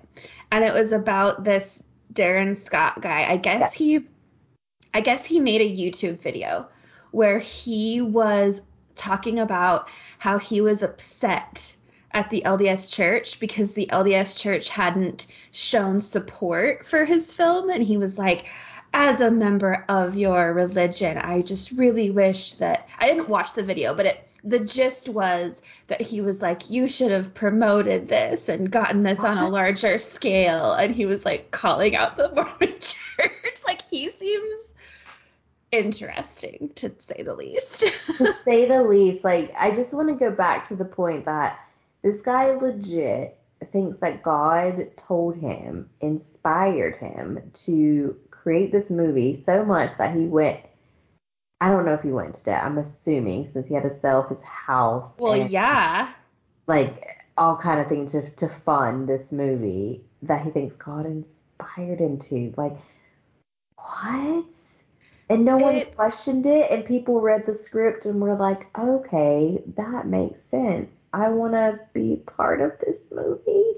and 0.51 0.63
it 0.63 0.73
was 0.73 0.91
about 0.91 1.43
this 1.43 1.83
Darin 2.11 2.55
Scott 2.55 3.01
guy. 3.01 3.25
I 3.29 3.37
guess 3.37 3.73
he 3.73 4.05
I 4.93 5.01
guess 5.01 5.25
he 5.25 5.39
made 5.39 5.61
a 5.61 5.75
YouTube 5.75 6.21
video 6.21 6.69
where 7.11 7.39
he 7.39 8.01
was 8.01 8.61
talking 8.95 9.39
about 9.39 9.89
how 10.17 10.39
he 10.39 10.61
was 10.61 10.83
upset 10.83 11.75
at 12.11 12.29
the 12.29 12.43
LDS 12.45 12.95
church 12.95 13.39
because 13.41 13.73
the 13.73 13.87
LDS 13.87 14.39
church 14.39 14.69
hadn't 14.69 15.27
shown 15.51 15.99
support 15.99 16.85
for 16.85 17.03
his 17.03 17.33
film 17.33 17.69
and 17.69 17.83
he 17.83 17.97
was 17.97 18.17
like 18.17 18.45
as 18.93 19.19
a 19.19 19.29
member 19.29 19.83
of 19.89 20.15
your 20.15 20.53
religion 20.53 21.17
I 21.17 21.41
just 21.41 21.73
really 21.73 22.09
wish 22.11 22.53
that 22.53 22.87
I 22.97 23.09
didn't 23.09 23.27
watch 23.27 23.53
the 23.53 23.63
video 23.63 23.93
but 23.93 24.05
it 24.05 24.24
the 24.45 24.59
gist 24.59 25.09
was 25.09 25.61
that 25.87 26.01
he 26.01 26.21
was 26.21 26.41
like 26.41 26.69
you 26.69 26.87
should 26.87 27.11
have 27.11 27.33
promoted 27.33 28.07
this 28.07 28.47
and 28.47 28.71
gotten 28.71 29.03
this 29.03 29.23
on 29.23 29.37
a 29.37 29.49
larger 29.49 29.97
scale. 29.97 30.73
And 30.73 30.93
he 30.93 31.05
was 31.05 31.25
like 31.25 31.51
calling 31.51 31.95
out 31.95 32.15
the 32.15 32.29
Mormon 32.35 32.79
church. 32.79 33.63
Like 33.67 33.81
he 33.89 34.09
seems 34.09 34.75
interesting 35.71 36.69
to 36.75 36.93
say 36.99 37.23
the 37.23 37.35
least. 37.35 37.81
To 38.17 38.33
say 38.43 38.67
the 38.67 38.83
least, 38.83 39.23
like 39.23 39.53
I 39.57 39.71
just 39.71 39.93
want 39.93 40.09
to 40.09 40.15
go 40.15 40.31
back 40.31 40.67
to 40.67 40.75
the 40.75 40.85
point 40.85 41.25
that 41.25 41.59
this 42.03 42.21
guy 42.21 42.51
legit 42.51 43.37
thinks 43.71 43.97
that 43.97 44.21
God 44.21 44.95
told 44.95 45.37
him, 45.37 45.89
inspired 46.01 46.97
him 46.97 47.51
to 47.65 48.15
create 48.29 48.71
this 48.71 48.91
movie 48.91 49.33
so 49.33 49.65
much 49.65 49.97
that 49.97 50.15
he 50.15 50.25
went. 50.25 50.59
I 51.61 51.69
don't 51.69 51.85
know 51.85 51.93
if 51.93 52.01
he 52.01 52.11
went 52.11 52.35
to 52.35 52.43
debt. 52.43 52.63
I'm 52.63 52.77
assuming 52.77 53.47
since 53.47 53.67
he 53.67 53.73
had 53.73 53.83
to 53.83 53.89
sell 53.89 54.23
his 54.23 54.41
house. 54.41 55.17
well 55.19 55.33
and, 55.33 55.49
yeah 55.49 56.11
Like 56.67 57.23
all 57.37 57.57
kind 57.57 57.79
of 57.79 57.87
things 57.87 58.11
to 58.13 58.29
to 58.29 58.47
fund 58.47 59.07
this 59.07 59.31
movie 59.31 60.03
that 60.23 60.41
he 60.43 60.51
thinks 60.51 60.75
God 60.75 61.05
inspired 61.05 61.99
him 61.99 62.17
to. 62.17 62.53
Like 62.57 62.73
what? 63.77 64.45
And 65.29 65.43
no 65.43 65.57
one 65.57 65.75
It- 65.75 65.95
questioned 65.95 66.45
it, 66.45 66.69
and 66.69 66.85
people 66.85 67.19
read 67.19 67.45
the 67.45 67.53
script 67.53 68.05
and 68.05 68.21
were 68.21 68.35
like, 68.35 68.67
okay, 68.77 69.63
that 69.75 70.05
makes 70.07 70.41
sense. 70.41 71.05
I 71.13 71.29
want 71.29 71.53
to 71.53 71.79
be 71.93 72.17
part 72.27 72.61
of 72.61 72.73
this 72.79 72.99
movie. 73.11 73.73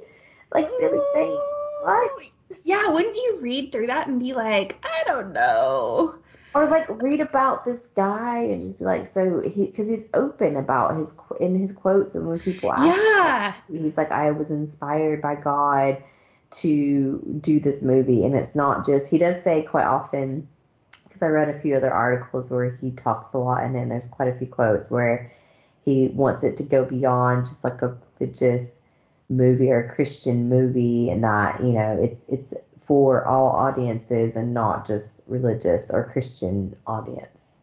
Like, 0.53 0.67
really 0.79 0.99
saying, 1.13 1.39
what? 1.83 2.31
Yeah, 2.63 2.89
wouldn't 2.91 3.15
you 3.15 3.39
read 3.41 3.71
through 3.71 3.87
that 3.87 4.07
and 4.07 4.19
be 4.19 4.33
like, 4.33 4.77
I 4.83 5.03
don't 5.05 5.31
know. 5.33 6.15
Or 6.53 6.67
like 6.69 6.87
read 7.01 7.21
about 7.21 7.65
this 7.65 7.87
guy 7.87 8.39
and 8.39 8.61
just 8.61 8.79
be 8.79 8.85
like, 8.85 9.05
so 9.05 9.41
he, 9.41 9.65
because 9.65 9.87
he's 9.87 10.07
open 10.13 10.55
about 10.55 10.97
his 10.97 11.15
in 11.39 11.53
his 11.53 11.71
quotes, 11.71 12.15
and 12.15 12.27
when 12.27 12.39
people 12.39 12.71
ask, 12.71 12.83
Yeah. 12.85 13.53
he's 13.69 13.97
like, 13.97 14.11
I 14.11 14.31
was 14.31 14.49
inspired 14.49 15.21
by 15.21 15.35
God 15.35 16.01
to 16.49 17.39
do 17.41 17.59
this 17.59 17.83
movie, 17.83 18.25
and 18.25 18.33
it's 18.33 18.55
not 18.55 18.85
just. 18.85 19.11
He 19.11 19.17
does 19.17 19.41
say 19.41 19.61
quite 19.63 19.85
often, 19.85 20.47
because 21.03 21.21
I 21.21 21.27
read 21.27 21.49
a 21.49 21.59
few 21.59 21.75
other 21.75 21.91
articles 21.91 22.49
where 22.49 22.69
he 22.69 22.91
talks 22.91 23.33
a 23.33 23.37
lot, 23.37 23.63
and 23.63 23.75
then 23.75 23.89
there's 23.89 24.07
quite 24.07 24.29
a 24.29 24.35
few 24.35 24.47
quotes 24.47 24.89
where 24.89 25.31
he 25.83 26.07
wants 26.07 26.43
it 26.43 26.57
to 26.57 26.63
go 26.63 26.85
beyond 26.85 27.45
just 27.45 27.63
like 27.63 27.81
a 27.81 27.97
religious 28.19 28.79
movie 29.29 29.69
or 29.71 29.79
a 29.79 29.93
Christian 29.93 30.49
movie, 30.49 31.09
and 31.09 31.23
that 31.23 31.61
you 31.61 31.73
know 31.73 31.99
it's 32.01 32.25
it's 32.29 32.53
for 32.87 33.25
all 33.27 33.49
audiences 33.49 34.37
and 34.37 34.53
not 34.53 34.87
just 34.87 35.21
religious 35.27 35.91
or 35.91 36.05
Christian 36.05 36.75
audience. 36.87 37.57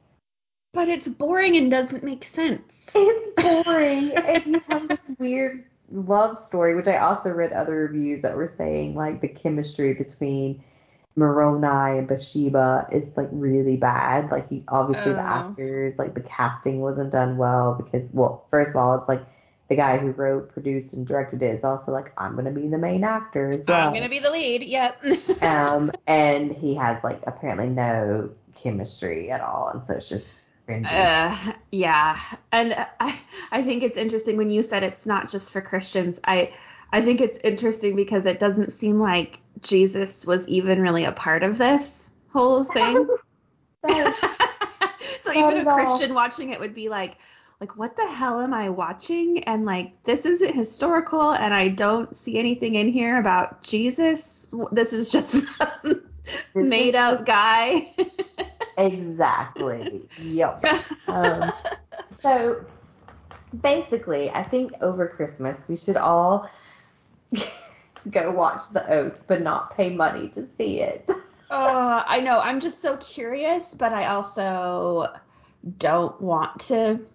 But 0.75 0.89
it's 0.89 1.09
boring 1.09 1.57
and 1.57 1.71
doesn't 1.71 2.05
make 2.05 2.25
sense. 2.25 2.93
It's 2.95 3.65
boring, 3.65 4.13
and 4.17 4.45
you 4.47 4.61
have 4.69 4.89
this 4.89 5.01
weird 5.19 5.65
love 5.91 6.39
story, 6.39 6.75
which 6.75 6.89
I 6.89 6.99
also 6.99 7.31
read 7.31 7.53
other 7.53 7.75
reviews 7.77 8.23
that 8.23 8.37
were 8.37 8.47
saying 8.47 8.95
like 8.95 9.21
the 9.21 9.29
chemistry 9.29 9.95
between 9.95 10.63
Moroni 11.17 11.99
and 11.99 12.09
Bathsheba 12.09 12.89
is 12.93 13.17
like 13.17 13.29
really 13.31 13.77
bad. 13.77 14.31
Like 14.31 14.49
he 14.49 14.65
obviously 14.69 15.13
the 15.13 15.23
Oh. 15.23 15.27
actors, 15.27 15.99
like 15.99 16.15
the 16.15 16.21
casting 16.21 16.81
wasn't 16.81 17.13
done 17.13 17.37
well 17.37 17.81
because 17.83 18.13
well, 18.13 18.45
first 18.51 18.75
of 18.75 18.83
all, 18.83 18.97
it's 18.99 19.09
like 19.09 19.23
the 19.69 19.77
guy 19.77 19.99
who 19.99 20.11
wrote, 20.11 20.51
produced, 20.51 20.95
and 20.95 21.07
directed 21.07 21.43
it 21.43 21.53
is 21.53 21.65
also 21.65 21.93
like 21.93 22.13
I'm 22.19 22.37
gonna 22.37 22.51
be 22.51 22.69
the 22.69 22.79
main 22.79 23.05
actor 23.05 23.49
as 23.49 23.65
well. 23.67 23.89
I'm 23.89 23.95
gonna 23.95 24.09
be 24.09 24.19
the 24.19 24.31
lead. 24.31 24.63
Yep. 24.63 25.03
um, 25.43 25.91
and 26.07 26.53
he 26.53 26.75
has 26.75 27.03
like 27.03 27.21
apparently 27.27 27.69
no 27.69 28.31
chemistry 28.55 29.31
at 29.31 29.41
all, 29.41 29.69
and 29.69 29.83
so 29.83 29.95
it's 29.95 30.09
just 30.09 30.37
cringy. 30.69 30.87
Uh, 30.91 31.53
yeah, 31.73 32.19
and 32.53 32.75
I 33.01 33.19
I 33.51 33.63
think 33.63 33.83
it's 33.83 33.97
interesting 33.97 34.37
when 34.37 34.51
you 34.51 34.63
said 34.63 34.83
it's 34.83 35.07
not 35.07 35.31
just 35.31 35.53
for 35.53 35.61
Christians. 35.61 36.21
I 36.25 36.53
I 36.93 37.01
think 37.01 37.21
it's 37.21 37.39
interesting 37.39 37.97
because 37.97 38.27
it 38.27 38.39
doesn't 38.39 38.73
seem 38.73 38.99
like 38.99 39.39
Jesus 39.61 40.27
was 40.27 40.47
even 40.49 40.81
really 40.81 41.05
a 41.05 41.13
part 41.13 41.43
of 41.43 41.57
this 41.57 42.11
whole 42.33 42.65
thing. 42.65 43.09
So, 45.25 45.33
Not 45.33 45.53
even 45.53 45.67
a 45.67 45.71
all. 45.71 45.77
Christian 45.77 46.15
watching 46.15 46.51
it 46.51 46.61
would 46.61 46.75
be 46.75 46.91
like, 46.91 47.17
like 47.61 47.77
what 47.77 47.97
the 47.97 48.07
hell 48.07 48.41
am 48.41 48.53
I 48.53 48.71
watching? 48.71 49.45
And 49.45 49.65
like 49.65 50.03
this 50.05 50.27
isn't 50.27 50.55
historical, 50.55 51.33
and 51.33 51.55
I 51.55 51.69
don't 51.69 52.15
see 52.15 52.39
anything 52.39 52.75
in 52.75 52.89
here 52.89 53.19
about 53.19 53.63
Jesus. 53.63 54.55
This 54.73 54.93
is 54.93 55.11
just 55.11 55.33
some 55.59 56.03
made 56.55 56.95
up 56.95 57.25
guy. 57.25 57.93
exactly. 58.77 60.09
Yep. 60.19 60.65
Um, 61.07 61.43
so 62.11 62.65
basically, 63.61 64.31
I 64.31 64.43
think 64.43 64.73
over 64.81 65.07
Christmas 65.07 65.69
we 65.69 65.77
should 65.77 65.97
all 65.97 66.51
go 68.11 68.33
watch 68.33 68.71
The 68.73 68.91
Oath, 68.91 69.23
but 69.29 69.43
not 69.43 69.77
pay 69.77 69.95
money 69.95 70.29
to 70.31 70.43
see 70.43 70.81
it. 70.81 71.09
Uh, 71.51 72.03
I 72.05 72.21
know. 72.21 72.39
I'm 72.41 72.59
just 72.59 72.81
so 72.81 72.97
curious, 72.97 73.75
but 73.75 73.93
I 73.93 74.07
also 74.07 75.07
don't 75.79 76.21
want 76.21 76.61
to 76.63 77.07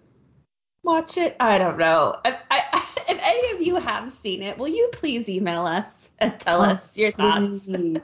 watch 0.84 1.16
it. 1.16 1.36
I 1.40 1.58
don't 1.58 1.78
know. 1.78 2.14
I, 2.24 2.38
I, 2.50 2.60
if 3.08 3.20
any 3.22 3.56
of 3.56 3.66
you 3.66 3.76
have 3.76 4.10
seen 4.10 4.42
it, 4.42 4.58
will 4.58 4.68
you 4.68 4.90
please 4.92 5.28
email 5.28 5.62
us 5.62 6.10
and 6.18 6.38
tell 6.38 6.60
us 6.60 6.98
your 6.98 7.12
thoughts? 7.12 7.66
Please. 7.66 7.98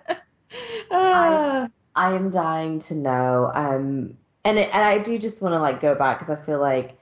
Uh, 0.90 1.68
I 1.94 2.14
am 2.14 2.30
dying 2.30 2.78
to 2.80 2.94
know. 2.94 3.50
Um, 3.52 4.16
and 4.44 4.58
it, 4.58 4.72
and 4.72 4.84
I 4.84 4.98
do 4.98 5.18
just 5.18 5.42
want 5.42 5.54
to 5.54 5.58
like 5.58 5.80
go 5.80 5.94
back 5.94 6.18
because 6.18 6.30
I 6.30 6.40
feel 6.40 6.60
like, 6.60 6.96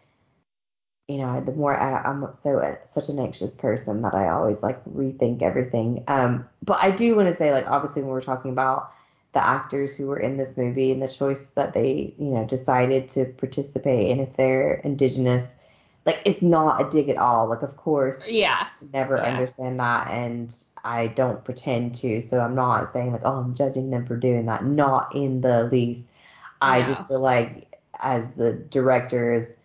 you 1.09 1.19
know, 1.19 1.41
the 1.41 1.53
more 1.53 1.79
I, 1.79 2.03
I'm 2.03 2.33
so 2.33 2.79
such 2.85 3.11
an 3.11 3.19
anxious 3.19 3.57
person 3.57 4.03
that 4.03 4.15
I 4.15 4.29
always 4.29 4.63
like 4.63 4.83
rethink 4.85 5.43
everything. 5.43 6.05
Um, 6.09 6.49
but 6.63 6.83
I 6.83 6.91
do 6.91 7.15
want 7.17 7.29
to 7.29 7.35
say 7.35 7.53
like 7.53 7.69
obviously 7.69 8.03
when 8.03 8.13
we're 8.13 8.23
talking 8.23 8.51
about 8.51 8.93
the 9.33 9.45
actors 9.45 9.97
who 9.97 10.07
were 10.07 10.19
in 10.19 10.37
this 10.37 10.57
movie 10.57 10.93
and 10.93 11.03
the 11.03 11.09
choice 11.09 11.51
that 11.51 11.75
they 11.75 12.15
you 12.19 12.31
know 12.31 12.47
decided 12.47 13.09
to 13.09 13.27
participate 13.27 14.13
and 14.13 14.21
if 14.21 14.37
they're 14.37 14.75
indigenous, 14.75 15.59
like 16.07 16.21
it's 16.25 16.43
not 16.43 16.85
a 16.85 16.91
dig 16.91 17.09
at 17.09 17.17
all. 17.17 17.49
Like 17.49 17.63
of 17.63 17.77
course 17.77 18.29
yeah. 18.31 18.69
never 18.93 19.17
Yeah. 19.17 19.25
understand 19.25 19.81
that 19.81 20.09
and 20.11 20.55
I 20.85 21.07
don't 21.07 21.45
pretend 21.45 21.95
to 21.97 22.21
so 22.21 22.41
I'm 22.41 22.55
not 22.55 22.89
saying 22.89 23.13
like 23.13 23.23
oh 23.25 23.37
I'm 23.37 23.55
judging 23.55 23.91
them 23.91 24.07
for 24.07 24.17
doing 24.17 24.47
that 24.47 24.65
not 24.65 25.15
in 25.15 25.41
the 25.41 25.65
least 25.65 26.11
I 26.61 26.81
just 26.83 27.09
feel 27.09 27.21
like 27.21 27.69
as 28.03 28.35
the 28.35 28.53
director 28.53 29.33
is 29.35 29.57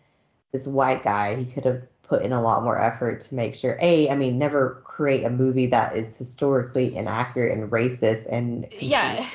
this 0.51 0.67
white 0.67 1.03
guy 1.03 1.35
he 1.35 1.45
could 1.45 1.65
have 1.65 1.81
put 2.03 2.21
in 2.23 2.31
a 2.31 2.41
lot 2.41 2.63
more 2.63 2.81
effort 2.81 3.19
to 3.21 3.35
make 3.35 3.53
sure 3.53 3.77
a 3.81 4.09
I 4.09 4.15
mean 4.15 4.37
never 4.37 4.81
create 4.85 5.23
a 5.25 5.29
movie 5.29 5.67
that 5.67 5.95
is 5.95 6.17
historically 6.17 6.95
inaccurate 6.95 7.51
and 7.57 7.69
racist 7.71 8.27
and 8.31 8.65
Yeah. 8.79 9.25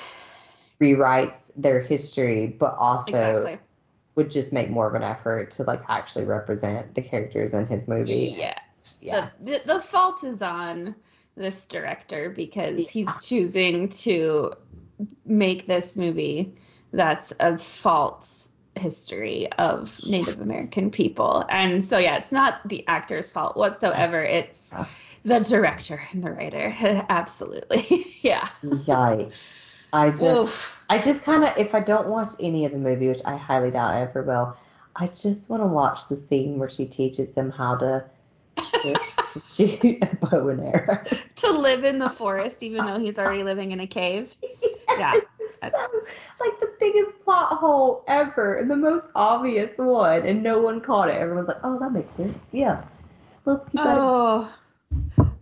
rewrites 0.81 1.51
their 1.57 1.81
history 1.81 2.47
but 2.47 2.75
also 2.79 3.37
Exactly. 3.37 3.59
Would 4.15 4.31
just 4.31 4.53
make 4.53 4.71
more 4.71 4.87
of 4.87 4.95
an 4.95 5.03
effort 5.03 5.51
to 5.53 5.65
like 5.65 5.83
actually 5.89 6.25
represent 6.25 6.95
the 6.95 7.03
characters 7.03 7.55
in 7.55 7.67
his 7.67 7.89
movie 7.89 8.35
Yeah. 8.39 8.59
yeah 9.01 9.29
The, 9.41 9.47
the 9.47 9.75
the 9.75 9.81
fault 9.81 10.23
is 10.25 10.41
on 10.43 10.95
this 11.37 11.67
director 11.67 12.31
because 12.31 12.79
Yeah. 12.79 12.89
he's 12.89 13.27
choosing 13.27 13.89
to 13.89 14.53
make 15.27 15.67
this 15.67 15.97
movie 15.97 16.55
that's 16.93 17.33
a 17.41 17.59
false 17.59 18.51
history 18.77 19.49
of 19.53 19.99
Native 20.07 20.41
American 20.41 20.91
people. 20.91 21.45
And 21.49 21.83
so 21.83 21.99
yeah, 21.99 22.17
it's 22.17 22.31
not 22.33 22.61
the 22.69 22.87
actor's 22.87 23.33
fault 23.33 23.57
whatsoever. 23.57 24.23
It's 24.23 24.73
the 25.25 25.41
director 25.41 25.99
and 26.13 26.23
the 26.23 26.31
writer. 26.31 26.73
Absolutely. 27.09 27.83
yeah. 28.21 28.47
Yikes. 28.63 29.54
I 29.95 30.11
just 30.11 30.25
Oof. 30.25 30.85
I 30.91 30.99
just 30.99 31.25
kind 31.25 31.45
of 31.45 31.57
if 31.57 31.73
I 31.73 31.81
don't 31.81 32.09
watch 32.09 32.33
any 32.41 32.65
of 32.65 32.73
the 32.73 32.79
movie, 32.79 33.07
which 33.07 33.23
I 33.25 33.37
highly 33.37 33.71
doubt 33.71 33.95
I 33.95 34.01
ever 34.03 34.23
will, 34.23 34.57
I 34.97 35.07
just 35.07 35.49
want 35.49 35.63
to 35.63 35.69
watch 35.69 36.09
the 36.09 36.17
scene 36.17 36.59
where 36.59 36.69
she 36.69 36.87
teaches 36.87 37.33
them 37.33 37.53
how 37.53 37.77
to 37.77 38.05
to, 38.57 39.01
to 39.33 39.39
shoot 39.41 40.03
a 40.03 40.17
bow 40.17 40.49
and 40.49 40.61
arrow. 40.61 41.01
to 41.37 41.51
live 41.53 41.85
in 41.85 42.01
the 42.01 42.11
forest 42.11 42.65
even 42.65 42.85
though 42.85 42.99
he's 42.99 43.21
already 43.21 43.45
living 43.45 43.71
in 43.71 43.81
a 43.81 43.87
cave. 43.87 44.35
Yeah. 44.97 45.13
So, 45.61 45.71
like 46.41 46.61
the 46.61 46.73
biggest 46.79 47.25
plot 47.25 47.59
hole 47.59 48.05
ever 48.07 48.55
and 48.57 48.71
the 48.71 48.77
most 48.77 49.09
obvious 49.17 49.77
one, 49.77 50.25
and 50.25 50.43
no 50.43 50.61
one 50.61 50.81
caught 50.81 51.09
it. 51.09 51.17
Everyone's 51.17 51.49
like, 51.49 51.57
"Oh, 51.65 51.81
that 51.81 51.91
makes 51.91 52.11
sense. 52.11 52.39
Yeah, 52.53 52.85
let's 53.45 53.65
keep 53.65 53.83
that." 53.83 53.97
Oh, 53.99 54.55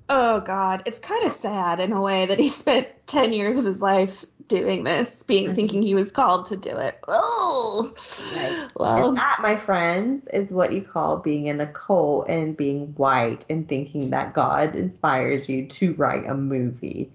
oh 0.08 0.40
God, 0.40 0.84
it's 0.86 1.00
kind 1.00 1.26
of 1.26 1.32
sad 1.32 1.80
in 1.80 1.92
a 1.92 2.00
way 2.00 2.26
that 2.26 2.38
he 2.38 2.48
spent 2.48 2.88
ten 3.06 3.34
years 3.34 3.58
of 3.58 3.66
his 3.66 3.82
life 3.82 4.24
doing 4.52 4.84
this, 4.84 5.22
being 5.22 5.50
Mhm. 5.50 5.54
thinking 5.54 5.82
he 5.82 5.94
was 5.94 6.12
called 6.12 6.46
to 6.46 6.56
do 6.58 6.76
it. 6.76 6.98
Oh, 7.08 7.90
Right. 8.36 8.54
well, 8.76 9.08
and 9.08 9.16
that, 9.16 9.38
my 9.40 9.56
friends, 9.56 10.28
is 10.28 10.52
what 10.52 10.72
you 10.74 10.82
call 10.82 11.16
being 11.16 11.46
in 11.46 11.60
a 11.60 11.66
cult 11.66 12.28
and 12.28 12.54
being 12.54 12.88
white 12.98 13.46
and 13.48 13.66
thinking 13.66 14.10
that 14.10 14.34
God 14.34 14.74
inspires 14.74 15.48
you 15.48 15.66
to 15.66 15.94
write 15.94 16.26
a 16.28 16.34
movie. 16.34 17.10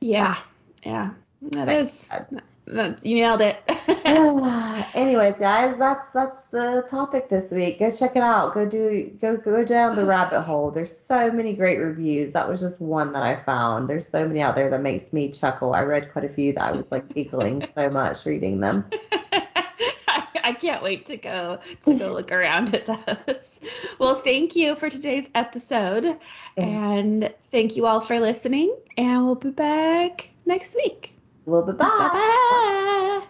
yeah, 0.00 0.36
yeah, 0.84 1.10
that 1.52 1.68
is. 1.68 2.08
God. 2.10 2.42
You 2.66 3.14
nailed 3.16 3.40
it. 3.40 3.60
Anyways, 4.94 5.38
guys, 5.38 5.78
that's 5.78 6.10
that's 6.10 6.46
the 6.46 6.86
topic 6.88 7.28
this 7.28 7.50
week. 7.50 7.78
Go 7.78 7.90
check 7.90 8.14
it 8.14 8.22
out. 8.22 8.54
Go 8.54 8.68
do 8.68 9.10
go 9.20 9.36
go 9.36 9.64
down 9.64 9.96
the 9.96 10.04
rabbit 10.04 10.42
hole. 10.46 10.70
There's 10.70 10.96
so 10.96 11.30
many 11.30 11.54
great 11.54 11.78
reviews. 11.78 12.32
That 12.32 12.48
was 12.48 12.60
just 12.60 12.80
one 12.80 13.12
that 13.14 13.22
I 13.22 13.36
found. 13.36 13.88
There's 13.88 14.06
so 14.06 14.26
many 14.26 14.40
out 14.40 14.54
there 14.54 14.70
that 14.70 14.82
makes 14.82 15.12
me 15.12 15.30
chuckle. 15.30 15.74
I 15.74 15.82
read 15.82 16.12
quite 16.12 16.24
a 16.24 16.28
few 16.28 16.52
that 16.54 16.62
I 16.62 16.72
was 16.72 16.86
like 16.90 17.12
giggling 17.12 17.66
so 17.74 17.90
much 17.90 18.26
reading 18.26 18.60
them. 18.60 18.84
I, 19.12 20.26
I 20.44 20.52
can't 20.52 20.82
wait 20.82 21.06
to 21.06 21.16
go 21.16 21.58
to 21.82 21.94
go 21.94 22.12
look 22.12 22.30
around 22.30 22.74
at 22.74 22.86
those. 22.86 23.60
Well, 23.98 24.16
thank 24.16 24.56
you 24.56 24.76
for 24.76 24.90
today's 24.90 25.28
episode, 25.34 26.06
and 26.56 27.32
thank 27.50 27.76
you 27.76 27.86
all 27.86 28.00
for 28.00 28.20
listening. 28.20 28.76
And 28.96 29.24
we'll 29.24 29.36
be 29.36 29.50
back 29.50 30.28
next 30.44 30.76
week. 30.76 31.14
Well, 31.46 31.62
bye-bye. 31.62 32.10
Bye-bye. 32.48 33.20